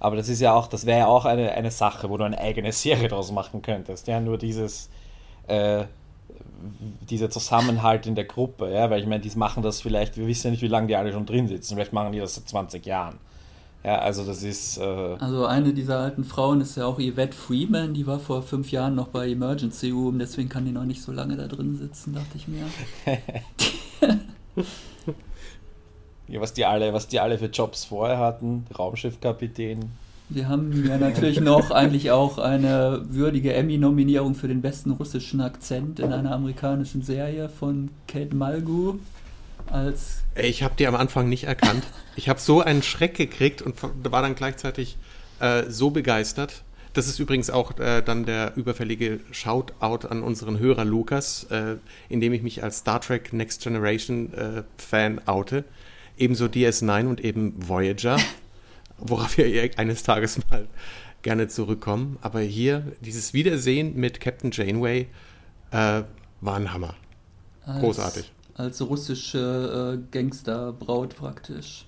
Aber 0.01 0.17
das 0.17 0.29
ist 0.29 0.41
ja 0.41 0.55
auch, 0.55 0.67
das 0.67 0.87
wäre 0.87 1.01
ja 1.01 1.07
auch 1.07 1.27
eine, 1.27 1.53
eine 1.53 1.71
Sache, 1.71 2.11
wo 2.11 2.17
du 2.17 2.25
eine 2.25 2.39
eigene 2.39 2.73
Serie 2.73 3.09
draus 3.09 3.31
machen 3.31 3.63
könntest. 3.63 4.09
Ja, 4.09 4.21
nur 4.21 4.39
dieses, 4.39 4.89
äh, 5.47 5.85
dieser 7.09 7.31
Zusammenhalt 7.31 8.07
in 8.07 8.15
der 8.15 8.25
Gruppe, 8.25 8.73
ja, 8.73 8.91
weil 8.91 9.01
ich 9.01 9.07
meine, 9.07 9.21
die 9.21 9.31
machen 9.37 9.63
das 9.63 9.81
vielleicht, 9.81 10.17
wir 10.17 10.27
wissen 10.27 10.49
ja 10.49 10.51
nicht, 10.53 10.63
wie 10.63 10.69
lange 10.69 10.87
die 10.87 10.97
alle 10.97 11.13
schon 11.13 11.27
drin 11.27 11.49
sitzen, 11.49 11.75
vielleicht 11.75 11.93
machen 11.93 12.13
die 12.13 12.19
das 12.19 12.35
seit 12.35 12.49
20 12.49 12.87
Jahren. 12.87 13.19
Ja, 13.85 13.99
also 13.99 14.25
das 14.25 14.43
ist. 14.43 14.79
Äh 14.79 15.17
also 15.19 15.45
eine 15.47 15.73
dieser 15.73 15.99
alten 15.99 16.25
Frauen 16.25 16.61
ist 16.61 16.77
ja 16.77 16.87
auch 16.87 17.01
Yvette 17.01 17.37
Freeman, 17.37 17.95
die 17.95 18.07
war 18.07 18.21
vor 18.21 18.43
fünf 18.43 18.71
Jahren 18.71 18.95
noch 18.95 19.09
bei 19.09 19.29
Emergency 19.31 19.91
Room, 19.91 20.19
deswegen 20.19 20.49
kann 20.49 20.65
die 20.65 20.73
noch 20.73 20.85
nicht 20.85 21.03
so 21.03 21.11
lange 21.11 21.37
da 21.37 21.49
drin 21.49 21.77
sitzen, 21.77 22.15
dachte 22.15 22.37
ich 22.37 22.47
mir. 22.47 22.65
ja, 26.29 26.41
was 26.41 26.53
die 26.53 26.65
alle, 26.65 26.93
was 26.93 27.09
die 27.09 27.19
alle 27.19 27.39
für 27.39 27.47
Jobs 27.47 27.85
vorher 27.85 28.19
hatten, 28.19 28.67
Raumschiffkapitän. 28.79 29.91
Wir 30.29 30.49
haben 30.49 30.87
ja 30.87 30.97
natürlich 30.97 31.41
noch 31.41 31.71
eigentlich 31.73 32.11
auch 32.11 32.39
eine 32.39 33.05
würdige 33.11 33.53
Emmy-Nominierung 33.53 34.35
für 34.35 34.49
den 34.49 34.63
besten 34.63 34.93
russischen 34.93 35.41
Akzent 35.41 35.99
in 36.01 36.13
einer 36.13 36.33
amerikanischen 36.33 37.03
Serie 37.03 37.49
von 37.49 37.91
Kate 38.07 38.35
Malgu 38.35 38.95
als. 39.71 40.23
Ich 40.35 40.63
habe 40.63 40.75
die 40.79 40.87
am 40.87 40.95
Anfang 40.95 41.29
nicht 41.29 41.45
erkannt. 41.45 41.85
Ich 42.15 42.29
habe 42.29 42.39
so 42.39 42.61
einen 42.61 42.83
Schreck 42.83 43.15
gekriegt 43.15 43.63
und 43.63 43.77
war 43.83 44.21
dann 44.21 44.35
gleichzeitig 44.35 44.99
äh, 45.41 45.63
so 45.71 45.89
begeistert. 45.89 46.63
Das 46.93 47.09
ist 47.09 47.19
übrigens 47.19 47.49
auch 47.49 47.79
äh, 47.79 48.03
dann 48.03 48.27
der 48.27 48.55
überfällige 48.55 49.21
Shoutout 49.31 50.07
an 50.09 50.23
unseren 50.23 50.59
Hörer 50.59 50.85
Lukas, 50.85 51.45
äh, 51.45 51.77
indem 52.11 52.35
ich 52.35 52.43
mich 52.43 52.63
als 52.63 52.79
Star 52.79 53.01
Trek 53.01 53.33
Next 53.33 53.63
Generation 53.63 54.35
äh, 54.35 54.63
Fan 54.77 55.23
oute. 55.27 55.65
Ebenso 56.19 56.45
DS9 56.45 57.07
und 57.07 57.21
eben 57.23 57.55
Voyager, 57.67 58.19
worauf 58.99 59.39
wir 59.39 59.71
eines 59.79 60.03
Tages 60.03 60.39
mal 60.51 60.69
gerne 61.23 61.49
zurückkommen. 61.49 62.19
Aber 62.21 62.41
hier, 62.41 62.93
dieses 63.01 63.33
Wiedersehen 63.33 63.97
mit 63.97 64.21
Captain 64.21 64.51
Janeway 64.51 65.07
äh, 65.71 66.03
war 66.43 66.57
ein 66.57 66.75
Hammer. 66.75 66.95
Großartig. 67.65 68.31
Als, 68.55 68.81
russische 68.83 69.99
äh, 69.99 70.07
Gangsterbraut 70.11 71.17
praktisch. 71.17 71.87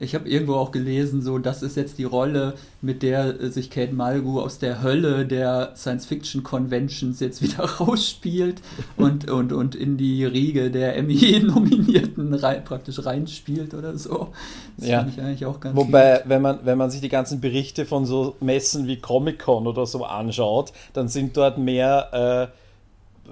Ich 0.00 0.16
habe 0.16 0.28
irgendwo 0.28 0.54
auch 0.54 0.72
gelesen, 0.72 1.22
so 1.22 1.38
das 1.38 1.62
ist 1.62 1.76
jetzt 1.76 1.98
die 1.98 2.04
Rolle, 2.04 2.54
mit 2.82 3.04
der 3.04 3.40
äh, 3.40 3.50
sich 3.50 3.70
Kate 3.70 3.94
Mulgrew 3.94 4.40
aus 4.40 4.58
der 4.58 4.82
Hölle 4.82 5.24
der 5.24 5.72
Science-Fiction-Conventions 5.76 7.20
jetzt 7.20 7.42
wieder 7.42 7.64
rausspielt 7.64 8.60
und, 8.96 9.30
und, 9.30 9.52
und 9.52 9.76
in 9.76 9.96
die 9.96 10.24
Riege 10.24 10.72
der 10.72 10.96
Emmy-Nominierten 10.96 12.34
rein, 12.34 12.64
praktisch 12.64 13.06
reinspielt 13.06 13.72
oder 13.72 13.96
so. 13.96 14.32
Das 14.78 14.88
ja. 14.88 15.06
ich 15.08 15.20
eigentlich 15.20 15.46
auch 15.46 15.60
ganz 15.60 15.76
Wobei, 15.76 16.22
wenn 16.24 16.42
man, 16.42 16.58
wenn 16.64 16.76
man 16.76 16.90
sich 16.90 17.00
die 17.00 17.08
ganzen 17.08 17.40
Berichte 17.40 17.86
von 17.86 18.04
so 18.04 18.34
Messen 18.40 18.88
wie 18.88 18.96
Comic-Con 18.96 19.68
oder 19.68 19.86
so 19.86 20.04
anschaut, 20.04 20.72
dann 20.92 21.06
sind 21.06 21.36
dort 21.36 21.56
mehr 21.58 22.50
äh, 22.50 22.63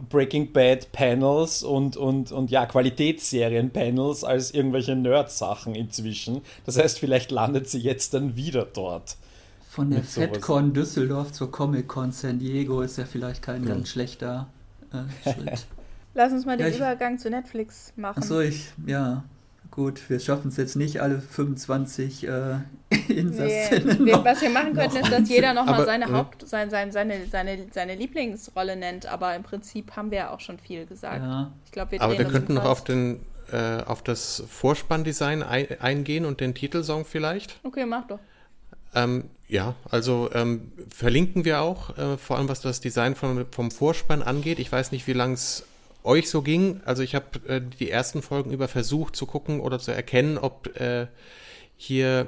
Breaking 0.09 0.53
Bad 0.53 0.93
Panels 0.93 1.63
und, 1.63 1.97
und, 1.97 2.33
und 2.33 2.51
ja, 2.51 2.67
Qualitätsserien 2.67 3.71
Panels 3.71 4.25
als 4.25 4.53
irgendwelche 4.53 4.97
Nerd-Sachen 4.97 5.75
inzwischen. 5.75 6.43
Das 6.65 6.79
heißt, 6.79 6.99
vielleicht 6.99 7.31
landet 7.31 7.69
sie 7.69 7.79
jetzt 7.79 8.15
dann 8.15 8.37
wieder 8.37 8.65
dort. 8.65 9.17
Von 9.69 9.91
der 9.91 10.03
FedCon 10.03 10.75
Düsseldorf 10.75 11.33
zur 11.33 11.51
Comic-Con 11.51 12.13
San 12.13 12.39
Diego 12.39 12.83
ist 12.83 12.99
ja 12.99 13.05
vielleicht 13.05 13.43
kein 13.43 13.63
ja. 13.63 13.71
ganz 13.71 13.89
schlechter 13.89 14.49
äh, 14.93 15.33
Schritt. 15.33 15.67
Lass 16.15 16.33
uns 16.33 16.45
mal 16.45 16.59
den 16.59 16.67
ja, 16.67 16.73
ich, 16.73 16.77
Übergang 16.77 17.19
zu 17.19 17.31
Netflix 17.31 17.93
machen. 17.97 18.23
Achso, 18.23 18.41
ich, 18.41 18.67
ja. 18.87 19.25
Gut, 19.73 20.11
wir 20.11 20.21
schaffen 20.21 20.49
es 20.49 20.59
jetzt 20.59 20.77
nicht 20.77 21.01
alle 21.01 21.19
25 21.19 22.29
äh, 22.29 22.57
Insassinnen. 23.09 24.05
Nee, 24.05 24.13
was 24.13 24.43
wir 24.43 24.51
machen 24.51 24.75
könnten, 24.75 24.99
ist, 24.99 25.11
dass 25.11 25.27
jeder 25.31 25.55
nochmal 25.55 25.87
seine. 25.87 26.13
Haupt, 26.13 26.47
sein, 26.47 26.69
sein, 26.69 26.93
seine, 26.93 27.27
seine, 27.27 27.67
seine 27.73 27.95
Lieblingsrolle 27.95 28.77
nennt, 28.77 29.07
aber 29.07 29.35
im 29.35 29.43
Prinzip 29.43 29.97
haben 29.97 30.11
wir 30.11 30.19
ja 30.19 30.31
auch 30.31 30.41
schon 30.41 30.59
viel 30.59 30.85
gesagt. 30.85 31.23
Ja. 31.23 31.53
Ich 31.65 31.73
glaub, 31.73 31.91
wir 31.91 32.03
aber 32.03 32.19
wir 32.19 32.27
könnten 32.27 32.53
noch 32.53 32.67
auf, 32.67 32.85
den, 32.85 33.21
äh, 33.51 33.83
auf 33.87 34.03
das 34.03 34.45
Vorspanndesign 34.47 35.43
ein, 35.43 35.81
eingehen 35.81 36.27
und 36.27 36.41
den 36.41 36.55
Titelsong 36.55 37.07
vielleicht. 37.07 37.59
Okay, 37.63 37.87
mach 37.87 38.07
doch. 38.07 38.21
Ähm, 38.95 39.25
ja, 39.49 39.75
also 39.91 40.29
ähm, 40.35 40.71
verlinken 40.91 41.47
wir 41.47 41.63
auch, 41.63 41.97
äh, 41.97 42.19
vor 42.19 42.37
allem 42.37 42.51
was 42.51 42.61
das 42.61 42.83
Design 42.83 43.15
vom, 43.15 43.47
vom 43.51 43.71
Vorspann 43.71 44.23
angeht. 44.23 44.59
Ich 44.59 44.71
weiß 44.71 44.93
nicht, 44.93 45.07
wie 45.07 45.15
lang 45.15 45.33
es 45.33 45.65
euch 46.05 46.29
so 46.29 46.43
ging. 46.43 46.81
Also 46.85 47.03
ich 47.03 47.15
habe 47.15 47.27
äh, 47.49 47.61
die 47.61 47.91
ersten 47.91 48.23
Folgen 48.23 48.53
über 48.53 48.69
versucht 48.69 49.17
zu 49.17 49.27
gucken 49.27 49.61
oder 49.61 49.79
zu 49.79 49.93
erkennen, 49.93 50.39
ob 50.39 50.79
äh, 50.81 51.07
hier 51.77 52.27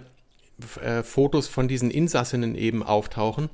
äh, 0.82 1.02
Fotos 1.02 1.48
von 1.48 1.68
diesen 1.68 1.90
Insassinnen 1.90 2.54
eben 2.54 2.82
auftauchen. 2.82 3.50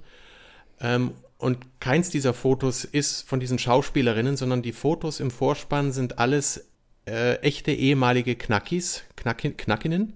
Ähm, 0.80 1.12
und 1.38 1.58
keins 1.80 2.10
dieser 2.10 2.34
Fotos 2.34 2.84
ist 2.84 3.26
von 3.26 3.40
diesen 3.40 3.58
Schauspielerinnen, 3.58 4.36
sondern 4.36 4.60
die 4.60 4.72
Fotos 4.72 5.20
im 5.20 5.30
Vorspann 5.30 5.92
sind 5.92 6.18
alles 6.18 6.66
äh, 7.06 7.36
echte 7.36 7.72
ehemalige 7.72 8.36
Knackis, 8.36 9.02
Knacki, 9.16 9.52
Knackinnen. 9.52 10.14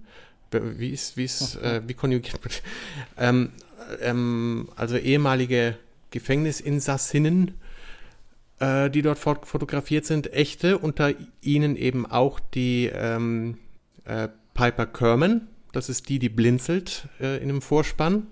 Wie 0.51 0.91
ist, 0.91 1.17
wie 1.17 1.25
ist, 1.25 1.55
äh, 1.61 1.81
wie 1.87 1.95
konjugiert 1.95 2.61
ähm, 3.17 3.51
ähm, 4.01 4.69
also 4.75 4.97
ehemalige 4.97 5.77
Gefängnisinsassinnen, 6.11 7.55
äh, 8.59 8.89
die 8.89 9.01
dort 9.01 9.19
fotografiert 9.19 10.05
sind, 10.05 10.33
echte, 10.33 10.77
unter 10.77 11.13
ihnen 11.41 11.75
eben 11.75 12.05
auch 12.05 12.39
die 12.39 12.89
ähm, 12.93 13.57
äh, 14.05 14.29
Piper 14.53 14.85
Kerman, 14.85 15.47
das 15.71 15.89
ist 15.89 16.07
die, 16.07 16.19
die 16.19 16.29
blinzelt 16.29 17.09
äh, 17.19 17.41
in 17.41 17.49
dem 17.49 17.61
Vorspann. 17.61 18.27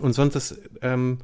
Und 0.00 0.12
sonst 0.12 0.34
das 0.34 0.60
ähm, 0.82 1.18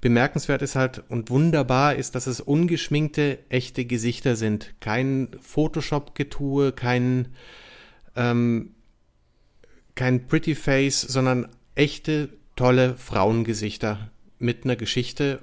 bemerkenswert 0.00 0.62
ist 0.62 0.74
halt 0.74 1.04
und 1.08 1.30
wunderbar 1.30 1.94
ist, 1.94 2.14
dass 2.14 2.26
es 2.26 2.40
ungeschminkte, 2.40 3.38
echte 3.50 3.84
Gesichter 3.84 4.36
sind. 4.36 4.74
Kein 4.80 5.28
Photoshop-Getue, 5.40 6.72
kein, 6.72 7.28
ähm, 8.16 8.74
kein 9.94 10.26
Pretty 10.26 10.54
Face, 10.54 11.02
sondern 11.02 11.48
echte, 11.74 12.30
tolle 12.56 12.96
Frauengesichter 12.96 14.10
mit 14.38 14.64
einer 14.64 14.76
Geschichte 14.76 15.40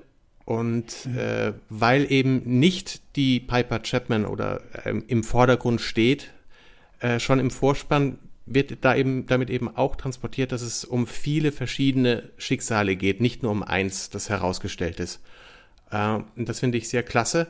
und 0.48 1.06
äh, 1.08 1.52
weil 1.68 2.10
eben 2.10 2.42
nicht 2.46 3.02
die 3.18 3.42
Piper 3.42 3.80
Chapman 3.80 4.26
oder 4.26 4.62
ähm, 4.86 5.04
im 5.10 5.26
Vordergrund 5.26 5.82
steht, 5.82 6.32
äh, 7.02 7.20
schon 7.20 7.42
im 7.42 7.52
Vorspann 7.52 8.18
wird 8.46 8.78
da 8.86 8.96
eben 8.96 9.26
damit 9.26 9.50
eben 9.50 9.68
auch 9.76 9.98
transportiert, 9.98 10.54
dass 10.54 10.62
es 10.62 10.86
um 10.86 11.06
viele 11.06 11.52
verschiedene 11.52 12.32
Schicksale 12.38 12.96
geht, 12.96 13.20
nicht 13.20 13.44
nur 13.44 13.52
um 13.52 13.62
eins, 13.62 14.10
das 14.10 14.30
herausgestellt 14.30 15.02
ist. 15.02 15.20
Äh, 15.92 16.20
und 16.38 16.48
das 16.48 16.62
finde 16.62 16.78
ich 16.78 16.88
sehr 16.88 17.04
klasse. 17.04 17.48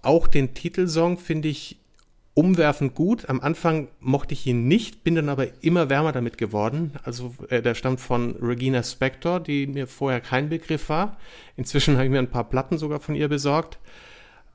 Auch 0.00 0.28
den 0.28 0.54
Titelsong 0.54 1.18
finde 1.18 1.48
ich 1.48 1.78
umwerfend 2.34 2.94
gut. 2.94 3.28
Am 3.28 3.40
Anfang 3.40 3.88
mochte 4.00 4.34
ich 4.34 4.46
ihn 4.46 4.66
nicht, 4.66 5.04
bin 5.04 5.14
dann 5.14 5.28
aber 5.28 5.46
immer 5.62 5.88
wärmer 5.88 6.12
damit 6.12 6.36
geworden. 6.36 6.92
Also 7.04 7.34
äh, 7.48 7.62
der 7.62 7.74
stammt 7.74 8.00
von 8.00 8.36
Regina 8.36 8.82
Spector, 8.82 9.40
die 9.40 9.66
mir 9.66 9.86
vorher 9.86 10.20
kein 10.20 10.48
Begriff 10.48 10.88
war. 10.88 11.16
Inzwischen 11.56 11.94
habe 11.96 12.06
ich 12.06 12.10
mir 12.10 12.18
ein 12.18 12.30
paar 12.30 12.48
Platten 12.48 12.76
sogar 12.76 13.00
von 13.00 13.14
ihr 13.14 13.28
besorgt. 13.28 13.78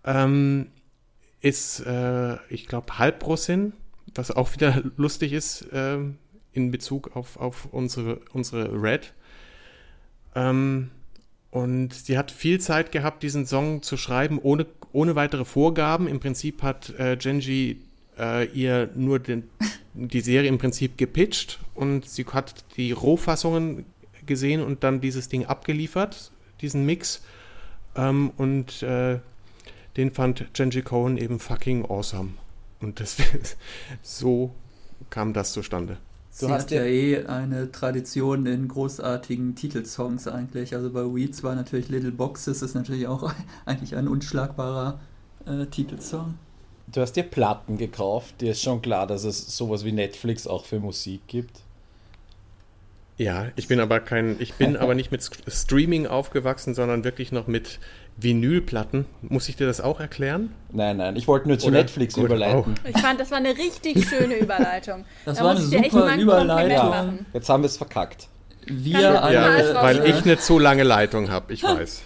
Ähm, 0.03 0.67
ist, 1.41 1.79
äh, 1.79 2.35
ich 2.49 2.67
glaube, 2.67 2.99
Halbrussin, 2.99 3.73
was 4.13 4.31
auch 4.31 4.53
wieder 4.53 4.83
lustig 4.97 5.31
ist 5.31 5.61
äh, 5.71 5.99
in 6.51 6.71
Bezug 6.71 7.15
auf, 7.15 7.37
auf 7.37 7.69
unsere, 7.71 8.19
unsere 8.33 8.81
Red. 8.81 9.13
Ähm, 10.35 10.91
und 11.51 11.93
sie 11.93 12.17
hat 12.17 12.31
viel 12.31 12.59
Zeit 12.59 12.91
gehabt, 12.91 13.23
diesen 13.23 13.45
Song 13.45 13.81
zu 13.81 13.97
schreiben, 13.97 14.39
ohne 14.39 14.65
ohne 14.91 15.15
weitere 15.15 15.45
Vorgaben. 15.45 16.07
Im 16.07 16.19
Prinzip 16.19 16.63
hat 16.63 16.93
äh, 16.97 17.17
Genji 17.17 17.81
äh, 18.17 18.47
ihr 18.47 18.89
nur 18.95 19.19
den, 19.19 19.43
die 19.93 20.21
Serie 20.21 20.49
im 20.49 20.57
Prinzip 20.57 20.97
gepitcht 20.97 21.59
und 21.75 22.07
sie 22.07 22.25
hat 22.25 22.65
die 22.77 22.91
Rohfassungen 22.91 23.85
gesehen 24.25 24.61
und 24.61 24.83
dann 24.83 25.01
dieses 25.01 25.29
Ding 25.29 25.45
abgeliefert, 25.45 26.31
diesen 26.61 26.85
Mix. 26.85 27.21
Ähm, 27.95 28.31
und 28.37 28.83
äh, 28.83 29.19
den 29.97 30.11
fand 30.11 30.53
Genji 30.53 30.81
Cohen 30.81 31.17
eben 31.17 31.39
fucking 31.39 31.85
awesome. 31.85 32.31
Und 32.79 32.99
das, 32.99 33.17
so 34.01 34.53
kam 35.09 35.33
das 35.33 35.53
zustande. 35.53 35.97
Du 36.37 36.45
Sie 36.45 36.51
hast 36.51 36.71
ja 36.71 36.83
eh 36.83 37.25
eine 37.25 37.71
Tradition 37.71 38.45
in 38.45 38.67
großartigen 38.67 39.55
Titelsongs 39.55 40.27
eigentlich. 40.27 40.75
Also 40.75 40.91
bei 40.91 41.03
Weeds 41.03 41.43
war 41.43 41.55
natürlich 41.55 41.89
Little 41.89 42.11
Boxes, 42.11 42.61
ist 42.61 42.75
natürlich 42.75 43.07
auch 43.07 43.33
eigentlich 43.65 43.95
ein 43.95 44.07
unschlagbarer 44.07 44.99
äh, 45.45 45.65
Titelsong. 45.65 46.35
Du 46.87 47.01
hast 47.01 47.13
dir 47.13 47.23
Platten 47.23 47.77
gekauft, 47.77 48.41
dir 48.41 48.51
ist 48.51 48.63
schon 48.63 48.81
klar, 48.81 49.05
dass 49.05 49.23
es 49.23 49.55
sowas 49.55 49.83
wie 49.83 49.91
Netflix 49.91 50.47
auch 50.47 50.65
für 50.65 50.79
Musik 50.79 51.21
gibt. 51.27 51.61
Ja, 53.19 53.47
ich 53.57 53.67
bin 53.67 53.81
aber 53.81 53.99
kein, 53.99 54.37
ich 54.39 54.53
bin 54.53 54.77
aber 54.77 54.95
nicht 54.95 55.11
mit 55.11 55.29
Streaming 55.45 56.07
aufgewachsen, 56.07 56.73
sondern 56.73 57.03
wirklich 57.03 57.33
noch 57.33 57.47
mit 57.47 57.79
Vinylplatten. 58.15 59.05
Muss 59.21 59.49
ich 59.49 59.57
dir 59.57 59.67
das 59.67 59.81
auch 59.81 59.99
erklären? 59.99 60.53
Nein, 60.71 60.95
nein, 60.95 61.17
ich 61.17 61.27
wollte 61.27 61.49
nur 61.49 61.59
zu 61.59 61.67
Oder? 61.67 61.79
Netflix 61.79 62.13
Gut, 62.13 62.27
überleiten. 62.27 62.75
Oh. 62.77 62.87
Ich 62.87 62.97
fand, 62.97 63.19
das 63.19 63.29
war 63.29 63.39
eine 63.39 63.57
richtig 63.57 64.05
schöne 64.09 64.37
Überleitung. 64.37 65.03
Das 65.25 65.37
da 65.37 65.43
war 65.43 65.51
eine 65.51 65.59
super 65.59 66.15
Überleitung. 66.15 66.69
Ja, 66.69 67.13
jetzt 67.33 67.49
haben 67.49 67.61
wir 67.61 67.67
es 67.67 67.75
verkackt. 67.75 68.29
Wir 68.67 69.21
alle, 69.21 69.33
ja, 69.33 69.83
weil 69.83 70.05
ich 70.05 70.23
eine 70.23 70.37
zu 70.37 70.57
lange 70.57 70.83
Leitung 70.83 71.29
habe, 71.29 71.51
ich 71.51 71.63
weiß. 71.65 72.01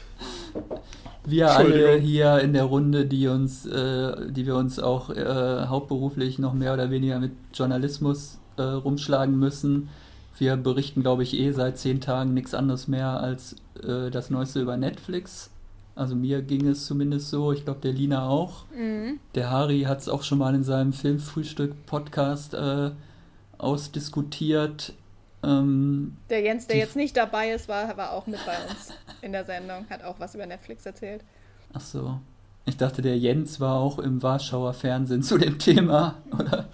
Wir 1.26 1.52
alle 1.52 1.96
hier 1.98 2.40
in 2.40 2.54
der 2.54 2.64
Runde, 2.64 3.06
die 3.06 3.28
uns, 3.28 3.68
äh, 3.68 4.32
die 4.32 4.48
wir 4.48 4.56
uns 4.56 4.80
auch 4.80 5.12
äh, 5.12 5.68
hauptberuflich 5.68 6.40
noch 6.40 6.54
mehr 6.54 6.74
oder 6.74 6.90
weniger 6.90 7.20
mit 7.20 7.34
Journalismus 7.54 8.40
äh, 8.58 8.64
rumschlagen 8.64 9.38
müssen, 9.38 9.90
wir 10.44 10.58
berichten, 10.58 11.02
glaube 11.02 11.24
ich, 11.24 11.40
eh 11.40 11.52
seit 11.52 11.78
zehn 11.78 12.02
Tagen 12.02 12.34
nichts 12.34 12.54
anderes 12.54 12.90
mehr 12.90 13.22
als 13.22 13.56
äh, 13.82 14.12
das 14.12 14.30
Neueste 14.30 14.60
über 14.60 14.76
Netflix. 14.76 15.50
Also 15.96 16.16
mir 16.16 16.42
ging 16.42 16.68
es 16.68 16.86
zumindest 16.86 17.30
so, 17.30 17.54
ich 17.54 17.64
glaube 17.64 17.80
der 17.80 17.94
Lina 17.94 18.28
auch. 18.28 18.66
Mhm. 18.76 19.20
Der 19.36 19.50
Harry 19.50 19.84
hat 19.84 20.02
es 20.02 20.10
auch 20.10 20.24
schon 20.24 20.40
mal 20.40 20.54
in 20.54 20.64
seinem 20.64 20.92
Filmfrühstück-Podcast 20.92 22.56
äh, 22.56 22.92
ausdiskutiert. 23.58 24.94
Ähm, 25.44 26.18
der 26.30 26.42
Jens, 26.42 26.68
der 26.68 26.78
jetzt 26.78 26.98
nicht 26.98 27.16
dabei 27.16 27.52
ist, 27.52 27.70
war, 27.70 27.96
war 27.96 28.12
auch 28.12 28.28
mit 28.28 28.46
bei 28.46 28.58
uns 28.70 28.92
in 29.22 29.32
der 29.32 29.46
Sendung, 29.46 29.86
hat 29.90 30.04
auch 30.04 30.20
was 30.20 30.36
über 30.36 30.46
Netflix 30.46 30.86
erzählt. 30.86 31.24
Ach 31.72 31.82
so. 31.82 32.20
Ich 32.66 32.76
dachte, 32.76 33.02
der 33.02 33.18
Jens 33.18 33.62
war 33.62 33.76
auch 33.78 33.98
im 33.98 34.22
Warschauer 34.22 34.74
Fernsehen 34.74 35.24
zu 35.24 35.38
dem 35.38 35.58
Thema, 35.58 36.16
oder? 36.32 36.68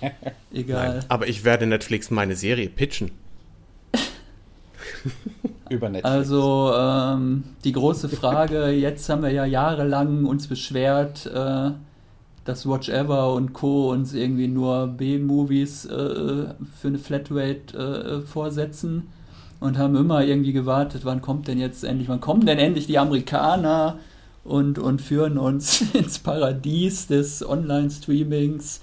Egal. 0.52 0.88
Nein, 0.88 1.04
aber 1.08 1.28
ich 1.28 1.44
werde 1.44 1.66
Netflix 1.66 2.10
meine 2.10 2.34
Serie 2.36 2.68
pitchen. 2.68 3.10
Über 5.68 5.88
Netflix. 5.88 6.04
Also 6.04 6.72
ähm, 6.74 7.44
die 7.64 7.72
große 7.72 8.08
Frage, 8.08 8.68
jetzt 8.70 9.08
haben 9.08 9.22
wir 9.22 9.30
ja 9.30 9.44
jahrelang 9.44 10.24
uns 10.24 10.46
beschwert, 10.46 11.26
äh, 11.26 11.70
dass 12.44 12.66
Watch 12.66 12.88
Ever 12.88 13.34
und 13.34 13.52
Co. 13.52 13.90
uns 13.90 14.14
irgendwie 14.14 14.48
nur 14.48 14.86
B-Movies 14.86 15.84
äh, 15.84 15.88
für 15.90 16.88
eine 16.88 16.98
Flatrate 16.98 17.76
äh, 17.76 18.26
vorsetzen 18.26 19.08
und 19.60 19.76
haben 19.76 19.96
immer 19.96 20.24
irgendwie 20.24 20.52
gewartet, 20.52 21.04
wann 21.04 21.20
kommt 21.20 21.48
denn 21.48 21.58
jetzt 21.58 21.84
endlich, 21.84 22.08
wann 22.08 22.20
kommen 22.20 22.46
denn 22.46 22.58
endlich 22.58 22.86
die 22.86 22.98
Amerikaner 22.98 23.98
und, 24.44 24.78
und 24.78 25.02
führen 25.02 25.36
uns 25.36 25.82
ins 25.92 26.18
Paradies 26.18 27.06
des 27.06 27.46
Online-Streamings. 27.46 28.80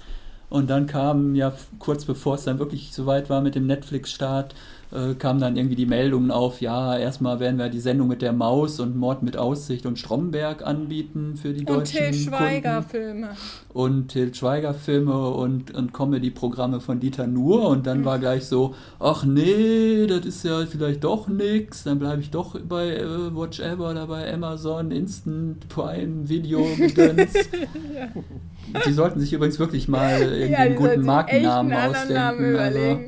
Und 0.48 0.70
dann 0.70 0.86
kam 0.86 1.34
ja 1.34 1.52
kurz 1.78 2.04
bevor 2.04 2.36
es 2.36 2.44
dann 2.44 2.58
wirklich 2.58 2.92
soweit 2.92 3.28
war 3.30 3.40
mit 3.40 3.54
dem 3.54 3.66
Netflix-Start, 3.66 4.54
äh, 4.92 5.14
kamen 5.14 5.40
dann 5.40 5.56
irgendwie 5.56 5.76
die 5.76 5.86
Meldungen 5.86 6.30
auf, 6.30 6.60
ja, 6.60 6.96
erstmal 6.96 7.40
werden 7.40 7.58
wir 7.58 7.68
die 7.68 7.80
Sendung 7.80 8.08
mit 8.08 8.22
der 8.22 8.32
Maus 8.32 8.78
und 8.80 8.96
Mord 8.96 9.22
mit 9.22 9.36
Aussicht 9.36 9.86
und 9.86 9.98
Stromberg 9.98 10.64
anbieten 10.64 11.36
für 11.36 11.52
die 11.52 11.66
Und 11.66 11.70
deutschen 11.70 12.12
Till 12.12 12.14
Schweiger 12.14 12.74
Kunden. 12.76 12.90
Filme. 12.90 13.28
Und 13.72 14.08
Till 14.08 14.34
Schweiger 14.34 14.74
Filme 14.74 15.28
und, 15.28 15.74
und 15.74 15.92
Comedy-Programme 15.92 16.80
von 16.80 17.00
Dieter 17.00 17.26
Nuhr 17.26 17.68
und 17.68 17.86
dann 17.86 18.04
war 18.04 18.18
gleich 18.18 18.46
so, 18.46 18.74
ach 19.00 19.24
nee, 19.24 20.06
das 20.06 20.24
ist 20.24 20.44
ja 20.44 20.64
vielleicht 20.66 21.04
doch 21.04 21.28
nix, 21.28 21.82
dann 21.82 21.98
bleibe 21.98 22.22
ich 22.22 22.30
doch 22.30 22.58
bei 22.60 22.96
äh, 22.96 23.34
Watch 23.34 23.60
Ever 23.60 23.90
oder 23.90 24.06
bei 24.06 24.32
Amazon, 24.32 24.90
Instant 24.90 25.68
Prime 25.68 26.28
Video 26.28 26.64
Gedöns. 26.76 27.32
Die 28.86 28.92
sollten 28.92 29.20
sich 29.20 29.32
übrigens 29.32 29.58
wirklich 29.58 29.88
mal 29.88 30.20
irgendwie 30.20 30.52
Ja, 30.52 30.68
guten 30.74 31.04
Markennamen 31.04 31.72
ausdenken. 31.72 32.56
Also. 32.56 32.98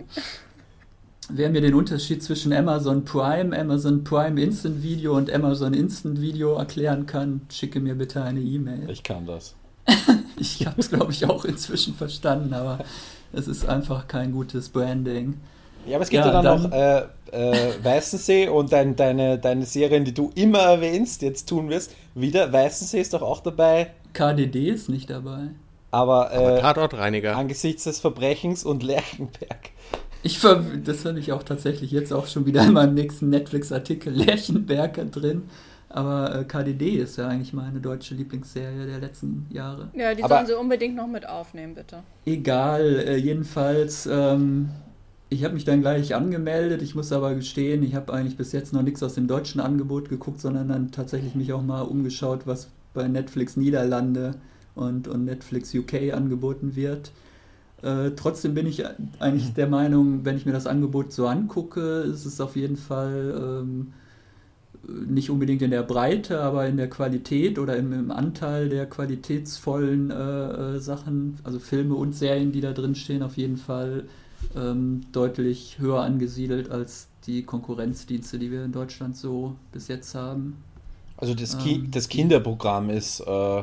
Wer 1.31 1.51
mir 1.51 1.61
den 1.61 1.75
Unterschied 1.75 2.23
zwischen 2.23 2.53
Amazon 2.53 3.05
Prime, 3.05 3.59
Amazon 3.59 4.05
Prime 4.05 4.41
Instant 4.41 4.83
Video 4.83 5.17
und 5.17 5.31
Amazon 5.33 5.75
Instant 5.75 6.21
Video 6.21 6.55
erklären 6.57 7.07
kann, 7.07 7.43
schicke 7.53 7.81
mir 7.81 7.95
bitte 7.95 8.23
eine 8.23 8.41
E-Mail. 8.41 8.89
Ich 8.91 9.03
kann 9.03 9.27
das. 9.27 9.55
Ich 10.41 10.65
habe 10.65 10.81
es, 10.81 10.89
glaube 10.89 11.11
ich, 11.11 11.25
auch 11.27 11.45
inzwischen 11.45 11.95
verstanden, 11.95 12.55
aber 12.55 12.79
es 13.33 13.49
ist 13.49 13.69
einfach 13.69 14.07
kein 14.07 14.31
gutes 14.31 14.69
Branding. 14.69 15.35
Ja, 15.85 15.97
aber 15.97 16.05
es 16.05 16.11
gibt 16.11 16.25
ja, 16.25 16.33
Ja, 16.33 16.43
dann, 16.43 16.71
dann- 16.71 16.71
noch 16.71 16.73
äh, 17.33 17.71
äh, 17.73 17.73
Weißensee 17.83 18.47
und 18.47 18.73
dein, 18.73 18.95
deine, 18.95 19.39
deine 19.39 19.67
Serien, 19.67 20.05
die 20.05 20.15
du 20.15 20.31
immer 20.37 20.61
erwähnst, 20.61 21.23
jetzt 21.23 21.49
tun 21.49 21.69
wirst. 21.71 21.93
Wieder, 22.15 22.53
Weißensee 22.53 23.01
ist 23.01 23.15
doch 23.15 23.23
auch 23.23 23.41
dabei, 23.41 23.91
KDD 24.13 24.69
ist 24.71 24.89
nicht 24.89 25.11
dabei. 25.11 25.49
aber, 25.91 26.31
äh, 26.33 26.61
Tatortreiniger. 26.61 27.37
angesichts 27.37 27.83
des 27.85 27.99
Verbrechens 27.99 28.65
und 28.65 28.85
Lerchenberg. 28.85 29.71
Ich 30.23 30.39
ver 30.39 30.63
das 30.85 31.05
habe 31.05 31.19
ich 31.19 31.33
auch 31.33 31.43
tatsächlich 31.43 31.91
jetzt 31.91 32.13
auch 32.13 32.27
schon 32.27 32.45
wieder 32.47 32.65
in 32.65 32.73
meinem 32.73 32.95
nächsten 32.95 33.29
Netflix-Artikel 33.31 34.13
Lerchenberger 34.15 35.05
drin. 35.05 35.43
Aber 35.91 36.35
äh, 36.41 36.45
KDD 36.45 36.97
ist 36.97 37.17
ja 37.17 37.29
eigentlich 37.29 37.55
meine 37.55 37.81
deutsche 37.81 38.15
Lieblingsserie 38.15 38.87
der 38.87 38.99
letzten 38.99 39.47
Jahre. 39.51 39.89
Ja, 39.95 40.15
die 40.15 40.23
Aber- 40.23 40.35
sollen 40.37 40.47
sie 40.47 40.55
unbedingt 40.59 40.97
noch 40.97 41.07
mit 41.07 41.27
aufnehmen, 41.27 41.75
bitte. 41.75 41.99
Egal, 42.27 42.83
äh, 43.07 43.17
jedenfalls, 43.17 44.07
ähm, 44.11 44.69
ich 45.31 45.45
habe 45.45 45.55
mich 45.55 45.65
dann 45.65 45.81
gleich 45.81 46.15
angemeldet. 46.15 46.83
Ich 46.83 46.95
muss 46.95 47.11
aber 47.13 47.35
gestehen, 47.35 47.83
ich 47.83 47.95
habe 47.95 48.13
eigentlich 48.13 48.37
bis 48.37 48.53
jetzt 48.53 48.73
noch 48.75 48.83
nichts 48.83 49.03
aus 49.03 49.15
dem 49.15 49.29
deutschen 49.29 49.61
Angebot 49.63 50.11
geguckt, 50.11 50.41
sondern 50.41 50.69
dann 50.69 50.91
tatsächlich 50.91 51.35
mich 51.35 51.53
auch 51.55 51.63
mal 51.63 51.83
umgeschaut, 51.83 52.41
was 52.47 52.69
bei 52.93 53.09
Netflix 53.09 53.57
Niederlande 53.57 54.35
und, 54.75 55.09
und 55.09 55.25
Netflix 55.25 55.75
UK 55.75 56.13
angeboten 56.13 56.77
wird. 56.77 57.13
Äh, 57.83 58.11
trotzdem 58.17 58.55
bin 58.55 58.67
ich 58.67 58.85
eigentlich 59.21 59.55
der 59.55 59.69
Meinung, 59.69 60.25
wenn 60.25 60.37
ich 60.37 60.47
mir 60.47 60.53
das 60.53 60.67
Angebot 60.67 61.13
so 61.13 61.27
angucke, 61.27 62.01
ist 62.01 62.25
es 62.25 62.41
auf 62.41 62.57
jeden 62.57 62.77
Fall 62.77 63.63
ähm, 63.63 63.93
nicht 64.89 65.31
unbedingt 65.31 65.63
in 65.63 65.71
der 65.71 65.83
Breite, 65.83 66.41
aber 66.41 66.67
in 66.67 66.77
der 66.77 66.91
Qualität 66.91 67.59
oder 67.59 67.77
im, 67.77 67.93
im 67.93 68.11
Anteil 68.11 68.69
der 68.69 68.87
qualitätsvollen 68.87 70.11
äh, 70.11 70.15
äh, 70.77 70.81
Sachen, 70.81 71.39
also 71.45 71.59
Filme 71.59 71.95
und 71.95 72.15
Serien, 72.15 72.53
die 72.53 72.61
da 72.61 72.73
drin 72.73 72.95
stehen, 72.95 73.23
auf 73.23 73.37
jeden 73.37 73.59
Fall 73.59 74.05
ähm, 74.57 75.03
deutlich 75.13 75.79
höher 75.79 76.01
angesiedelt 76.01 76.71
als 76.71 77.09
die 77.27 77.43
Konkurrenzdienste, 77.43 78.39
die 78.39 78.51
wir 78.51 78.65
in 78.65 78.73
Deutschland 78.73 79.17
so 79.17 79.55
bis 79.73 79.89
jetzt 79.89 80.15
haben. 80.15 80.57
Also 81.17 81.35
das, 81.35 81.59
Ki 81.59 81.75
Ähm, 81.75 81.91
das 81.91 82.09
Kinderprogramm 82.09 82.91
ist 82.91 83.21
äh, 83.21 83.63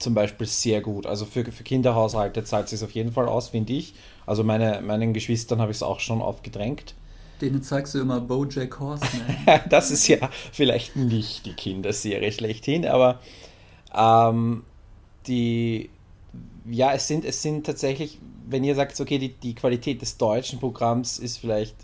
zum 0.00 0.14
Beispiel 0.14 0.46
sehr 0.46 0.80
gut. 0.80 1.06
Also 1.06 1.26
für, 1.26 1.44
für 1.44 1.62
Kinderhaushalte 1.62 2.42
zahlt 2.42 2.64
es 2.64 2.70
sich 2.70 2.82
auf 2.82 2.92
jeden 2.92 3.12
Fall 3.12 3.28
aus, 3.28 3.50
finde 3.50 3.74
ich. 3.74 3.94
Also 4.26 4.42
meine, 4.42 4.80
meinen 4.80 5.12
Geschwistern 5.12 5.60
habe 5.60 5.70
ich 5.70 5.78
es 5.78 5.82
auch 5.82 6.00
schon 6.00 6.22
aufgedrängt. 6.22 6.94
Denen 7.40 7.62
zeigst 7.62 7.94
du 7.94 8.00
immer 8.00 8.20
Bojack 8.20 8.80
Horseman. 8.80 9.36
das 9.68 9.90
ist 9.90 10.08
ja 10.08 10.30
vielleicht 10.52 10.96
nicht 10.96 11.46
die 11.46 11.52
Kinderserie 11.52 12.32
schlechthin, 12.32 12.86
aber 12.86 13.20
ähm, 13.94 14.64
die, 15.26 15.90
ja, 16.68 16.92
es 16.92 17.06
sind, 17.06 17.24
es 17.24 17.42
sind 17.42 17.64
tatsächlich, 17.64 18.18
wenn 18.46 18.64
ihr 18.64 18.74
sagt, 18.74 18.98
okay, 19.00 19.18
die, 19.18 19.34
die 19.34 19.54
Qualität 19.54 20.02
des 20.02 20.16
deutschen 20.16 20.60
Programms 20.60 21.18
ist 21.18 21.38
vielleicht 21.38 21.76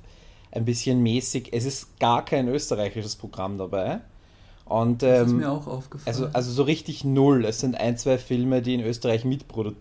ein 0.52 0.64
bisschen 0.64 1.02
mäßig, 1.02 1.52
es 1.52 1.64
ist 1.64 1.98
gar 1.98 2.24
kein 2.24 2.48
österreichisches 2.48 3.16
Programm 3.16 3.58
dabei. 3.58 4.00
Und, 4.66 5.02
Das 5.02 5.28
ist 5.28 5.32
ähm, 5.32 5.38
mir 5.38 5.50
auch 5.50 5.66
aufgefallen. 5.66 6.06
also, 6.06 6.28
also 6.32 6.50
so 6.50 6.64
richtig 6.64 7.04
null. 7.04 7.44
Es 7.44 7.60
sind 7.60 7.76
ein, 7.76 7.96
zwei 7.96 8.18
Filme, 8.18 8.62
die 8.62 8.74
in 8.74 8.80
Österreich 8.80 9.24
mitprodu 9.24 9.72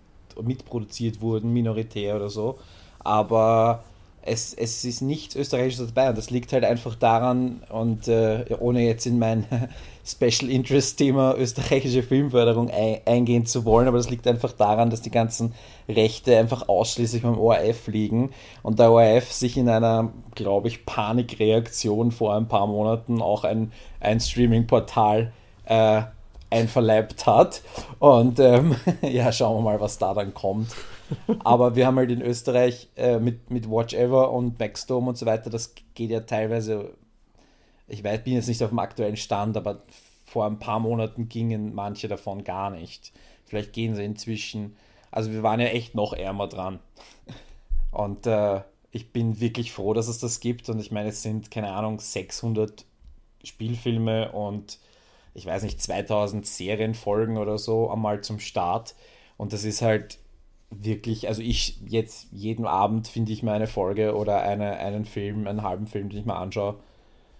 mitproduziert 0.41 1.21
wurden, 1.21 1.53
minoritär 1.53 2.17
oder 2.17 2.29
so. 2.29 2.59
Aber 2.99 3.85
es, 4.25 4.53
es 4.53 4.83
ist 4.83 5.01
nichts 5.01 5.35
Österreichisches 5.35 5.93
dabei. 5.93 6.09
Und 6.09 6.17
das 6.17 6.29
liegt 6.29 6.51
halt 6.51 6.65
einfach 6.65 6.95
daran, 6.95 7.61
und 7.69 8.07
äh, 8.07 8.45
ohne 8.59 8.85
jetzt 8.85 9.05
in 9.05 9.19
mein 9.19 9.45
Special 10.05 10.51
Interest 10.51 10.97
Thema 10.97 11.35
österreichische 11.35 12.03
Filmförderung 12.03 12.69
ein, 12.69 12.99
eingehen 13.05 13.45
zu 13.45 13.65
wollen, 13.65 13.87
aber 13.87 13.97
das 13.97 14.09
liegt 14.09 14.27
einfach 14.27 14.51
daran, 14.51 14.89
dass 14.89 15.01
die 15.01 15.11
ganzen 15.11 15.53
Rechte 15.87 16.37
einfach 16.37 16.67
ausschließlich 16.67 17.23
beim 17.23 17.37
ORF 17.37 17.87
liegen 17.87 18.31
und 18.61 18.77
der 18.77 18.91
ORF 18.91 19.31
sich 19.31 19.57
in 19.57 19.69
einer, 19.69 20.11
glaube 20.35 20.67
ich, 20.67 20.85
Panikreaktion 20.85 22.11
vor 22.11 22.35
ein 22.35 22.47
paar 22.47 22.67
Monaten 22.67 23.21
auch 23.21 23.43
ein, 23.43 23.71
ein 24.05 24.19
Streaming-Portal 24.19 25.33
äh, 25.65 26.01
einverleibt 26.49 27.25
hat. 27.25 27.61
Und 27.99 28.39
ähm, 28.39 28.75
ja, 29.01 29.31
schauen 29.31 29.57
wir 29.57 29.61
mal, 29.61 29.81
was 29.81 29.97
da 29.97 30.13
dann 30.13 30.33
kommt. 30.33 30.73
Aber 31.43 31.75
wir 31.75 31.85
haben 31.85 31.97
halt 31.97 32.11
in 32.11 32.21
Österreich 32.21 32.89
äh, 32.95 33.19
mit, 33.19 33.51
mit 33.51 33.69
Watch 33.69 33.93
Ever 33.93 34.31
und 34.31 34.57
Backstone 34.57 35.09
und 35.09 35.17
so 35.17 35.25
weiter, 35.25 35.49
das 35.49 35.75
geht 35.93 36.09
ja 36.09 36.21
teilweise, 36.21 36.93
ich 37.87 38.03
weiß, 38.03 38.23
bin 38.23 38.33
jetzt 38.33 38.47
nicht 38.47 38.63
auf 38.63 38.69
dem 38.69 38.79
aktuellen 38.79 39.17
Stand, 39.17 39.55
aber 39.57 39.83
vor 40.25 40.45
ein 40.45 40.59
paar 40.59 40.79
Monaten 40.79 41.29
gingen 41.29 41.75
manche 41.75 42.07
davon 42.07 42.43
gar 42.43 42.69
nicht. 42.69 43.11
Vielleicht 43.45 43.73
gehen 43.73 43.95
sie 43.95 44.03
inzwischen. 44.03 44.75
Also 45.11 45.31
wir 45.31 45.43
waren 45.43 45.59
ja 45.59 45.67
echt 45.67 45.93
noch 45.93 46.13
ärmer 46.13 46.47
dran. 46.47 46.79
Und 47.91 48.25
äh, 48.25 48.61
ich 48.91 49.11
bin 49.11 49.39
wirklich 49.39 49.71
froh, 49.71 49.93
dass 49.93 50.07
es 50.07 50.19
das 50.19 50.39
gibt. 50.39 50.67
Und 50.69 50.79
ich 50.79 50.91
meine, 50.91 51.09
es 51.09 51.21
sind, 51.21 51.51
keine 51.51 51.71
Ahnung, 51.71 51.99
600 51.99 52.85
Spielfilme 53.45 54.31
und 54.31 54.79
ich 55.33 55.45
weiß 55.45 55.63
nicht, 55.63 55.81
2000 55.81 56.45
Serienfolgen 56.45 57.37
oder 57.37 57.57
so 57.57 57.89
einmal 57.89 58.21
zum 58.21 58.39
Start. 58.39 58.95
Und 59.37 59.51
das 59.53 59.63
ist 59.63 59.81
halt 59.81 60.17
wirklich, 60.69 61.27
also 61.27 61.41
ich 61.41 61.79
jetzt 61.87 62.27
jeden 62.31 62.65
Abend 62.65 63.07
finde 63.07 63.31
ich 63.31 63.43
mir 63.43 63.51
eine 63.53 63.67
Folge 63.67 64.15
oder 64.15 64.41
eine, 64.41 64.77
einen 64.77 65.05
Film, 65.05 65.47
einen 65.47 65.61
halben 65.63 65.87
Film, 65.87 66.09
den 66.09 66.19
ich 66.19 66.25
mir 66.25 66.35
anschaue, 66.35 66.79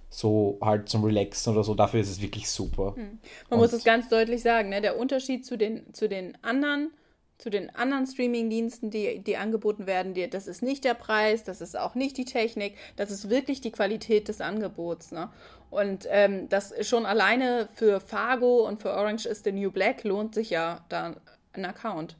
so 0.09 0.57
halt 0.61 0.87
zum 0.89 1.03
Relaxen 1.03 1.53
oder 1.53 1.63
so. 1.63 1.73
Dafür 1.73 1.99
ist 2.01 2.09
es 2.09 2.21
wirklich 2.21 2.49
super. 2.49 2.93
Man 2.95 3.19
Und- 3.49 3.57
muss 3.59 3.73
es 3.73 3.83
ganz 3.83 4.07
deutlich 4.09 4.41
sagen, 4.43 4.69
ne? 4.69 4.81
der 4.81 4.97
Unterschied 4.97 5.45
zu 5.45 5.57
den, 5.57 5.93
zu 5.93 6.07
den 6.07 6.37
anderen, 6.43 6.91
zu 7.37 7.49
den 7.49 7.69
anderen 7.75 8.07
Streaming-Diensten, 8.07 8.89
die, 8.89 9.19
die 9.19 9.37
angeboten 9.37 9.87
werden, 9.87 10.13
die, 10.13 10.29
das 10.29 10.47
ist 10.47 10.61
nicht 10.61 10.83
der 10.83 10.93
Preis, 10.93 11.43
das 11.43 11.61
ist 11.61 11.77
auch 11.77 11.95
nicht 11.95 12.17
die 12.17 12.25
Technik, 12.25 12.75
das 12.95 13.11
ist 13.11 13.29
wirklich 13.29 13.61
die 13.61 13.71
Qualität 13.71 14.27
des 14.27 14.41
Angebots. 14.41 15.11
Ne? 15.11 15.29
Und 15.69 16.07
ähm, 16.09 16.47
das 16.47 16.73
schon 16.87 17.05
alleine 17.05 17.67
für 17.75 17.99
Fargo 17.99 18.65
und 18.67 18.81
für 18.81 18.91
Orange 18.91 19.25
is 19.25 19.43
the 19.43 19.51
New 19.51 19.71
Black 19.71 20.03
lohnt 20.03 20.33
sich 20.33 20.49
ja 20.49 20.85
da 20.89 21.15
ein 21.53 21.65
Account. 21.65 22.15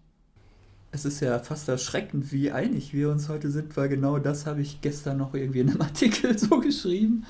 Es 0.92 1.06
ist 1.06 1.20
ja 1.22 1.40
fast 1.40 1.68
erschreckend, 1.68 2.32
wie 2.32 2.52
einig 2.52 2.94
wir 2.94 3.10
uns 3.10 3.28
heute 3.30 3.52
sind, 3.52 3.76
weil 3.76 3.90
genau 3.90 4.18
das 4.18 4.46
habe 4.46 4.62
ich 4.62 4.82
gestern 4.82 5.18
noch 5.18 5.34
irgendwie 5.34 5.62
in 5.62 5.70
einem 5.70 5.82
Artikel 5.82 6.38
so 6.38 6.60
geschrieben. 6.60 7.26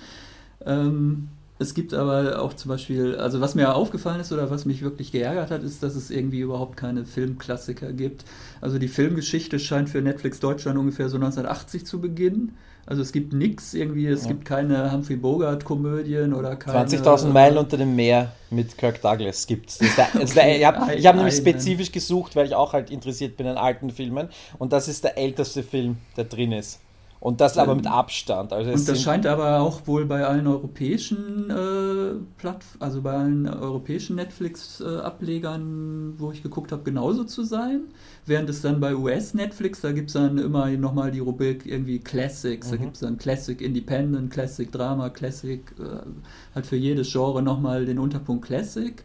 Ähm, 0.65 1.29
es 1.57 1.73
gibt 1.73 1.93
aber 1.93 2.41
auch 2.41 2.53
zum 2.53 2.69
Beispiel, 2.69 3.15
also 3.15 3.39
was 3.39 3.55
mir 3.55 3.73
aufgefallen 3.75 4.19
ist 4.19 4.31
oder 4.33 4.49
was 4.49 4.65
mich 4.65 4.81
wirklich 4.81 5.11
geärgert 5.11 5.51
hat, 5.51 5.63
ist, 5.63 5.81
dass 5.83 5.95
es 5.95 6.11
irgendwie 6.11 6.39
überhaupt 6.39 6.75
keine 6.75 7.05
Filmklassiker 7.05 7.93
gibt. 7.93 8.25
Also 8.59 8.77
die 8.77 8.89
Filmgeschichte 8.89 9.57
scheint 9.59 9.89
für 9.89 10.01
Netflix 10.01 10.39
Deutschland 10.41 10.77
ungefähr 10.77 11.07
so 11.07 11.15
1980 11.15 11.85
zu 11.85 12.01
beginnen. 12.01 12.57
Also 12.87 13.01
es 13.01 13.11
gibt 13.13 13.33
nichts 13.33 13.73
irgendwie, 13.73 14.05
es 14.05 14.23
Ja. 14.23 14.27
gibt 14.29 14.45
keine 14.45 14.91
Humphrey 14.91 15.15
Bogart-Komödien 15.15 16.33
oder 16.33 16.55
keine... 16.55 16.87
20.000 16.87 17.27
Meilen 17.29 17.57
unter 17.57 17.77
dem 17.77 17.95
Meer 17.95 18.33
mit 18.51 18.77
Kirk 18.77 19.01
Douglas 19.01 19.47
gibt's. 19.47 19.79
Das 19.79 19.97
war, 19.97 20.07
das 20.13 20.35
war, 20.35 20.43
Okay, 20.45 20.57
ich 20.57 20.65
habe 20.65 21.07
hab 21.07 21.15
nämlich 21.15 21.35
spezifisch 21.35 21.91
gesucht, 21.91 22.35
weil 22.35 22.45
ich 22.45 22.53
auch 22.53 22.73
halt 22.73 22.91
interessiert 22.91 23.37
bin 23.37 23.47
an 23.47 23.57
alten 23.57 23.89
Filmen. 23.89 24.29
Und 24.59 24.71
das 24.71 24.87
ist 24.87 25.03
der 25.03 25.17
älteste 25.17 25.63
Film, 25.63 25.97
der 26.15 26.25
drin 26.25 26.51
ist. 26.51 26.79
Und 27.26 27.41
das 27.41 27.57
aber 27.57 27.73
mit 27.73 27.88
Abstand. 27.88 28.53
Also 28.53 28.71
Und 28.71 28.88
das 28.88 29.01
scheint 29.01 29.26
aber 29.26 29.59
auch 29.59 29.88
wohl 29.88 30.05
bei 30.05 30.28
allen 30.28 30.45
europäischen 30.45 31.49
äh, 31.49 32.19
Platt, 32.38 32.63
also 32.78 33.01
bei 33.01 33.13
allen 33.13 33.47
europäischen 33.47 34.15
Netflix-Ablegern, 34.15 36.19
wo 36.19 36.32
ich 36.32 36.43
geguckt 36.43 36.71
habe, 36.71 36.84
genauso 36.84 37.23
zu 37.23 37.41
sein. 37.41 37.86
Während 38.28 38.47
es 38.51 38.61
dann 38.61 38.80
bei 38.80 38.95
US-Netflix, 38.95 39.82
da 39.82 39.91
gibt 39.91 40.09
es 40.09 40.13
dann 40.13 40.38
immer 40.38 40.69
nochmal 40.69 41.09
die 41.09 41.17
Rubrik 41.17 41.65
irgendwie 41.65 41.97
Classics. 41.97 42.69
Da 42.69 42.76
gibt 42.76 42.93
es 42.93 42.99
dann 42.99 43.17
Classic 43.17 43.59
Independent, 43.59 44.32
Classic 44.32 44.71
Drama, 44.71 45.09
Classic, 45.09 45.61
äh, 45.80 46.05
halt 46.53 46.67
für 46.67 46.76
jedes 46.76 47.11
Genre 47.11 47.41
nochmal 47.41 47.86
den 47.86 47.97
Unterpunkt 47.97 48.45
Classic. 48.45 49.03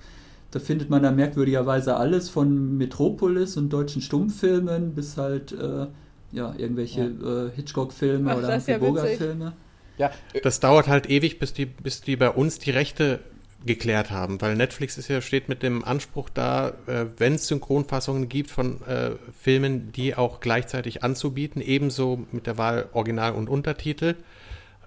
Da 0.51 0.59
findet 0.59 0.91
man 0.91 1.03
dann 1.03 1.17
merkwürdigerweise 1.17 1.97
alles 1.97 2.29
von 2.29 2.77
Metropolis 2.77 3.57
und 3.57 3.73
deutschen 3.73 4.03
Stummfilmen 4.03 4.95
bis 4.95 5.17
halt 5.17 5.53
äh, 5.53 5.87
ja, 6.33 6.55
irgendwelche 6.57 7.03
äh, 7.03 7.57
Hitchcock-Filme 7.57 8.37
oder 8.37 8.57
ja. 8.57 8.79
Bogart-Filme. 8.79 9.53
ja, 9.99 10.11
Das 10.43 10.61
dauert 10.61 10.89
halt 10.89 11.09
ewig, 11.09 11.39
bis 11.39 11.53
die, 11.53 11.67
bis 11.67 12.01
die 12.01 12.17
bei 12.17 12.31
uns 12.31 12.59
die 12.59 12.71
Rechte 12.71 13.21
geklärt 13.67 14.11
haben, 14.11 14.41
weil 14.41 14.57
Netflix 14.57 14.97
ist 14.97 15.09
ja, 15.09 15.21
steht 15.21 15.49
mit 15.49 15.63
dem 15.63 15.85
Anspruch 15.85 16.31
da, 16.31 16.73
äh, 16.87 17.07
wenn 17.19 17.35
es 17.35 17.47
Synchronfassungen 17.47 18.29
gibt 18.29 18.51
von 18.51 18.83
äh, 18.87 19.11
Filmen, 19.39 19.93
die 19.93 20.15
auch 20.15 20.41
gleichzeitig 20.41 21.03
anzubieten, 21.03 21.61
ebenso 21.61 22.25
mit 22.33 22.47
der 22.47 22.57
Wahl 22.57 22.89
Original 22.93 23.33
und 23.35 23.49
Untertitel. 23.49 24.17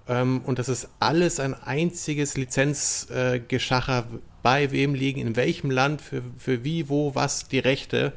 Ähm, 0.08 0.42
und 0.44 0.58
das 0.58 0.68
ist 0.68 0.88
alles 0.98 1.38
ein 1.38 1.54
einziges 1.54 2.36
Lizenzgeschacher, 2.36 3.98
äh, 4.00 4.18
bei 4.42 4.72
wem 4.72 4.94
liegen, 4.94 5.20
in 5.20 5.36
welchem 5.36 5.70
Land, 5.70 6.02
für, 6.02 6.22
für 6.36 6.64
wie, 6.64 6.88
wo, 6.88 7.14
was 7.14 7.48
die 7.48 7.60
Rechte. 7.60 8.12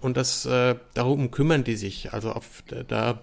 Und 0.00 0.16
das, 0.16 0.46
äh, 0.46 0.76
darum 0.94 1.30
kümmern 1.30 1.64
die 1.64 1.76
sich. 1.76 2.12
Also 2.12 2.32
auf, 2.32 2.62
da 2.88 3.20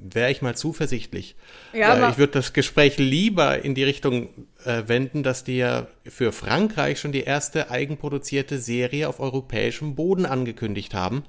wäre 0.00 0.30
ich 0.30 0.42
mal 0.42 0.56
zuversichtlich. 0.56 1.36
Ja, 1.72 2.10
ich 2.10 2.18
würde 2.18 2.32
das 2.34 2.52
Gespräch 2.52 2.98
lieber 2.98 3.64
in 3.64 3.74
die 3.74 3.84
Richtung 3.84 4.28
äh, 4.64 4.84
wenden, 4.86 5.22
dass 5.22 5.44
die 5.44 5.58
ja 5.58 5.86
für 6.06 6.32
Frankreich 6.32 7.00
schon 7.00 7.12
die 7.12 7.22
erste 7.22 7.70
eigenproduzierte 7.70 8.58
Serie 8.58 9.08
auf 9.08 9.20
europäischem 9.20 9.94
Boden 9.94 10.26
angekündigt 10.26 10.94
haben. 10.94 11.24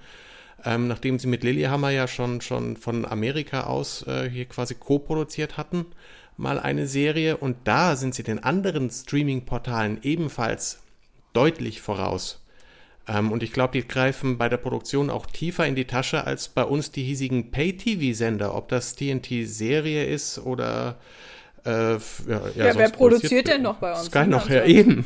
Ähm, 0.65 0.87
nachdem 0.87 1.19
sie 1.19 1.27
mit 1.27 1.43
Lilyhammer 1.43 1.89
ja 1.89 2.07
schon, 2.07 2.41
schon 2.41 2.75
von 2.75 3.05
Amerika 3.05 3.63
aus 3.63 4.05
äh, 4.07 4.29
hier 4.29 4.45
quasi 4.45 4.75
co-produziert 4.75 5.57
hatten, 5.57 5.85
mal 6.35 6.59
eine 6.59 6.87
Serie. 6.87 7.37
Und 7.37 7.57
da 7.65 7.95
sind 7.95 8.13
sie 8.13 8.23
den 8.23 8.43
anderen 8.43 8.89
Streaming-Portalen 8.89 9.99
ebenfalls 10.01 10.81
deutlich 11.33 11.81
voraus. 11.81 12.45
Ähm, 13.11 13.31
und 13.31 13.41
ich 13.41 13.51
glaube, 13.53 13.73
die 13.73 13.87
greifen 13.87 14.37
bei 14.37 14.49
der 14.49 14.57
Produktion 14.57 15.09
auch 15.09 15.25
tiefer 15.25 15.65
in 15.65 15.73
die 15.75 15.85
Tasche 15.85 16.25
als 16.27 16.47
bei 16.49 16.63
uns 16.63 16.91
die 16.91 17.03
hiesigen 17.03 17.49
Pay-TV-Sender, 17.49 18.53
ob 18.53 18.69
das 18.69 18.95
TNT-Serie 18.95 20.05
ist 20.05 20.37
oder. 20.39 20.97
Äh, 21.65 21.95
f- 21.95 22.23
ja, 22.27 22.41
ja, 22.55 22.75
wer 22.77 22.89
produziert 22.89 23.47
denn 23.47 23.63
noch 23.63 23.77
bei 23.77 23.91
uns? 23.91 24.05
Sky 24.05 24.27
noch, 24.27 24.49
ja, 24.49 24.61
Also- 24.61 24.71
eben. 24.73 25.05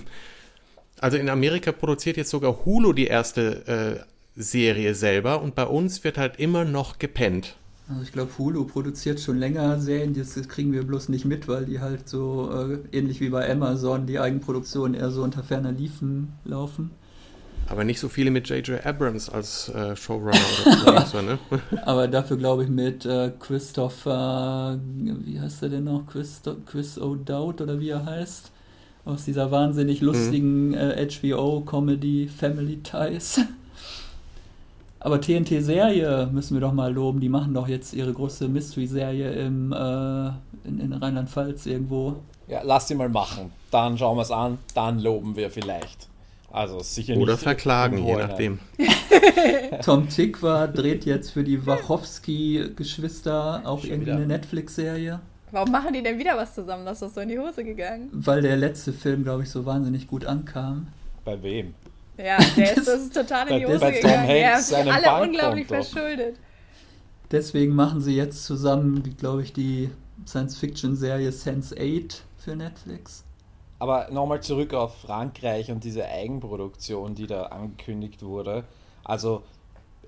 Also 0.99 1.17
in 1.17 1.29
Amerika 1.29 1.71
produziert 1.71 2.15
jetzt 2.17 2.29
sogar 2.29 2.63
Hulu 2.65 2.93
die 2.93 3.07
erste 3.07 4.05
äh, 4.05 4.39
Serie 4.41 4.95
selber 4.95 5.41
und 5.41 5.53
bei 5.55 5.65
uns 5.65 6.03
wird 6.03 6.17
halt 6.17 6.39
immer 6.39 6.63
noch 6.65 6.97
gepennt. 6.99 7.57
Also 7.89 8.01
ich 8.03 8.13
glaube, 8.13 8.31
Hulu 8.37 8.63
produziert 8.65 9.19
schon 9.19 9.37
länger 9.37 9.79
Serien, 9.81 10.13
das 10.13 10.35
das 10.35 10.47
kriegen 10.47 10.71
wir 10.71 10.83
bloß 10.83 11.09
nicht 11.09 11.25
mit, 11.25 11.47
weil 11.49 11.65
die 11.65 11.79
halt 11.81 12.07
so 12.07 12.49
äh, 12.51 12.97
ähnlich 12.97 13.19
wie 13.19 13.29
bei 13.29 13.49
Amazon 13.51 14.05
die 14.07 14.19
Eigenproduktionen 14.19 14.93
eher 14.93 15.11
so 15.11 15.23
unter 15.23 15.43
ferner 15.43 15.71
Liefen 15.73 16.33
laufen. 16.45 16.91
Aber 17.69 17.83
nicht 17.83 17.99
so 17.99 18.09
viele 18.09 18.29
mit 18.29 18.49
J.J. 18.49 18.85
Abrams 18.85 19.29
als 19.29 19.69
äh, 19.69 19.95
Showrunner 19.95 20.37
oder 20.65 20.75
Producer, 20.83 21.21
ne? 21.21 21.39
Aber 21.85 22.07
dafür 22.07 22.37
glaube 22.37 22.63
ich 22.63 22.69
mit 22.69 23.05
äh, 23.05 23.31
Christopher, 23.39 24.79
wie 24.95 25.39
heißt 25.39 25.63
er 25.63 25.69
denn 25.69 25.85
noch? 25.85 26.05
Christo 26.05 26.55
Chris 26.65 26.99
O'Dowd 26.99 27.63
oder 27.63 27.79
wie 27.79 27.89
er 27.89 28.05
heißt? 28.05 28.51
Aus 29.05 29.25
dieser 29.25 29.51
wahnsinnig 29.51 30.01
lustigen 30.01 30.73
äh, 30.73 31.07
HBO-Comedy 31.09 32.27
Family 32.27 32.77
Ties. 32.83 33.41
Aber 34.99 35.19
TNT-Serie 35.19 36.29
müssen 36.31 36.55
wir 36.55 36.61
doch 36.61 36.71
mal 36.71 36.93
loben. 36.93 37.19
Die 37.19 37.27
machen 37.27 37.53
doch 37.53 37.67
jetzt 37.67 37.93
ihre 37.93 38.13
große 38.13 38.47
Mystery-Serie 38.47 39.31
im, 39.33 39.73
äh, 39.73 40.27
in, 40.65 40.79
in 40.79 40.93
Rheinland-Pfalz 40.93 41.65
irgendwo. 41.65 42.15
ja, 42.47 42.61
lass 42.63 42.87
sie 42.87 42.95
mal 42.95 43.09
machen. 43.09 43.51
Dann 43.71 43.97
schauen 43.97 44.15
wir 44.17 44.21
es 44.21 44.31
an, 44.31 44.59
dann 44.75 44.99
loben 44.99 45.35
wir 45.35 45.49
vielleicht. 45.49 46.07
Also 46.53 46.79
sicher 46.79 47.13
nicht. 47.15 47.21
Oder 47.23 47.37
verklagen, 47.37 48.05
je 48.05 48.15
nachdem. 48.15 48.59
Tom 49.83 50.07
Tikva 50.07 50.67
dreht 50.67 51.03
jetzt 51.03 51.31
für 51.31 51.43
die 51.43 51.65
Wachowski-Geschwister 51.65 53.63
auch 53.65 53.79
Schon 53.81 53.89
irgendwie 53.89 54.05
wieder. 54.07 54.15
eine 54.17 54.27
Netflix-Serie. 54.27 55.19
Warum 55.51 55.71
machen 55.71 55.93
die 55.93 56.01
denn 56.03 56.17
wieder 56.19 56.37
was 56.37 56.53
zusammen? 56.55 56.85
Das 56.85 57.01
ist 57.01 57.09
doch 57.09 57.15
so 57.15 57.21
in 57.21 57.29
die 57.29 57.39
Hose 57.39 57.63
gegangen. 57.63 58.09
Weil 58.11 58.41
der 58.41 58.55
letzte 58.55 58.93
Film, 58.93 59.23
glaube 59.23 59.43
ich, 59.43 59.49
so 59.49 59.65
wahnsinnig 59.65 60.07
gut 60.07 60.25
ankam. 60.25 60.87
Bei 61.25 61.41
wem? 61.41 61.73
Ja, 62.17 62.37
der 62.55 62.77
ist, 62.77 62.87
das 62.87 63.01
ist 63.01 63.13
total 63.15 63.47
in 63.49 63.59
die 63.59 63.65
Hose 63.65 63.79
bei 63.79 63.91
Tom 63.91 64.01
gegangen. 64.01 64.27
Hanks 64.27 64.39
Ja, 64.41 64.51
haben 64.53 64.61
sich 64.61 64.67
seinem 64.67 64.89
alle 64.89 65.03
Bankkonto. 65.03 65.23
unglaublich 65.31 65.67
verschuldet. 65.67 66.35
Deswegen 67.31 67.73
machen 67.75 68.01
sie 68.01 68.15
jetzt 68.15 68.43
zusammen, 68.45 69.15
glaube 69.17 69.41
ich, 69.41 69.53
die 69.53 69.89
Science-Fiction-Serie 70.27 71.31
Sense8 71.31 72.19
für 72.37 72.55
Netflix. 72.55 73.23
Aber 73.79 74.09
nochmal 74.11 74.41
zurück 74.41 74.73
auf 74.73 74.95
Frankreich 74.97 75.71
und 75.71 75.83
diese 75.83 76.05
Eigenproduktion, 76.05 77.15
die 77.15 77.27
da 77.27 77.43
angekündigt 77.47 78.23
wurde. 78.23 78.63
Also 79.03 79.43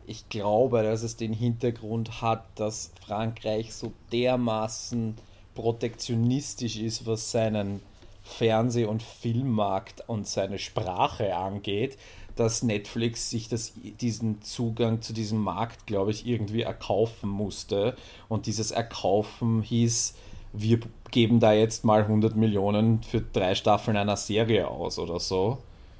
ich 0.07 0.29
glaube, 0.29 0.83
dass 0.83 1.03
es 1.03 1.17
den 1.17 1.33
Hintergrund 1.33 2.21
hat, 2.21 2.45
dass 2.55 2.91
Frankreich 3.05 3.73
so 3.73 3.91
dermaßen 4.11 5.15
protektionistisch 5.55 6.77
ist, 6.77 7.05
was 7.05 7.31
seinen 7.31 7.81
Fernseh- 8.23 8.85
und 8.85 9.03
Filmmarkt 9.03 10.03
und 10.07 10.27
seine 10.27 10.59
Sprache 10.59 11.35
angeht, 11.35 11.97
dass 12.35 12.63
Netflix 12.63 13.29
sich 13.29 13.47
das, 13.47 13.73
diesen 13.75 14.41
Zugang 14.41 15.01
zu 15.01 15.13
diesem 15.13 15.39
Markt, 15.39 15.87
glaube 15.87 16.11
ich, 16.11 16.25
irgendwie 16.25 16.63
erkaufen 16.63 17.29
musste. 17.29 17.95
Und 18.27 18.45
dieses 18.45 18.71
Erkaufen 18.71 19.61
hieß, 19.61 20.15
wir 20.57 20.79
geben 21.11 21.39
da 21.39 21.53
jetzt 21.53 21.85
mal 21.85 22.01
100 22.01 22.35
Millionen 22.35 23.01
für 23.03 23.21
drei 23.21 23.55
Staffeln 23.55 23.97
einer 23.97 24.17
Serie 24.17 24.67
aus 24.67 24.99
oder 24.99 25.19
so. 25.19 25.59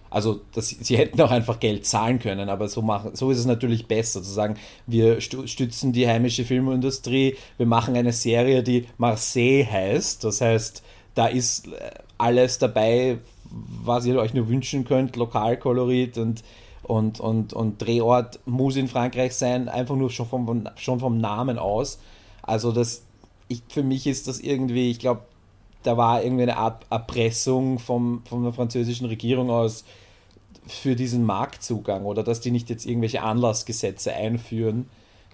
Also 0.10 0.42
das, 0.54 0.70
sie 0.70 0.98
hätten 0.98 1.20
auch 1.22 1.32
einfach 1.32 1.60
Geld 1.60 1.86
zahlen 1.86 2.20
können, 2.20 2.48
aber 2.48 2.70
so, 2.70 2.82
machen, 2.82 3.16
so 3.16 3.32
ist 3.32 3.40
es 3.40 3.46
natürlich 3.46 3.88
besser 3.88 4.24
zu 4.24 4.32
sagen, 4.32 4.56
wir 4.88 5.20
stützen 5.20 5.92
die 5.92 6.08
heimische 6.08 6.46
Filmindustrie, 6.46 7.36
wir 7.58 7.66
machen 7.66 7.96
eine 7.98 8.14
Serie, 8.14 8.64
die 8.64 8.86
Marseille 8.98 9.66
heißt. 9.70 10.24
Das 10.24 10.42
heißt, 10.42 10.84
da 11.16 11.28
ist 11.28 11.68
äh, 11.68 11.92
alles 12.18 12.60
dabei, 12.60 13.18
was 13.50 14.06
ihr 14.06 14.18
euch 14.18 14.34
nur 14.34 14.48
wünschen 14.48 14.86
könnt, 14.86 15.16
Lokalkolorit 15.16 16.18
und, 16.18 16.44
und, 16.84 17.20
und, 17.20 17.54
und 17.54 17.82
Drehort 17.82 18.40
muss 18.46 18.76
in 18.76 18.88
Frankreich 18.88 19.36
sein, 19.36 19.70
einfach 19.70 19.96
nur 19.96 20.12
schon 20.12 20.28
vom, 20.28 20.70
schon 20.76 21.00
vom 21.00 21.18
Namen 21.18 21.58
aus. 21.58 22.00
Also 22.42 22.72
das, 22.72 23.05
ich, 23.48 23.62
für 23.70 23.84
mich 23.84 24.08
ist 24.08 24.28
das 24.28 24.40
irgendwie, 24.40 24.92
ich 24.92 25.00
glaube, 25.00 25.22
da 25.84 25.98
war 25.98 26.24
irgendwie 26.24 26.44
eine 26.44 26.58
Art 26.58 26.86
Erpressung 26.90 27.80
vom, 27.80 28.24
von 28.26 28.44
der 28.44 28.54
französischen 28.54 29.06
Regierung 29.06 29.50
aus 29.50 29.86
für 30.68 30.96
diesen 30.96 31.24
Marktzugang 31.24 32.06
oder 32.06 32.24
dass 32.24 32.42
die 32.42 32.52
nicht 32.52 32.70
jetzt 32.70 32.86
irgendwelche 32.86 33.22
Anlassgesetze 33.22 34.14
einführen, 34.14 34.90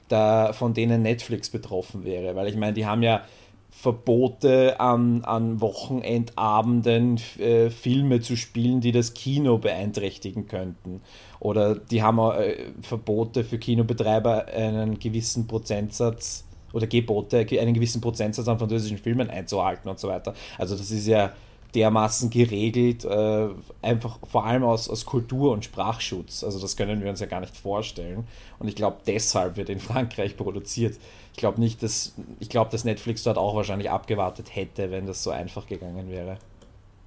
da, 0.10 0.52
von 0.52 0.74
denen 0.74 1.02
Netflix 1.04 1.50
betroffen 1.50 2.04
wäre. 2.04 2.36
Weil 2.36 2.50
ich 2.50 2.58
meine, 2.58 2.74
die 2.74 2.86
haben 2.86 3.02
ja 3.02 3.22
Verbote 3.70 4.82
an, 4.82 5.24
an 5.24 5.62
Wochenendabenden 5.62 7.18
äh, 7.40 7.70
Filme 7.70 8.20
zu 8.20 8.36
spielen, 8.36 8.82
die 8.82 8.92
das 8.92 9.14
Kino 9.14 9.58
beeinträchtigen 9.58 10.48
könnten. 10.48 11.02
Oder 11.40 11.76
die 11.76 12.04
haben 12.04 12.20
auch, 12.20 12.36
äh, 12.36 12.58
Verbote 12.82 13.46
für 13.46 13.58
Kinobetreiber, 13.58 14.48
einen 14.48 15.00
gewissen 15.00 15.48
Prozentsatz 15.48 16.44
oder 16.74 16.88
Gebote, 16.88 17.46
einen 17.60 17.74
gewissen 17.74 18.02
Prozentsatz 18.02 18.48
an 18.48 18.60
französischen 18.60 18.98
Filmen 18.98 19.30
einzuhalten 19.30 19.90
und 19.90 20.00
so 20.00 20.08
weiter. 20.08 20.34
Also 20.58 20.76
das 20.76 20.92
ist 20.92 21.08
ja 21.08 21.34
dermaßen 21.76 22.30
geregelt, 22.30 23.06
äh, 23.06 23.48
einfach 23.82 24.20
vor 24.30 24.46
allem 24.46 24.64
aus, 24.64 24.90
aus 24.90 25.06
Kultur- 25.06 25.52
und 25.52 25.64
Sprachschutz. 25.64 26.44
Also 26.44 26.60
das 26.60 26.76
können 26.76 27.02
wir 27.02 27.10
uns 27.10 27.20
ja 27.20 27.28
gar 27.28 27.40
nicht 27.40 27.56
vorstellen. 27.56 28.26
Und 28.60 28.68
ich 28.68 28.76
glaube, 28.76 28.98
deshalb 29.08 29.58
wird 29.58 29.70
in 29.70 29.80
Frankreich 29.80 30.36
produziert. 30.38 30.98
Ich 31.34 31.38
glaube 31.38 31.62
nicht, 31.62 31.82
dass 31.82 32.14
ich 32.40 32.50
glaube, 32.50 32.72
dass 32.72 32.84
Netflix 32.84 33.24
dort 33.24 33.38
auch 33.38 33.56
wahrscheinlich 33.56 33.90
abgewartet 33.90 34.54
hätte, 34.56 34.92
wenn 34.92 35.06
das 35.06 35.24
so 35.24 35.30
einfach 35.30 35.66
gegangen 35.66 36.10
wäre. 36.10 36.38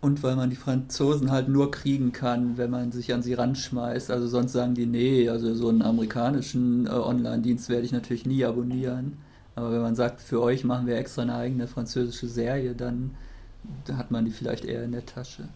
Und 0.00 0.22
weil 0.22 0.36
man 0.36 0.50
die 0.50 0.56
Franzosen 0.56 1.30
halt 1.30 1.48
nur 1.48 1.70
kriegen 1.70 2.12
kann, 2.12 2.58
wenn 2.58 2.70
man 2.70 2.92
sich 2.92 3.14
an 3.14 3.22
sie 3.22 3.34
ranschmeißt. 3.34 4.10
Also 4.10 4.28
sonst 4.28 4.52
sagen 4.52 4.74
die, 4.74 4.84
nee, 4.86 5.28
also 5.28 5.54
so 5.54 5.68
einen 5.68 5.82
amerikanischen 5.82 6.86
äh, 6.86 6.90
Online-Dienst 6.90 7.70
werde 7.70 7.86
ich 7.86 7.92
natürlich 7.92 8.26
nie 8.26 8.44
abonnieren. 8.44 9.18
Aber 9.56 9.72
wenn 9.72 9.82
man 9.82 9.94
sagt, 9.94 10.20
für 10.20 10.42
euch 10.42 10.64
machen 10.64 10.86
wir 10.86 10.96
extra 10.96 11.22
eine 11.22 11.36
eigene 11.36 11.68
französische 11.68 12.26
Serie, 12.26 12.74
dann 12.74 13.16
hat 13.92 14.10
man 14.10 14.24
die 14.24 14.30
vielleicht 14.30 14.64
eher 14.64 14.82
in 14.82 14.92
der 14.92 15.06
Tasche. 15.06 15.48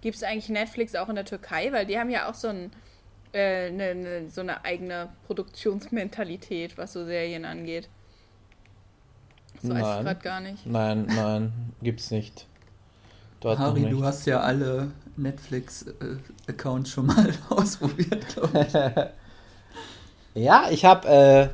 Gibt 0.00 0.16
es 0.16 0.22
eigentlich 0.22 0.48
Netflix 0.48 0.94
auch 0.94 1.08
in 1.08 1.14
der 1.14 1.24
Türkei? 1.26 1.72
Weil 1.72 1.86
die 1.86 1.98
haben 1.98 2.10
ja 2.10 2.28
auch 2.28 2.34
so, 2.34 2.48
ein, 2.48 2.72
äh, 3.34 3.70
ne, 3.70 3.94
ne, 3.94 4.30
so 4.30 4.40
eine 4.40 4.64
eigene 4.64 5.10
Produktionsmentalität, 5.26 6.78
was 6.78 6.94
so 6.94 7.04
Serien 7.04 7.44
angeht. 7.44 7.88
Das 9.62 9.70
weiß 9.70 9.78
ich 9.78 10.04
gerade 10.04 10.20
gar 10.20 10.40
nicht. 10.40 10.66
Nein, 10.66 11.06
nein, 11.06 11.52
gibt's 11.82 12.10
nicht. 12.10 12.46
Dort 13.40 13.58
Harry, 13.58 13.80
nicht. 13.80 13.92
du 13.92 14.04
hast 14.04 14.26
ja 14.26 14.40
alle 14.40 14.90
Netflix-Accounts 15.16 16.90
schon 16.90 17.06
mal 17.06 17.32
ausprobiert, 17.50 18.26
glaube 18.28 18.66
ich. 20.34 20.42
ja, 20.42 20.64
ich 20.70 20.84
habe, 20.84 21.08
äh, 21.08 21.48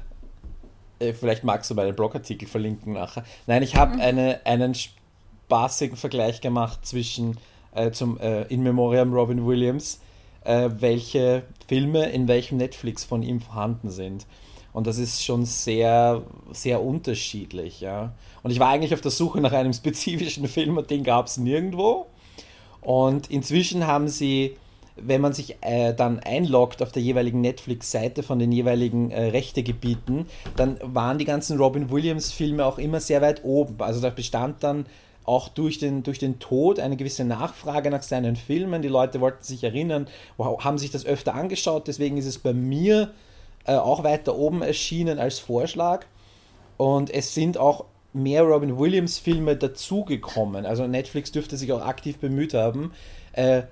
vielleicht 0.99 1.44
magst 1.44 1.70
du 1.70 1.74
meine 1.74 1.92
Blogartikel 1.92 2.49
verlinken 2.49 2.94
nachher. 2.94 3.24
Nein, 3.47 3.62
ich 3.62 3.76
habe 3.76 3.94
mhm. 3.94 4.01
eine, 4.01 4.40
einen 4.44 4.74
spaßigen 4.74 5.97
Vergleich 5.97 6.40
gemacht 6.40 6.84
zwischen 6.86 7.36
äh, 7.74 7.90
zum 7.90 8.18
äh, 8.18 8.42
In 8.44 8.62
Memoriam 8.62 9.12
Robin 9.12 9.47
Williams, 9.47 10.01
äh, 10.44 10.70
welche 10.78 11.42
Filme 11.68 12.07
in 12.07 12.28
welchem 12.28 12.59
Netflix 12.59 13.05
von 13.05 13.22
ihm 13.22 13.40
vorhanden 13.40 13.90
sind. 13.90 14.26
Und 14.72 14.86
das 14.86 14.99
ist 14.99 15.24
schon 15.24 15.47
sehr, 15.47 16.22
sehr 16.53 16.82
unterschiedlich, 16.82 17.80
ja. 17.80 18.12
Und 18.42 18.51
ich 18.51 18.61
war 18.61 18.68
eigentlich 18.68 18.92
auf 18.92 19.01
der 19.01 19.11
Suche 19.11 19.40
nach 19.40 19.53
einem 19.53 19.72
spezifischen 19.74 20.49
Film 20.49 20.76
und 20.76 20.90
den 20.90 21.03
gab 21.03 21.26
es 21.26 21.38
nirgendwo. 21.38 22.07
Und 22.82 23.30
inzwischen 23.30 23.86
haben 23.86 24.09
sie, 24.09 24.57
wenn 24.97 25.20
man 25.20 25.32
sich 25.32 25.57
äh, 25.61 25.92
dann 25.94 26.20
einloggt 26.20 26.82
auf 26.82 26.92
der 26.92 27.03
jeweiligen 27.03 27.40
Netflix-Seite 27.40 28.22
von 28.22 28.38
den 28.38 28.51
jeweiligen 28.51 29.11
äh, 29.11 29.26
Rechtegebieten, 29.26 30.26
dann 30.57 30.78
waren 30.82 31.18
die 31.18 31.24
ganzen 31.24 31.59
Robin 31.59 31.90
Williams-Filme 31.90 32.64
auch 32.64 32.78
immer 32.78 33.01
sehr 33.01 33.20
weit 33.20 33.44
oben. 33.44 33.76
Also 33.78 34.01
da 34.01 34.11
bestand 34.11 34.62
dann 34.62 34.86
auch 35.24 35.49
durch 35.49 35.78
den, 35.78 36.03
durch 36.03 36.18
den 36.18 36.38
Tod 36.38 36.78
eine 36.78 36.97
gewisse 36.97 37.24
Nachfrage 37.24 37.90
nach 37.90 38.03
seinen 38.03 38.36
Filmen. 38.36 38.80
Die 38.80 38.88
Leute 38.88 39.20
wollten 39.20 39.42
sich 39.42 39.64
erinnern, 39.64 40.07
haben 40.38 40.78
sich 40.78 40.90
das 40.90 41.05
öfter 41.05 41.34
angeschaut. 41.34 41.88
Deswegen 41.88 42.16
ist 42.16 42.26
es 42.26 42.38
bei 42.38 42.53
mir 42.53 43.12
äh, 43.64 43.74
auch 43.74 44.05
weiter 44.05 44.36
oben 44.36 44.62
erschienen 44.62 45.18
als 45.18 45.38
Vorschlag. 45.38 46.07
Und 46.76 47.11
es 47.11 47.34
sind 47.34 47.59
auch 47.59 47.86
mehr 48.12 48.42
Robin 48.42 48.78
Williams 48.78 49.18
Filme 49.18 49.57
dazugekommen. 49.57 50.64
Also 50.64 50.86
Netflix 50.86 51.32
dürfte 51.32 51.57
sich 51.57 51.72
auch 51.72 51.84
aktiv 51.84 52.18
bemüht 52.18 52.55
haben, 52.55 52.92
äh, 53.32 53.62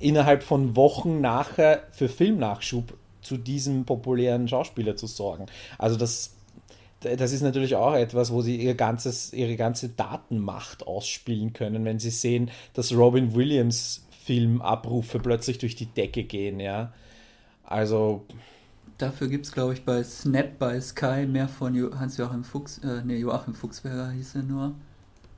innerhalb 0.00 0.42
von 0.42 0.76
Wochen 0.76 1.20
nachher 1.20 1.84
für 1.90 2.08
Filmnachschub 2.08 2.94
zu 3.20 3.36
diesem 3.36 3.84
populären 3.84 4.48
Schauspieler 4.48 4.96
zu 4.96 5.06
sorgen. 5.06 5.46
Also 5.78 5.96
das 5.96 6.34
das 7.16 7.32
ist 7.32 7.42
natürlich 7.42 7.74
auch 7.74 7.94
etwas, 7.94 8.32
wo 8.32 8.42
sie 8.42 8.56
ihr 8.56 8.74
ganzes, 8.74 9.32
ihre 9.32 9.56
ganze 9.56 9.88
Datenmacht 9.88 10.86
ausspielen 10.86 11.52
können, 11.52 11.84
wenn 11.84 11.98
sie 11.98 12.10
sehen, 12.10 12.50
dass 12.74 12.94
Robin 12.94 13.34
Williams 13.34 14.06
Filmabrufe 14.24 15.18
plötzlich 15.18 15.58
durch 15.58 15.74
die 15.74 15.86
Decke 15.86 16.24
gehen, 16.24 16.60
ja. 16.60 16.92
Also. 17.64 18.24
Dafür 18.98 19.28
gibt 19.28 19.46
es, 19.46 19.52
glaube 19.52 19.72
ich, 19.72 19.84
bei 19.84 20.04
Snap 20.04 20.58
bei 20.58 20.80
Sky 20.80 21.26
mehr 21.26 21.48
von 21.48 21.74
Hans-Joachim 21.98 22.44
Fuchs, 22.44 22.78
äh, 22.78 23.02
nee, 23.04 23.16
Joachim 23.16 23.54
Fuchsberger 23.54 24.10
hieß 24.12 24.36
er 24.36 24.42
nur. 24.42 24.74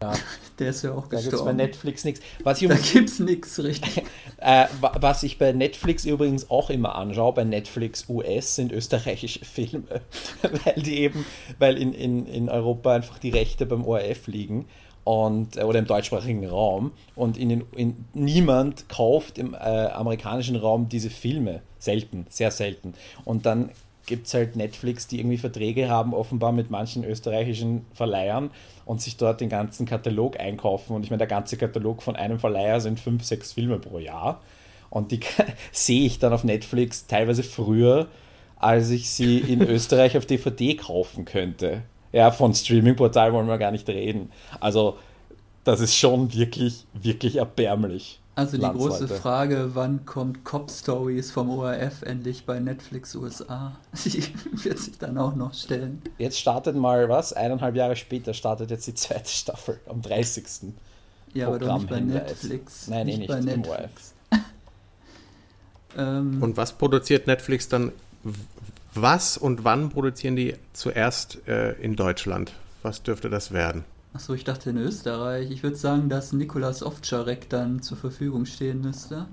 Ja. 0.05 0.13
Der 0.59 0.71
ist 0.71 0.83
ja 0.83 0.93
auch 0.93 1.09
da 1.09 1.17
gestorben. 1.17 1.31
Da 1.31 1.37
gibt 1.37 1.45
bei 1.45 1.53
Netflix 1.53 2.05
nichts. 2.05 2.21
da 2.45 2.53
gibt 2.53 3.11
es 3.11 3.19
nichts, 3.19 3.63
richtig. 3.63 4.05
äh, 4.39 4.67
was 4.81 5.25
ich 5.25 5.39
bei 5.39 5.53
Netflix 5.53 6.05
übrigens 6.05 6.49
auch 6.49 6.71
immer 6.71 6.95
anschaue, 6.95 7.33
bei 7.33 7.45
Netflix 7.45 8.09
US 8.09 8.55
sind 8.55 8.71
österreichische 8.71 9.45
Filme, 9.45 10.03
weil 10.43 10.83
die 10.83 11.01
eben, 11.01 11.27
weil 11.59 11.77
in, 11.77 11.93
in, 11.93 12.27
in 12.27 12.49
Europa 12.49 12.95
einfach 12.95 13.19
die 13.19 13.31
Rechte 13.31 13.67
beim 13.67 13.85
ORF 13.85 14.29
liegen 14.29 14.67
und, 15.03 15.57
äh, 15.57 15.63
oder 15.63 15.81
im 15.81 15.87
deutschsprachigen 15.87 16.47
Raum 16.47 16.93
und 17.17 17.37
in 17.37 17.49
den, 17.49 17.65
in, 17.75 18.05
niemand 18.15 18.89
kauft 18.89 19.39
im 19.39 19.55
äh, 19.55 19.57
amerikanischen 19.57 20.57
Raum 20.57 20.89
diese 20.89 21.11
Filme. 21.11 21.63
Selten, 21.79 22.27
sehr 22.31 22.51
selten. 22.51 22.95
Und 23.25 23.45
dann 23.45 23.71
gibt 24.07 24.27
es 24.27 24.35
halt 24.35 24.57
Netflix, 24.57 25.07
die 25.07 25.19
irgendwie 25.19 25.39
Verträge 25.39 25.89
haben, 25.89 26.15
offenbar 26.15 26.53
mit 26.53 26.71
manchen 26.71 27.05
österreichischen 27.05 27.87
Verleihern 27.93 28.51
und 28.85 29.01
sich 29.01 29.17
dort 29.17 29.41
den 29.41 29.49
ganzen 29.49 29.87
Katalog 29.87 30.39
einkaufen. 30.39 30.95
Und 30.95 31.05
ich 31.05 31.11
meine, 31.11 31.19
der 31.19 31.27
ganze 31.27 31.57
Katalog 31.57 32.03
von 32.03 32.17
einem 32.17 32.39
Verleiher 32.39 32.81
sind 32.81 33.01
fünf, 33.01 33.25
sechs 33.25 33.53
Filme 33.53 33.79
pro 33.79 33.99
Jahr. 33.99 34.41
Und 34.91 35.11
die 35.11 35.21
sehe 35.73 36.07
ich 36.07 36.19
dann 36.19 36.33
auf 36.33 36.45
Netflix 36.45 37.07
teilweise 37.07 37.43
früher, 37.43 38.09
als 38.57 38.91
ich 38.91 39.11
sie 39.11 39.39
in 39.39 39.63
Österreich 39.69 40.17
auf 40.17 40.27
DVD 40.27 40.75
kaufen 40.75 41.25
könnte. 41.25 41.83
Ja, 42.13 42.31
von 42.31 42.55
Streaming-Portal 42.55 43.33
wollen 43.33 43.49
wir 43.49 43.59
gar 43.59 43.73
nicht 43.73 43.89
reden. 43.89 44.31
Also, 44.61 44.97
das 45.65 45.81
ist 45.81 45.97
schon 45.97 46.33
wirklich, 46.33 46.85
wirklich 46.93 47.37
erbärmlich. 47.37 48.21
Also 48.37 48.57
die 48.57 48.65
große 48.65 49.07
Frage, 49.07 49.71
wann 49.75 50.07
kommt 50.07 50.45
Cop 50.45 50.69
Stories 50.69 51.31
vom 51.31 51.51
ORF 51.51 52.03
endlich 52.03 52.45
bei 52.45 52.59
Netflix 52.59 53.15
USA? 53.15 53.77
Die 54.05 54.25
wird 54.65 54.79
sich 54.79 54.99
dann 54.99 55.19
auch 55.19 55.37
noch 55.37 55.55
stellen. 55.55 56.03
Jetzt 56.19 56.41
startet 56.41 56.75
mal 56.75 57.09
was, 57.09 57.33
eineinhalb 57.33 57.77
Jahre 57.77 57.95
später 57.95 58.35
startet 58.35 58.71
jetzt 58.71 58.89
die 58.89 58.95
zweite 58.95 59.31
Staffel 59.31 59.79
am 59.89 60.03
30. 60.03 60.75
Ja, 61.33 61.47
aber 61.47 61.61
doch 61.61 61.79
nicht 61.79 61.89
bei 61.89 62.01
Netflix. 62.01 62.89
Nein, 62.89 63.07
nicht, 63.07 63.17
eh 63.17 63.19
nicht 63.19 63.29
bei 63.29 63.41
Netflix. 63.41 64.15
ähm, 65.97 66.43
und 66.43 66.57
was 66.57 66.73
produziert 66.73 67.29
Netflix 67.29 67.69
dann? 67.69 67.93
Was 68.95 69.37
und 69.37 69.65
wann 69.65 69.91
produzieren 69.91 70.35
die 70.35 70.57
zuerst 70.73 71.47
äh, 71.47 71.73
in 71.75 71.95
Deutschland? 71.95 72.53
Was 72.83 73.03
dürfte 73.03 73.31
das 73.31 73.53
werden? 73.53 73.85
Achso, 74.15 74.33
ich 74.33 74.45
dachte 74.45 74.71
in 74.71 74.77
Österreich. 74.77 75.51
Ich 75.51 75.65
würde 75.65 75.75
sagen, 75.75 76.09
dass 76.09 76.33
Nikolas 76.33 76.85
Ovtcharek 76.85 77.51
dann 77.51 77.83
zur 77.83 77.97
Verfügung 77.97 78.47
stehen 78.47 78.81
müsste. 78.81 79.27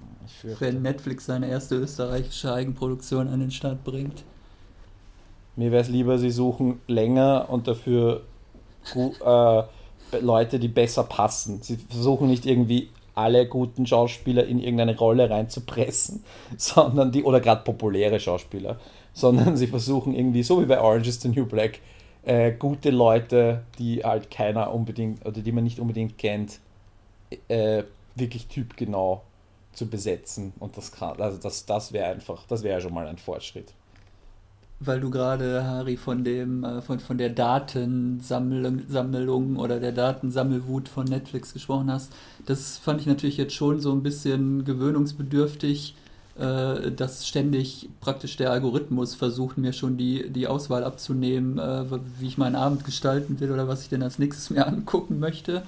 Wenn 0.59 0.81
Netflix 0.81 1.27
seine 1.27 1.49
erste 1.49 1.75
österreichische 1.75 2.51
Eigenproduktion 2.51 3.27
an 3.27 3.41
den 3.41 3.51
Start 3.51 3.83
bringt. 3.83 4.23
Mir 5.55 5.71
wäre 5.71 5.83
es 5.83 5.89
lieber, 5.89 6.17
sie 6.17 6.31
suchen 6.31 6.79
länger 6.87 7.45
und 7.49 7.67
dafür 7.67 8.23
äh, 8.95 9.63
Leute, 10.19 10.57
die 10.57 10.67
besser 10.67 11.03
passen. 11.03 11.61
Sie 11.61 11.77
versuchen 11.77 12.27
nicht 12.27 12.47
irgendwie 12.47 12.89
alle 13.13 13.47
guten 13.47 13.85
Schauspieler 13.85 14.45
in 14.45 14.57
irgendeine 14.57 14.97
Rolle 14.97 15.29
reinzupressen, 15.29 16.23
sondern 16.57 17.11
die, 17.11 17.23
oder 17.23 17.39
gerade 17.39 17.63
populäre 17.63 18.19
Schauspieler, 18.19 18.79
sondern 19.13 19.57
sie 19.57 19.67
versuchen 19.67 20.15
irgendwie, 20.15 20.41
so 20.41 20.59
wie 20.59 20.65
bei 20.65 20.81
Orange 20.81 21.09
is 21.09 21.21
the 21.21 21.29
New 21.29 21.45
Black, 21.45 21.81
äh, 22.23 22.51
gute 22.51 22.91
Leute, 22.91 23.63
die 23.79 24.03
halt 24.03 24.29
keiner 24.29 24.73
unbedingt 24.73 25.25
oder 25.25 25.41
die 25.41 25.51
man 25.51 25.63
nicht 25.63 25.79
unbedingt 25.79 26.17
kennt, 26.17 26.59
äh, 27.47 27.83
wirklich 28.15 28.47
typgenau 28.47 29.23
zu 29.73 29.87
besetzen. 29.87 30.53
Und 30.59 30.77
das 30.77 30.91
kann, 30.91 31.19
also 31.21 31.37
das, 31.37 31.65
das 31.65 31.93
wäre 31.93 32.11
einfach, 32.11 32.45
das 32.47 32.63
wäre 32.63 32.81
schon 32.81 32.93
mal 32.93 33.07
ein 33.07 33.17
Fortschritt. 33.17 33.73
Weil 34.83 34.99
du 34.99 35.11
gerade, 35.11 35.63
Harry, 35.63 35.95
von 35.95 36.23
dem, 36.23 36.63
äh, 36.63 36.81
von, 36.81 36.99
von 36.99 37.17
der 37.17 37.29
Datensammlung 37.29 39.57
oder 39.57 39.79
der 39.79 39.91
Datensammelwut 39.91 40.89
von 40.89 41.05
Netflix 41.05 41.53
gesprochen 41.53 41.91
hast, 41.91 42.11
das 42.47 42.79
fand 42.79 43.01
ich 43.01 43.07
natürlich 43.07 43.37
jetzt 43.37 43.53
schon 43.53 43.79
so 43.79 43.91
ein 43.91 44.01
bisschen 44.01 44.65
gewöhnungsbedürftig 44.65 45.95
äh, 46.41 46.91
dass 46.91 47.27
ständig 47.27 47.89
praktisch 47.99 48.35
der 48.35 48.51
Algorithmus 48.51 49.13
versucht, 49.13 49.57
mir 49.57 49.73
schon 49.73 49.97
die, 49.97 50.29
die 50.29 50.47
Auswahl 50.47 50.83
abzunehmen, 50.83 51.59
äh, 51.59 51.85
wie 52.19 52.27
ich 52.27 52.37
meinen 52.37 52.55
Abend 52.55 52.83
gestalten 52.83 53.39
will 53.39 53.51
oder 53.51 53.67
was 53.67 53.83
ich 53.83 53.89
denn 53.89 54.01
als 54.01 54.19
nächstes 54.19 54.49
mir 54.49 54.67
angucken 54.67 55.19
möchte. 55.19 55.63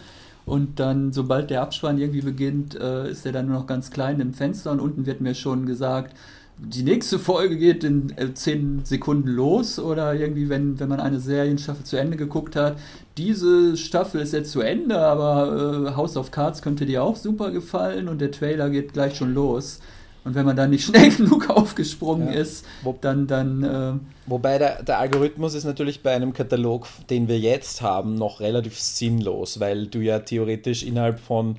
Und 0.46 0.80
dann, 0.80 1.14
sobald 1.14 1.50
der 1.50 1.62
Abspann 1.62 2.00
irgendwie 2.00 2.22
beginnt, 2.22 2.76
äh, 2.76 3.10
ist 3.10 3.24
der 3.24 3.32
dann 3.32 3.48
nur 3.48 3.60
noch 3.60 3.68
ganz 3.68 3.92
klein 3.92 4.20
im 4.20 4.34
Fenster 4.34 4.72
und 4.72 4.80
unten 4.80 5.06
wird 5.06 5.22
mir 5.22 5.36
schon 5.36 5.66
gesagt, 5.66 6.16
die 6.58 6.84
nächste 6.84 7.20
Folge 7.20 7.58
geht 7.58 7.84
in 7.84 8.18
äh, 8.18 8.34
10 8.34 8.82
Sekunden 8.84 9.30
los 9.30 9.80
oder 9.80 10.14
irgendwie, 10.14 10.50
wenn, 10.50 10.80
wenn 10.80 10.90
man 10.90 11.00
eine 11.00 11.20
Serienstaffel 11.20 11.86
zu 11.86 11.98
Ende 11.98 12.18
geguckt 12.18 12.56
hat, 12.56 12.78
diese 13.18 13.78
Staffel 13.78 14.22
ist 14.22 14.34
jetzt 14.34 14.52
zu 14.52 14.62
Ende, 14.62 15.00
aber 15.00 15.88
äh, 15.92 15.96
House 15.96 16.18
of 16.18 16.32
Cards 16.32 16.62
könnte 16.62 16.86
dir 16.86 17.04
auch 17.04 17.16
super 17.16 17.52
gefallen 17.52 18.08
und 18.08 18.22
der 18.22 18.32
Trailer 18.32 18.70
geht 18.70 18.94
gleich 18.94 19.16
schon 19.16 19.34
los. 19.34 19.80
Und 20.26 20.36
wenn 20.36 20.46
man 20.46 20.56
dann 20.56 20.70
nicht 20.70 20.86
schnell 20.88 21.12
genug 21.12 21.50
aufgesprungen 21.50 22.28
ja. 22.28 22.40
ist, 22.40 22.66
dann. 23.02 23.28
dann 23.28 23.64
äh 23.64 23.94
Wobei 24.26 24.58
der, 24.58 24.84
der 24.84 25.00
Algorithmus 25.00 25.54
ist 25.54 25.66
natürlich 25.66 26.02
bei 26.02 26.14
einem 26.14 26.32
Katalog, 26.32 26.88
den 27.10 27.28
wir 27.28 27.38
jetzt 27.38 27.82
haben, 27.82 28.16
noch 28.16 28.40
relativ 28.40 28.80
sinnlos, 28.80 29.60
weil 29.60 29.88
du 29.88 30.00
ja 30.00 30.20
theoretisch 30.20 30.84
innerhalb 30.84 31.20
von 31.20 31.58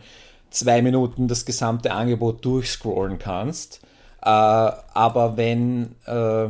zwei 0.49 0.81
Minuten 0.81 1.29
das 1.29 1.45
gesamte 1.45 1.93
Angebot 1.93 2.43
durchscrollen 2.45 3.19
kannst. 3.19 3.81
Äh, 4.23 4.29
aber 4.29 5.37
wenn, 5.37 5.95
äh, 6.07 6.49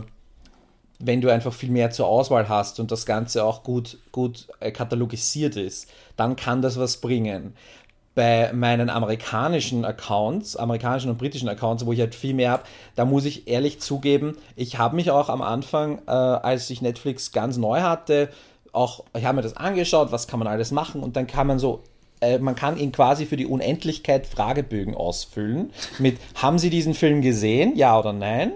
wenn 1.00 1.20
du 1.20 1.30
einfach 1.30 1.52
viel 1.52 1.70
mehr 1.70 1.90
zur 1.90 2.06
Auswahl 2.06 2.48
hast 2.48 2.78
und 2.78 2.92
das 2.92 3.06
Ganze 3.06 3.44
auch 3.44 3.64
gut, 3.64 3.98
gut 4.12 4.46
äh, 4.60 4.70
katalogisiert 4.70 5.56
ist, 5.56 5.88
dann 6.16 6.36
kann 6.36 6.62
das 6.62 6.78
was 6.78 6.98
bringen 6.98 7.54
bei 8.14 8.52
meinen 8.52 8.90
amerikanischen 8.90 9.84
Accounts, 9.84 10.56
amerikanischen 10.56 11.10
und 11.10 11.18
britischen 11.18 11.48
Accounts, 11.48 11.84
wo 11.84 11.92
ich 11.92 12.00
halt 12.00 12.14
viel 12.14 12.34
mehr 12.34 12.50
habe, 12.50 12.62
da 12.94 13.04
muss 13.04 13.24
ich 13.24 13.48
ehrlich 13.48 13.80
zugeben, 13.80 14.36
ich 14.54 14.78
habe 14.78 14.96
mich 14.96 15.10
auch 15.10 15.28
am 15.28 15.42
Anfang, 15.42 15.98
äh, 16.06 16.10
als 16.10 16.70
ich 16.70 16.80
Netflix 16.80 17.32
ganz 17.32 17.56
neu 17.56 17.80
hatte, 17.80 18.28
auch, 18.72 19.04
ich 19.16 19.24
habe 19.24 19.36
mir 19.36 19.42
das 19.42 19.56
angeschaut, 19.56 20.12
was 20.12 20.28
kann 20.28 20.38
man 20.38 20.48
alles 20.48 20.70
machen 20.70 21.02
und 21.02 21.16
dann 21.16 21.26
kann 21.26 21.46
man 21.46 21.58
so, 21.58 21.82
äh, 22.20 22.38
man 22.38 22.54
kann 22.54 22.76
ihn 22.76 22.92
quasi 22.92 23.26
für 23.26 23.36
die 23.36 23.46
Unendlichkeit 23.46 24.26
Fragebögen 24.26 24.94
ausfüllen 24.94 25.70
mit, 25.98 26.18
haben 26.36 26.58
Sie 26.58 26.70
diesen 26.70 26.94
Film 26.94 27.20
gesehen, 27.20 27.76
ja 27.76 27.98
oder 27.98 28.12
nein? 28.12 28.52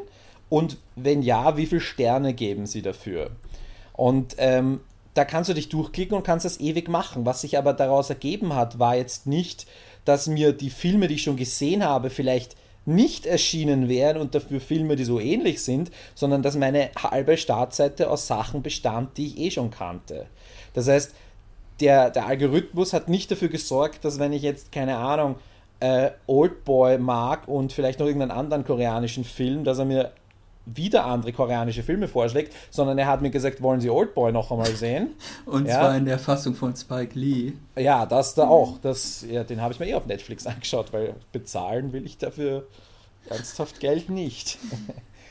Und 0.49 0.79
wenn 0.97 1.23
ja, 1.23 1.57
wie 1.57 1.67
viele 1.67 1.81
Sterne 1.81 2.33
geben 2.33 2.67
Sie 2.67 2.81
dafür? 2.81 3.31
Und 3.93 4.37
ähm, 4.39 4.81
da 5.19 5.25
kannst 5.25 5.51
du 5.51 5.55
dich 5.55 5.69
durchklicken 5.69 6.17
und 6.17 6.23
kannst 6.23 6.45
das 6.45 6.61
ewig 6.61 6.89
machen. 6.89 7.27
Was 7.27 7.41
sich 7.41 7.59
aber 7.59 7.73
daraus 7.73 8.09
ergeben 8.09 8.55
hat, 8.55 8.79
war 8.79 8.95
jetzt 8.95 9.27
nicht, 9.27 9.67
dass 10.05 10.29
mir 10.29 10.53
die 10.53 10.71
Filme, 10.71 11.09
die 11.09 11.17
ich 11.17 11.25
schon 11.25 11.37
gesehen 11.37 11.85
habe, 11.85 12.09
vielleicht 12.09 12.55
nicht 12.87 13.27
erschienen 13.27 13.89
wären 13.89 14.19
und 14.19 14.37
dafür 14.37 14.61
Filme, 14.61 14.95
die 14.95 15.05
so 15.05 15.19
ähnlich 15.19 15.65
sind, 15.65 15.91
sondern 16.15 16.43
dass 16.43 16.57
meine 16.57 16.91
halbe 16.97 17.37
Startseite 17.37 18.09
aus 18.09 18.29
Sachen 18.29 18.63
bestand, 18.63 19.19
die 19.19 19.27
ich 19.27 19.39
eh 19.39 19.51
schon 19.51 19.73
kannte. 19.73 20.27
Das 20.73 20.87
heißt, 20.87 21.13
der, 21.81 22.11
der 22.11 22.27
Algorithmus 22.27 22.93
hat 22.93 23.09
nicht 23.09 23.29
dafür 23.33 23.49
gesorgt, 23.49 24.05
dass 24.05 24.21
wenn 24.21 24.33
ich 24.33 24.43
jetzt, 24.43 24.71
keine 24.71 24.99
Ahnung, 24.99 25.35
äh, 25.81 26.11
Oldboy 26.29 26.99
mag 26.99 27.49
und 27.49 27.73
vielleicht 27.73 27.99
noch 27.99 28.07
irgendeinen 28.07 28.39
anderen 28.39 28.65
koreanischen 28.65 29.25
Film, 29.25 29.65
dass 29.65 29.81
er 29.81 29.85
mir 29.85 30.13
wieder 30.75 31.07
andere 31.07 31.33
koreanische 31.33 31.83
Filme 31.83 32.09
vorschlägt, 32.09 32.55
sondern 32.71 32.99
er 32.99 33.07
hat 33.07 33.23
mir 33.23 33.31
gesagt, 33.31 33.63
wollen 33.63 33.81
Sie 33.81 33.91
Oldboy 33.91 34.33
noch 34.33 34.51
einmal 34.51 34.75
sehen? 34.75 35.13
Und 35.47 35.67
ja. 35.67 35.75
zwar 35.81 35.97
in 35.97 36.05
der 36.05 36.19
Fassung 36.19 36.55
von 36.55 36.75
Spike 36.77 37.19
Lee. 37.19 37.53
Ja, 37.77 38.07
das 38.07 38.35
da 38.35 38.49
auch. 38.49 38.79
Das, 38.79 39.25
ja, 39.29 39.45
den 39.45 39.61
habe 39.61 39.73
ich 39.73 39.81
mir 39.81 39.87
eh 39.87 39.95
auf 39.95 40.07
Netflix 40.07 40.47
angeschaut, 40.49 40.93
weil 40.93 41.15
bezahlen 41.33 41.93
will 41.93 42.05
ich 42.05 42.19
dafür 42.19 42.67
ernsthaft 43.29 43.81
Geld 43.81 44.09
nicht. 44.09 44.59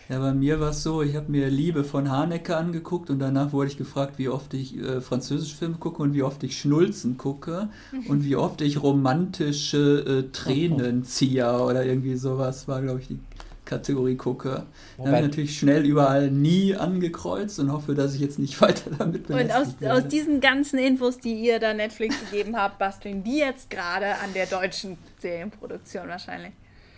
Ja, 0.10 0.20
bei 0.20 0.34
mir 0.34 0.62
war 0.62 0.70
es 0.70 0.84
so, 0.84 1.02
ich 1.02 1.18
habe 1.18 1.30
mir 1.30 1.50
Liebe 1.50 1.84
von 1.84 2.10
Haneke 2.10 2.56
angeguckt 2.56 3.10
und 3.10 3.20
danach 3.20 3.52
wurde 3.52 3.70
ich 3.70 3.78
gefragt, 3.78 4.18
wie 4.18 4.30
oft 4.30 4.54
ich 4.54 4.78
äh, 4.78 5.02
französische 5.02 5.58
Filme 5.58 5.76
gucke 5.76 6.02
und 6.02 6.14
wie 6.14 6.24
oft 6.24 6.42
ich 6.44 6.58
Schnulzen 6.58 7.18
gucke 7.18 7.68
und 8.08 8.24
wie 8.24 8.38
oft 8.38 8.62
ich 8.62 8.82
romantische 8.82 10.28
äh, 10.28 10.32
Tränenzieher 10.32 11.62
oder 11.62 11.86
irgendwie 11.86 12.16
sowas 12.16 12.70
war, 12.70 12.82
glaube 12.82 13.02
ich, 13.02 13.08
die 13.08 13.20
Kategorie 13.68 14.16
gucke. 14.16 14.66
Dann 14.98 15.08
habe 15.08 15.18
ich 15.18 15.24
natürlich 15.24 15.60
schnell 15.60 15.86
überall 15.86 16.32
nie 16.32 16.76
angekreuzt 16.76 17.60
und 17.60 17.72
hoffe, 17.72 17.94
dass 17.94 18.16
ich 18.16 18.22
jetzt 18.22 18.40
nicht 18.40 18.60
weiter 18.62 18.90
damit 18.98 19.28
bin. 19.28 19.38
Und 19.38 19.52
aus, 19.52 19.76
aus 19.88 20.08
diesen 20.08 20.42
ganzen 20.42 20.80
Infos, 20.80 21.20
die 21.20 21.34
ihr 21.34 21.60
da 21.60 21.74
Netflix 21.74 22.16
gegeben 22.20 22.58
habt, 22.58 22.80
basteln 22.80 23.24
die 23.24 23.40
jetzt 23.40 23.70
gerade 23.70 24.08
an 24.08 24.34
der 24.34 24.48
deutschen 24.48 24.98
Serienproduktion 25.20 26.08
wahrscheinlich. 26.08 26.54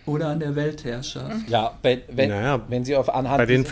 Oder 0.05 0.29
an 0.29 0.39
der 0.39 0.55
Weltherrschaft. 0.55 1.49
Ja, 1.49 1.77
wenn, 1.81 2.01
wenn, 2.11 2.29
naja, 2.29 2.61
wenn 2.67 2.85
sie 2.85 2.95
auf 2.95 3.13
Anhand. 3.13 3.37
Bei 3.37 3.45
den 3.45 3.65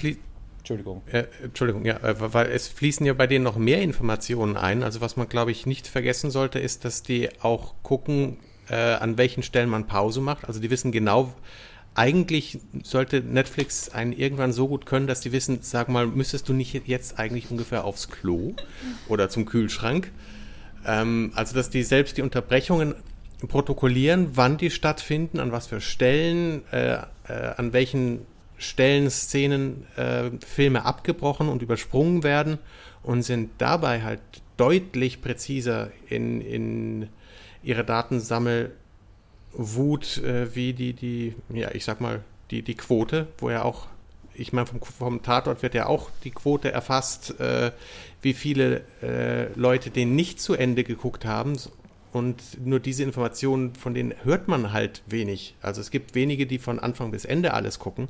Entschuldigung. 0.59 1.01
Äh, 1.09 1.23
Entschuldigung, 1.41 1.85
ja, 1.85 1.95
äh, 2.03 2.15
weil 2.33 2.47
es 2.47 2.67
fließen 2.67 3.05
ja 3.05 3.13
bei 3.13 3.25
denen 3.25 3.45
noch 3.45 3.55
mehr 3.55 3.81
Informationen 3.81 4.57
ein. 4.57 4.83
Also 4.83 4.99
was 4.99 5.15
man, 5.15 5.29
glaube 5.29 5.51
ich, 5.51 5.65
nicht 5.65 5.87
vergessen 5.87 6.29
sollte, 6.29 6.59
ist, 6.59 6.83
dass 6.83 7.03
die 7.03 7.29
auch 7.41 7.73
gucken, 7.83 8.37
äh, 8.69 8.75
an 8.75 9.17
welchen 9.17 9.43
Stellen 9.43 9.69
man 9.69 9.87
Pause 9.87 10.19
macht. 10.19 10.45
Also 10.45 10.59
die 10.59 10.69
wissen 10.69 10.91
genau, 10.91 11.33
eigentlich 11.97 12.59
sollte 12.83 13.21
Netflix 13.21 13.89
einen 13.89 14.13
irgendwann 14.13 14.53
so 14.53 14.67
gut 14.67 14.85
können, 14.85 15.07
dass 15.07 15.19
die 15.19 15.31
wissen, 15.31 15.59
sag 15.61 15.89
mal, 15.89 16.05
müsstest 16.05 16.47
du 16.47 16.53
nicht 16.53 16.87
jetzt 16.87 17.17
eigentlich 17.17 17.49
ungefähr 17.49 17.85
aufs 17.85 18.07
Klo 18.09 18.53
oder 19.07 19.29
zum 19.29 19.45
Kühlschrank? 19.45 20.11
Ähm, 20.85 21.31
also 21.33 21.55
dass 21.55 21.71
die 21.71 21.81
selbst 21.81 22.17
die 22.17 22.21
Unterbrechungen 22.21 22.93
protokollieren, 23.47 24.29
wann 24.33 24.57
die 24.57 24.69
stattfinden, 24.69 25.39
an 25.39 25.51
was 25.51 25.67
für 25.67 25.81
Stellen, 25.81 26.61
äh, 26.71 26.93
äh, 26.93 27.03
an 27.57 27.73
welchen 27.73 28.21
Stellen, 28.59 29.09
Szenen, 29.09 29.87
äh, 29.95 30.29
Filme 30.45 30.85
abgebrochen 30.85 31.49
und 31.49 31.63
übersprungen 31.63 32.23
werden 32.23 32.59
und 33.01 33.23
sind 33.23 33.49
dabei 33.57 34.03
halt 34.03 34.21
deutlich 34.57 35.21
präziser 35.21 35.89
in, 36.07 36.41
in 36.41 37.09
ihre 37.63 37.83
Datensammelwut, 39.57 40.17
äh, 40.19 40.55
wie 40.55 40.73
die, 40.73 40.93
die, 40.93 41.35
ja, 41.49 41.71
ich 41.73 41.85
sag 41.85 42.01
mal, 42.01 42.23
die, 42.51 42.61
die 42.61 42.75
Quote, 42.75 43.27
wo 43.39 43.49
ja 43.49 43.63
auch, 43.63 43.87
ich 44.33 44.53
meine, 44.53 44.67
vom, 44.67 44.81
vom 44.81 45.23
Tatort 45.23 45.63
wird 45.63 45.73
ja 45.73 45.87
auch 45.87 46.09
die 46.23 46.31
Quote 46.31 46.71
erfasst, 46.71 47.39
äh, 47.39 47.71
wie 48.21 48.33
viele 48.33 48.81
äh, 49.01 49.51
Leute 49.53 49.89
den 49.89 50.15
nicht 50.15 50.39
zu 50.39 50.53
Ende 50.53 50.83
geguckt 50.83 51.25
haben, 51.25 51.57
und 52.13 52.65
nur 52.65 52.79
diese 52.79 53.03
Informationen, 53.03 53.75
von 53.75 53.93
denen 53.93 54.13
hört 54.23 54.47
man 54.47 54.71
halt 54.71 55.03
wenig. 55.05 55.55
Also 55.61 55.81
es 55.81 55.91
gibt 55.91 56.15
wenige, 56.15 56.47
die 56.47 56.57
von 56.57 56.79
Anfang 56.79 57.11
bis 57.11 57.25
Ende 57.25 57.53
alles 57.53 57.79
gucken. 57.79 58.07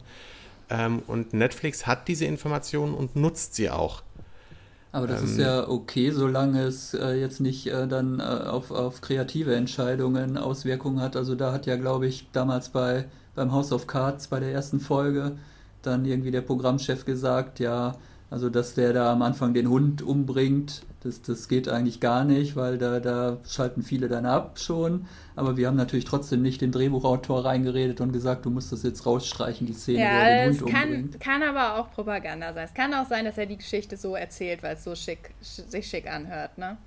Ähm, 0.70 1.02
und 1.08 1.34
Netflix 1.34 1.88
hat 1.88 2.08
diese 2.08 2.26
Informationen 2.26 2.94
und 2.94 3.16
nutzt 3.16 3.56
sie 3.56 3.70
auch. 3.70 4.04
Aber 4.92 5.08
das 5.08 5.22
ähm, 5.22 5.28
ist 5.28 5.38
ja 5.38 5.68
okay, 5.68 6.12
solange 6.12 6.64
es 6.64 6.94
äh, 6.94 7.14
jetzt 7.14 7.42
nicht 7.42 7.68
äh, 7.68 7.88
dann 7.88 8.20
äh, 8.20 8.24
auf, 8.24 8.72
auf 8.72 9.02
kreative 9.02 9.56
Entscheidungen 9.56 10.38
Auswirkungen 10.38 11.02
hat. 11.02 11.16
Also 11.16 11.36
da 11.36 11.52
hat 11.52 11.66
ja, 11.66 11.76
glaube 11.76 12.08
ich, 12.08 12.28
damals 12.32 12.70
bei 12.70 13.06
beim 13.36 13.52
House 13.52 13.72
of 13.72 13.86
Cards 13.86 14.28
bei 14.28 14.40
der 14.40 14.52
ersten 14.52 14.80
Folge 14.80 15.38
dann 15.84 16.06
irgendwie 16.06 16.32
der 16.32 16.42
Programmchef 16.42 17.06
gesagt, 17.06 17.60
ja, 17.60 17.96
also 18.30 18.50
dass 18.50 18.74
der 18.74 18.92
da 18.92 19.12
am 19.14 19.22
Anfang 19.22 19.54
den 19.54 19.70
Hund 19.70 20.02
umbringt, 20.02 20.84
das, 21.02 21.22
das 21.22 21.48
geht 21.48 21.70
eigentlich 21.70 22.02
gar 22.02 22.26
nicht, 22.26 22.56
weil 22.56 22.78
da, 22.78 23.00
da 23.00 23.38
schalten 23.48 23.84
viele 23.84 24.10
dann 24.10 24.26
ab 24.26 24.60
schon. 24.60 25.06
Aber 25.36 25.56
wir 25.56 25.68
haben 25.68 25.78
natürlich 25.78 26.06
trotzdem 26.06 26.42
nicht 26.42 26.60
den 26.60 26.72
Drehbuchautor 26.72 27.46
reingeredet 27.46 28.02
und 28.02 28.12
gesagt, 28.12 28.46
du 28.46 28.50
musst 28.50 28.72
das 28.72 28.84
jetzt 28.84 29.06
rausstreichen, 29.06 29.66
die 29.66 29.74
Szene, 29.74 30.00
ja, 30.00 30.12
wo 30.12 30.16
er 30.16 30.50
den 30.50 30.60
Hund 30.60 30.70
kann, 30.70 30.90
umbringt. 30.90 31.20
kann 31.22 31.44
aber 31.44 31.80
auch 31.80 31.92
Propaganda 31.92 32.52
sein. 32.52 32.66
Es 32.66 32.74
kann 32.74 32.94
auch 32.94 33.08
sein, 33.08 33.24
dass 33.24 33.38
er 33.38 33.46
die 33.46 33.58
Geschichte 33.58 33.96
so 33.96 34.16
erzählt, 34.16 34.62
weil 34.64 34.76
es 34.76 34.84
so 34.84 34.96
schick, 34.96 35.32
sich 35.42 35.88
schick 35.88 36.12
anhört, 36.12 36.58
ne? 36.58 36.78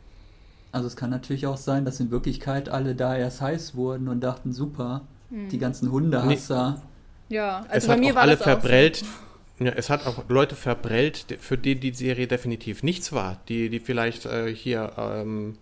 Also 0.73 0.87
es 0.87 0.95
kann 0.95 1.11
natürlich 1.11 1.47
auch 1.47 1.57
sein, 1.57 1.85
dass 1.85 1.99
in 1.99 2.11
Wirklichkeit 2.11 2.69
alle 2.69 2.95
da 2.95 3.17
erst 3.17 3.41
heiß 3.41 3.75
wurden 3.75 4.09
und 4.09 4.21
dachten, 4.21 4.53
super, 4.53 5.03
hm. 5.31 5.49
die 5.49 5.59
ganzen 5.59 5.91
Hundehasser. 5.91 6.83
Nee. 7.29 7.37
Ja, 7.37 7.65
also 7.69 7.75
es 7.75 7.87
bei 7.87 7.97
mir 7.97 8.15
war 8.15 8.23
alle 8.23 8.37
das 8.37 8.43
verbrellt. 8.43 8.97
So. 8.97 9.07
Ja, 9.61 9.73
es 9.73 9.91
hat 9.91 10.07
auch 10.07 10.25
Leute 10.29 10.57
verbrellt, 10.57 11.37
für 11.39 11.59
die 11.59 11.79
die 11.79 11.93
Serie 11.93 12.27
definitiv 12.27 12.83
nichts 12.83 13.13
war, 13.13 13.41
die, 13.49 13.69
die 13.69 13.79
vielleicht 13.79 14.25
äh, 14.25 14.55
hier 14.55 14.93
ähm, 14.97 15.59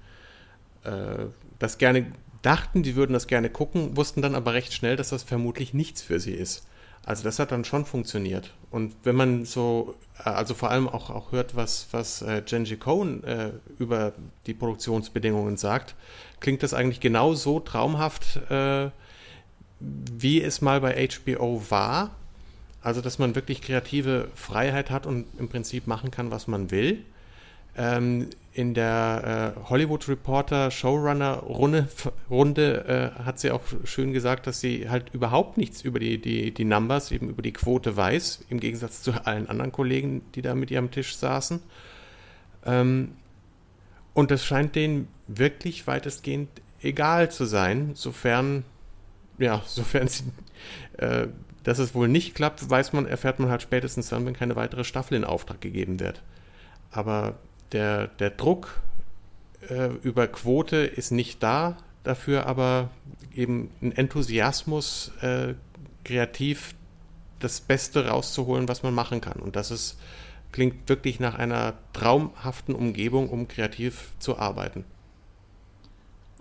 äh, 0.84 1.26
das 1.59 1.78
gerne 1.78 2.07
dachten, 2.42 2.84
die 2.84 2.94
würden 2.94 3.12
das 3.12 3.26
gerne 3.26 3.51
gucken, 3.51 3.96
wussten 3.96 4.22
dann 4.22 4.36
aber 4.36 4.55
recht 4.55 4.72
schnell, 4.72 4.94
dass 4.94 5.09
das 5.09 5.24
vermutlich 5.24 5.74
nichts 5.74 6.01
für 6.01 6.20
sie 6.20 6.34
ist. 6.34 6.64
Also 7.05 7.24
das 7.24 7.40
hat 7.40 7.51
dann 7.51 7.64
schon 7.64 7.86
funktioniert. 7.86 8.55
Und 8.70 8.94
wenn 9.03 9.16
man 9.16 9.44
so, 9.44 9.96
äh, 10.24 10.30
also 10.30 10.55
vor 10.55 10.70
allem 10.70 10.88
auch, 10.88 11.11
auch 11.11 11.32
hört, 11.32 11.57
was, 11.57 11.88
was 11.90 12.22
äh, 12.22 12.40
Genji 12.46 12.76
Cohen 12.76 13.24
äh, 13.24 13.51
über 13.80 14.12
die 14.46 14.55
Produktionsbedingungen 14.55 15.57
sagt, 15.57 15.96
klingt 16.38 16.62
das 16.62 16.72
eigentlich 16.72 17.01
genau 17.01 17.34
so 17.34 17.59
traumhaft, 17.59 18.36
äh, 18.49 18.90
wie 19.80 20.40
es 20.40 20.61
mal 20.61 20.80
bei 20.80 21.09
HBO 21.09 21.62
war 21.68 22.12
also, 22.83 23.01
dass 23.01 23.18
man 23.18 23.35
wirklich 23.35 23.61
kreative 23.61 24.29
Freiheit 24.35 24.91
hat 24.91 25.07
und 25.07 25.26
im 25.39 25.49
Prinzip 25.49 25.87
machen 25.87 26.11
kann, 26.11 26.31
was 26.31 26.47
man 26.47 26.70
will. 26.70 27.05
Ähm, 27.76 28.29
in 28.53 28.74
der 28.74 29.55
äh, 29.57 29.68
Hollywood 29.70 30.09
Reporter 30.09 30.70
Showrunner 30.70 31.35
Runde, 31.35 31.89
Runde 32.29 33.14
äh, 33.18 33.22
hat 33.24 33.39
sie 33.39 33.53
auch 33.53 33.61
schön 33.85 34.12
gesagt, 34.12 34.49
dass 34.49 34.61
sie 34.61 34.91
halt 34.91 35.14
überhaupt 35.14 35.59
nichts 35.59 35.83
über 35.83 36.01
die, 36.01 36.20
die, 36.20 36.53
die 36.53 36.64
Numbers, 36.64 37.12
eben 37.12 37.29
über 37.29 37.43
die 37.43 37.53
Quote 37.53 37.97
weiß, 37.97 38.47
im 38.49 38.59
Gegensatz 38.59 39.03
zu 39.03 39.12
allen 39.24 39.49
anderen 39.49 39.70
Kollegen, 39.70 40.22
die 40.35 40.43
da 40.43 40.57
mit 40.57 40.72
ihrem 40.72 40.91
Tisch 40.91 41.16
saßen. 41.16 41.61
Ähm, 42.66 43.12
und 44.12 44.33
das 44.33 44.45
scheint 44.45 44.74
denen 44.74 45.07
wirklich 45.29 45.87
weitestgehend 45.87 46.49
egal 46.83 47.31
zu 47.31 47.45
sein, 47.45 47.93
sofern, 47.95 48.64
ja, 49.39 49.62
sofern 49.66 50.09
sie 50.09 50.24
äh, 50.97 51.29
dass 51.69 51.79
es 51.79 51.95
wohl 51.95 52.09
nicht 52.09 52.35
klappt, 52.35 52.71
weiß 52.71 52.95
man, 52.95 53.05
erfährt 53.05 53.41
man 53.41 53.51
halt 53.51 53.61
spätestens 53.61 54.09
dann, 54.09 54.25
wenn 54.25 54.33
keine 54.33 54.57
weitere 54.57 54.85
Staffel 54.85 55.19
in 55.19 55.25
Auftrag 55.25 55.61
gegeben 55.61 56.01
wird. 56.01 56.23
Aber 56.91 57.35
der, 57.73 58.07
der 58.07 58.31
Druck 58.31 58.81
äh, 59.69 59.91
über 60.03 60.29
Quote 60.29 60.79
ist 60.79 61.11
nicht 61.11 61.43
da, 61.43 61.77
dafür 62.05 62.47
aber 62.47 62.89
eben 63.35 63.71
ein 63.83 63.93
Enthusiasmus, 63.93 65.12
äh, 65.21 65.53
kreativ 66.05 66.75
das 67.39 67.61
Beste 67.61 68.09
rauszuholen, 68.09 68.66
was 68.66 68.83
man 68.83 68.95
machen 68.95 69.21
kann. 69.21 69.39
Und 69.39 69.55
das 69.55 69.71
ist, 69.71 69.99
klingt 70.53 70.89
wirklich 70.89 71.21
nach 71.21 71.35
einer 71.35 71.75
traumhaften 71.93 72.75
Umgebung, 72.75 73.29
um 73.29 73.47
kreativ 73.47 74.12
zu 74.19 74.39
arbeiten. 74.39 74.87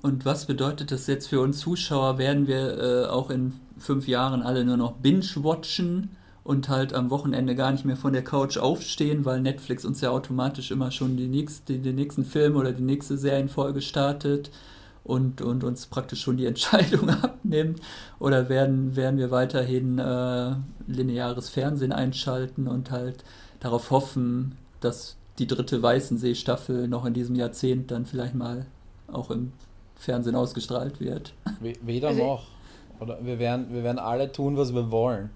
Und 0.01 0.25
was 0.25 0.45
bedeutet 0.45 0.91
das 0.91 1.07
jetzt 1.07 1.27
für 1.27 1.41
uns 1.41 1.59
Zuschauer? 1.59 2.17
Werden 2.17 2.47
wir 2.47 2.77
äh, 2.77 3.05
auch 3.07 3.29
in 3.29 3.53
fünf 3.77 4.07
Jahren 4.07 4.41
alle 4.41 4.63
nur 4.63 4.77
noch 4.77 4.93
binge-watchen 4.93 6.11
und 6.43 6.69
halt 6.69 6.93
am 6.93 7.09
Wochenende 7.09 7.55
gar 7.55 7.71
nicht 7.71 7.83
mehr 7.83 7.97
von 7.97 8.13
der 8.13 8.23
Couch 8.23 8.57
aufstehen, 8.57 9.25
weil 9.25 9.41
Netflix 9.41 9.83
uns 9.85 9.99
ja 10.01 10.11
automatisch 10.11 10.71
immer 10.71 10.91
schon 10.91 11.17
die 11.17 11.27
nächste, 11.27 11.77
den 11.79 11.95
nächsten 11.95 12.23
Film 12.23 12.55
oder 12.55 12.71
die 12.71 12.83
nächste 12.83 13.17
Serienfolge 13.17 13.81
startet 13.81 14.51
und, 15.03 15.41
und 15.41 15.63
uns 15.63 15.87
praktisch 15.87 16.21
schon 16.21 16.37
die 16.37 16.45
Entscheidung 16.53 17.09
abnimmt? 17.09 17.81
Oder 18.19 18.49
werden, 18.49 18.95
werden 18.95 19.17
wir 19.17 19.31
weiterhin 19.31 19.97
äh, 19.97 20.55
lineares 20.87 21.49
Fernsehen 21.49 21.91
einschalten 21.91 22.67
und 22.67 22.91
halt 22.91 23.23
darauf 23.59 23.89
hoffen, 23.89 24.57
dass 24.79 25.17
die 25.39 25.47
dritte 25.47 25.81
Weißensee-Staffel 25.81 26.87
noch 26.87 27.05
in 27.05 27.13
diesem 27.13 27.35
Jahrzehnt 27.35 27.91
dann 27.91 28.05
vielleicht 28.05 28.35
mal 28.35 28.67
auch 29.07 29.31
im 29.31 29.51
Fernsehen 29.97 30.35
ausgestrahlt 30.35 30.99
wird. 30.99 31.33
Weder 31.59 32.09
also 32.09 32.23
noch. 32.23 32.43
Oder 32.99 33.23
wir 33.23 33.39
werden, 33.39 33.73
wir 33.73 33.83
werden 33.83 33.99
alle 33.99 34.31
tun, 34.31 34.57
was 34.57 34.73
wir 34.73 34.91
wollen. 34.91 35.29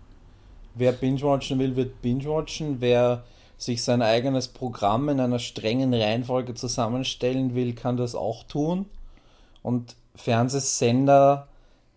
Wer 0.75 0.93
binge-watchen 0.93 1.59
will, 1.59 1.75
wird 1.75 2.01
binge-watchen. 2.01 2.77
Wer 2.79 3.23
sich 3.57 3.83
sein 3.83 4.01
eigenes 4.01 4.47
Programm 4.47 5.09
in 5.09 5.19
einer 5.19 5.39
strengen 5.39 5.93
Reihenfolge 5.93 6.55
zusammenstellen 6.55 7.53
will, 7.53 7.73
kann 7.73 7.97
das 7.97 8.15
auch 8.15 8.43
tun. 8.43 8.85
Und 9.61 9.95
Fernsehsender 10.15 11.47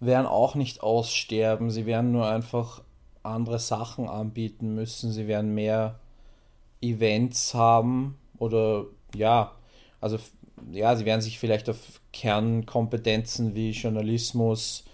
werden 0.00 0.26
auch 0.26 0.54
nicht 0.54 0.82
aussterben. 0.82 1.70
Sie 1.70 1.86
werden 1.86 2.12
nur 2.12 2.26
einfach 2.26 2.82
andere 3.22 3.58
Sachen 3.58 4.08
anbieten 4.08 4.74
müssen. 4.74 5.12
Sie 5.12 5.26
werden 5.26 5.54
mehr 5.54 5.98
Events 6.82 7.54
haben 7.54 8.18
oder 8.38 8.84
ja, 9.14 9.52
also 10.00 10.18
ja, 10.70 10.94
sie 10.96 11.04
werden 11.04 11.20
sich 11.20 11.38
vielleicht 11.38 11.68
auf 11.68 12.00
Kernkompetenzen 12.12 13.54
wie 13.54 13.70
Journalismus, 13.70 14.84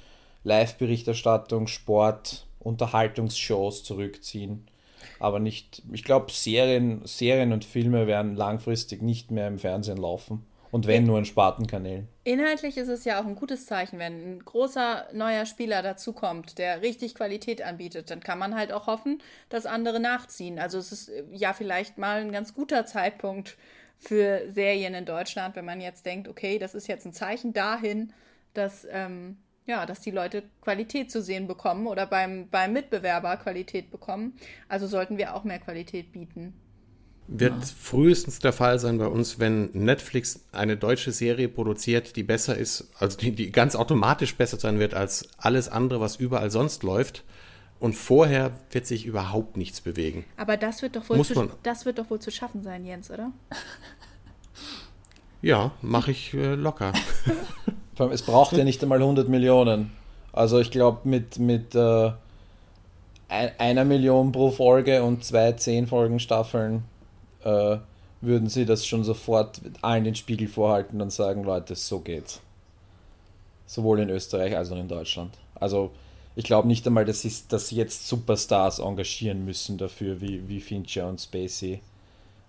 Live-Berichterstattung, 0.45 1.67
Sport, 1.67 2.47
Unterhaltungsshows 2.59 3.85
zurückziehen. 3.85 4.67
Aber 5.19 5.39
nicht, 5.39 5.83
ich 5.93 6.05
glaube, 6.05 6.31
Serien, 6.31 7.03
Serien 7.05 7.53
und 7.53 7.65
Filme 7.65 8.07
werden 8.07 8.37
langfristig 8.37 9.03
nicht 9.03 9.31
mehr 9.31 9.49
im 9.49 9.59
Fernsehen 9.59 9.99
laufen. 9.99 10.47
Und 10.71 10.87
wenn 10.87 11.05
nur 11.05 11.19
in 11.19 11.25
Spartenkanälen. 11.25 12.07
Inhaltlich 12.23 12.77
ist 12.77 12.89
es 12.89 13.05
ja 13.05 13.21
auch 13.21 13.27
ein 13.27 13.35
gutes 13.35 13.67
Zeichen, 13.67 13.99
wenn 13.99 14.37
ein 14.37 14.45
großer 14.45 15.09
neuer 15.13 15.45
Spieler 15.45 15.83
dazukommt, 15.83 16.59
der 16.59 16.81
richtig 16.81 17.17
Qualität 17.17 17.61
anbietet, 17.61 18.11
dann 18.11 18.21
kann 18.21 18.39
man 18.39 18.55
halt 18.55 18.73
auch 18.73 18.87
hoffen, 18.87 19.21
dass 19.49 19.67
andere 19.67 19.99
nachziehen. 19.99 20.61
Also 20.61 20.79
es 20.79 20.93
ist 20.93 21.09
äh, 21.09 21.25
ja 21.33 21.55
vielleicht 21.55 21.99
mal 21.99 22.21
ein 22.21 22.31
ganz 22.31 22.55
guter 22.55 22.87
Zeitpunkt 22.87 23.57
für 24.01 24.51
Serien 24.51 24.95
in 24.95 25.05
Deutschland, 25.05 25.55
wenn 25.57 25.67
man 25.67 25.81
jetzt 25.81 26.07
denkt, 26.07 26.27
okay, 26.27 26.59
das 26.59 26.75
ist 26.75 26.89
jetzt 26.89 27.07
ein 27.07 27.13
Zeichen 27.13 27.53
dahin, 27.53 28.13
dass, 28.55 28.87
ähm, 28.91 29.37
ja, 29.67 29.85
dass 29.87 30.01
die 30.01 30.11
Leute 30.11 30.43
Qualität 30.63 31.13
zu 31.13 31.23
sehen 31.23 31.47
bekommen 31.47 31.87
oder 31.87 32.07
beim, 32.07 32.49
beim 32.49 32.73
Mitbewerber 32.73 33.37
Qualität 33.37 33.91
bekommen. 33.91 34.37
Also 34.69 34.87
sollten 34.87 35.19
wir 35.19 35.35
auch 35.35 35.45
mehr 35.45 35.59
Qualität 35.59 36.13
bieten. 36.13 36.55
Wird 37.29 37.53
ja. 37.53 37.67
frühestens 37.79 38.41
der 38.41 38.53
Fall 38.53 38.79
sein 38.79 38.99
bei 38.99 39.07
uns, 39.07 39.39
wenn 39.39 39.71
Netflix 39.73 40.47
eine 40.51 40.77
deutsche 40.77 41.13
Serie 41.13 41.49
produziert, 41.49 42.17
die 42.17 42.25
besser 42.25 42.57
ist, 42.57 42.91
also 42.99 43.17
die, 43.19 43.33
die 43.33 43.53
ganz 43.53 43.77
automatisch 43.77 44.35
besser 44.35 44.59
sein 44.59 44.81
wird 44.81 44.95
als 44.95 45.29
alles 45.37 45.69
andere, 45.69 46.01
was 46.01 46.17
überall 46.17 46.51
sonst 46.51 46.83
läuft. 46.83 47.23
Und 47.81 47.95
vorher 47.95 48.53
wird 48.71 48.87
sich 48.87 49.07
überhaupt 49.07 49.57
nichts 49.57 49.81
bewegen. 49.81 50.27
Aber 50.37 50.57
das 50.59 50.83
wird 50.83 50.97
doch 50.97 51.09
wohl, 51.09 51.25
zu, 51.25 51.51
das 51.63 51.87
wird 51.87 51.99
doch 51.99 52.11
wohl 52.11 52.21
zu 52.21 52.31
schaffen 52.31 52.63
sein, 52.63 52.85
Jens, 52.85 53.11
oder? 53.11 53.33
Ja, 55.43 55.73
mache 55.81 56.11
ich 56.11 56.35
äh, 56.35 56.55
locker. 56.55 56.93
es 58.13 58.23
braucht 58.23 58.57
ja 58.57 58.65
nicht 58.65 58.83
einmal 58.83 58.99
100 58.99 59.29
Millionen. 59.29 59.91
Also 60.33 60.61
ich 60.61 60.71
glaube, 60.71 61.09
mit, 61.09 61.39
mit 61.39 61.75
äh, 61.75 62.13
einer 63.29 63.85
Million 63.85 64.33
pro 64.33 64.51
Folge 64.51 65.03
und 65.03 65.25
zwei 65.25 65.53
zehn 65.53 65.87
Folgen 65.87 66.21
Staffeln 66.21 66.85
äh, 67.43 67.79
würden 68.21 68.49
sie 68.49 68.67
das 68.67 68.87
schon 68.87 69.03
sofort 69.03 69.61
allen 69.81 70.05
den 70.05 70.15
Spiegel 70.15 70.47
vorhalten 70.47 71.01
und 71.01 71.11
sagen, 71.11 71.43
Leute, 71.43 71.75
so 71.75 72.01
geht's. 72.01 72.41
Sowohl 73.67 74.01
in 74.01 74.11
Österreich 74.11 74.57
als 74.57 74.71
auch 74.71 74.77
in 74.77 74.89
Deutschland. 74.89 75.39
Also 75.55 75.91
ich 76.41 76.47
glaube 76.47 76.67
nicht 76.67 76.87
einmal, 76.87 77.05
dass 77.05 77.21
sie, 77.21 77.33
dass 77.49 77.69
sie 77.69 77.77
jetzt 77.77 78.09
Superstars 78.09 78.79
engagieren 78.79 79.45
müssen 79.45 79.77
dafür, 79.77 80.23
wie, 80.23 80.49
wie 80.49 80.61
Fincher 80.61 81.07
und 81.07 81.21
Spacey. 81.21 81.81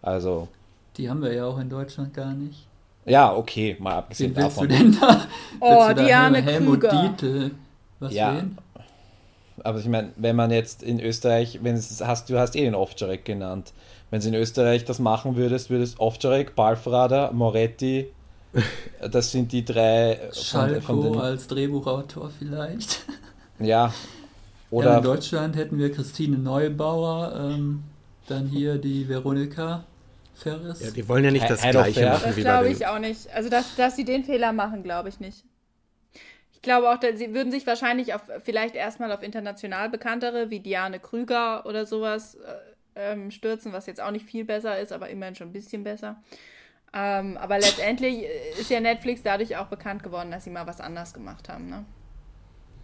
Also. 0.01 0.47
Die 0.95 1.09
haben 1.09 1.21
wir 1.21 1.33
ja 1.33 1.45
auch 1.45 1.59
in 1.59 1.69
Deutschland 1.69 2.13
gar 2.13 2.33
nicht. 2.33 2.65
Ja, 3.05 3.35
okay, 3.35 3.75
mal 3.79 3.95
abgesehen 3.95 4.33
Wen 4.33 4.43
davon. 4.43 4.69
Du 4.69 4.75
denn 4.75 4.97
da, 4.97 5.27
oh, 5.59 5.89
du 5.89 6.05
Diane 6.05 6.41
Krüger. 6.41 6.89
Dietl, 6.89 7.51
was 7.99 8.13
ja. 8.13 8.37
Wen? 8.37 8.57
Aber 9.61 9.79
ich 9.79 9.87
meine, 9.87 10.13
wenn 10.15 10.37
man 10.37 10.51
jetzt 10.51 10.83
in 10.83 11.01
Österreich, 11.01 11.59
wenn 11.61 11.75
es 11.75 12.01
hast, 12.01 12.29
du 12.29 12.39
hast 12.39 12.55
eh 12.55 12.61
den 12.61 12.75
Ovtcharek 12.75 13.25
genannt. 13.25 13.73
Wenn 14.09 14.21
du 14.21 14.29
in 14.29 14.35
Österreich 14.35 14.85
das 14.85 14.99
machen 14.99 15.35
würdest, 15.35 15.69
würdest 15.69 15.99
Ovtcharek, 15.99 16.55
Balfrader, 16.55 17.33
Moretti, 17.33 18.09
das 19.11 19.31
sind 19.31 19.51
die 19.51 19.65
drei 19.65 20.29
Schalko 20.31 20.79
von, 20.79 21.01
von 21.03 21.11
den, 21.11 21.21
als 21.21 21.47
Drehbuchautor 21.47 22.29
vielleicht. 22.29 23.05
Ja. 23.65 23.93
Oder 24.69 24.91
ja, 24.91 24.97
in 24.97 25.03
Deutschland 25.03 25.55
hätten 25.55 25.77
wir 25.77 25.91
Christine 25.91 26.37
Neubauer, 26.37 27.33
ähm, 27.35 27.83
dann 28.27 28.47
hier 28.47 28.77
die 28.77 29.07
Veronika 29.09 29.83
Ferris. 30.33 30.81
Ja, 30.81 30.91
die 30.91 31.07
wollen 31.07 31.25
ja 31.25 31.31
nicht 31.31 31.49
das 31.49 31.61
Head 31.61 31.71
Gleiche 31.71 32.05
machen 32.05 32.21
das 32.25 32.35
wie 32.37 32.41
glaube 32.41 32.69
ich 32.69 32.87
auch 32.87 32.99
nicht. 32.99 33.33
Also, 33.33 33.49
dass, 33.49 33.75
dass 33.75 33.95
sie 33.95 34.05
den 34.05 34.23
Fehler 34.23 34.53
machen, 34.53 34.83
glaube 34.83 35.09
ich 35.09 35.19
nicht. 35.19 35.43
Ich 36.53 36.61
glaube 36.61 36.89
auch, 36.89 36.97
dass 36.97 37.17
sie 37.17 37.33
würden 37.33 37.51
sich 37.51 37.65
wahrscheinlich 37.67 38.13
auf 38.13 38.21
vielleicht 38.43 38.75
erstmal 38.75 39.11
auf 39.11 39.23
international 39.23 39.89
bekanntere 39.89 40.49
wie 40.49 40.59
Diane 40.59 40.99
Krüger 40.99 41.65
oder 41.65 41.85
sowas 41.85 42.35
äh, 42.35 43.11
ähm, 43.13 43.31
stürzen, 43.31 43.73
was 43.73 43.87
jetzt 43.87 44.01
auch 44.01 44.11
nicht 44.11 44.25
viel 44.25 44.45
besser 44.45 44.79
ist, 44.79 44.91
aber 44.91 45.09
immerhin 45.09 45.35
schon 45.35 45.49
ein 45.49 45.53
bisschen 45.53 45.83
besser. 45.83 46.21
Ähm, 46.93 47.37
aber 47.37 47.57
letztendlich 47.57 48.25
ist 48.59 48.69
ja 48.69 48.79
Netflix 48.79 49.23
dadurch 49.23 49.57
auch 49.57 49.67
bekannt 49.67 50.03
geworden, 50.03 50.29
dass 50.29 50.43
sie 50.43 50.49
mal 50.49 50.67
was 50.67 50.81
anders 50.81 51.13
gemacht 51.13 51.49
haben. 51.49 51.69
Ne? 51.69 51.85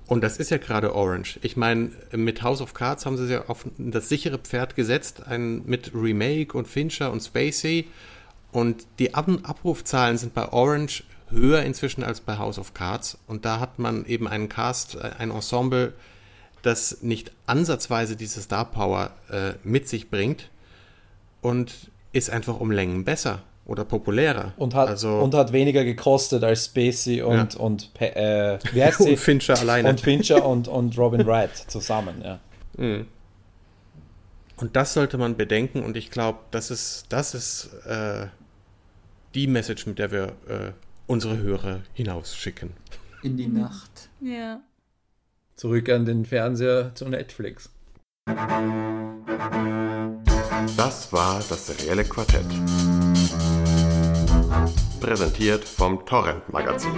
Und 0.07 0.23
das 0.23 0.37
ist 0.37 0.51
ja 0.51 0.57
gerade 0.57 0.95
Orange. 0.95 1.37
Ich 1.43 1.57
meine, 1.57 1.91
mit 2.13 2.41
House 2.41 2.61
of 2.61 2.73
Cards 2.73 3.05
haben 3.05 3.17
sie 3.17 3.31
ja 3.31 3.45
auf 3.47 3.65
das 3.77 4.07
sichere 4.07 4.37
Pferd 4.37 4.75
gesetzt, 4.75 5.27
ein, 5.27 5.65
mit 5.65 5.91
Remake 5.93 6.57
und 6.57 6.67
Fincher 6.67 7.11
und 7.11 7.21
Spacey. 7.21 7.87
Und 8.53 8.87
die 8.99 9.13
Ab 9.13 9.29
Abrufzahlen 9.43 10.17
sind 10.17 10.33
bei 10.33 10.51
Orange 10.51 11.03
höher 11.29 11.61
inzwischen 11.63 12.03
als 12.03 12.21
bei 12.21 12.37
House 12.37 12.57
of 12.57 12.73
Cards. 12.73 13.17
Und 13.27 13.43
da 13.43 13.59
hat 13.59 13.79
man 13.79 14.05
eben 14.05 14.29
einen 14.29 14.47
Cast, 14.47 14.95
äh, 14.95 15.11
ein 15.17 15.29
Ensemble, 15.29 15.93
das 16.61 17.01
nicht 17.01 17.31
ansatzweise 17.45 18.15
diese 18.15 18.41
Star 18.41 18.65
Power 18.65 19.11
äh, 19.29 19.53
mit 19.63 19.89
sich 19.89 20.09
bringt 20.09 20.49
und 21.41 21.91
ist 22.13 22.29
einfach 22.29 22.59
um 22.59 22.71
Längen 22.71 23.03
besser 23.03 23.43
oder 23.67 23.83
populärer. 23.85 24.53
Und 24.57 24.73
hat, 24.73 24.87
also, 24.87 25.19
und 25.19 25.33
hat 25.35 25.51
weniger 25.51 25.83
gekostet 25.83 26.43
als 26.43 26.65
Spacey 26.65 27.21
und, 27.21 27.53
ja. 27.53 27.59
und 27.59 27.91
äh, 27.99 28.57
wie 28.71 28.83
heißt 28.83 28.97
sie? 29.03 29.11
und 29.11 29.17
Fincher 29.17 29.59
alleine. 29.59 29.89
Und 29.89 30.01
Fincher 30.01 30.45
und, 30.45 30.67
und 30.67 30.97
Robin 30.97 31.25
Wright 31.25 31.55
zusammen, 31.55 32.21
ja. 32.23 32.39
Mhm. 32.77 33.07
Und 34.55 34.75
das 34.75 34.93
sollte 34.93 35.17
man 35.17 35.37
bedenken 35.37 35.83
und 35.83 35.97
ich 35.97 36.09
glaube, 36.09 36.39
das 36.49 36.71
ist, 36.71 37.05
das 37.09 37.35
ist 37.35 37.69
äh, 37.85 38.27
die 39.35 39.45
Message, 39.45 39.85
mit 39.85 39.99
der 39.99 40.11
wir 40.11 40.23
äh, 40.47 40.71
unsere 41.05 41.37
Hörer 41.37 41.81
hinausschicken. 41.93 42.71
In 43.21 43.37
die 43.37 43.47
Nacht. 43.47 44.09
Ja. 44.19 44.61
Zurück 45.55 45.89
an 45.89 46.05
den 46.05 46.25
Fernseher 46.25 46.95
zu 46.95 47.07
Netflix. 47.07 47.69
Das 50.75 51.11
war 51.13 51.43
das 51.49 51.67
serielle 51.67 52.03
Quartett. 52.03 52.45
Präsentiert 54.99 55.63
vom 55.63 56.05
Torrent 56.05 56.51
Magazin. 56.51 56.91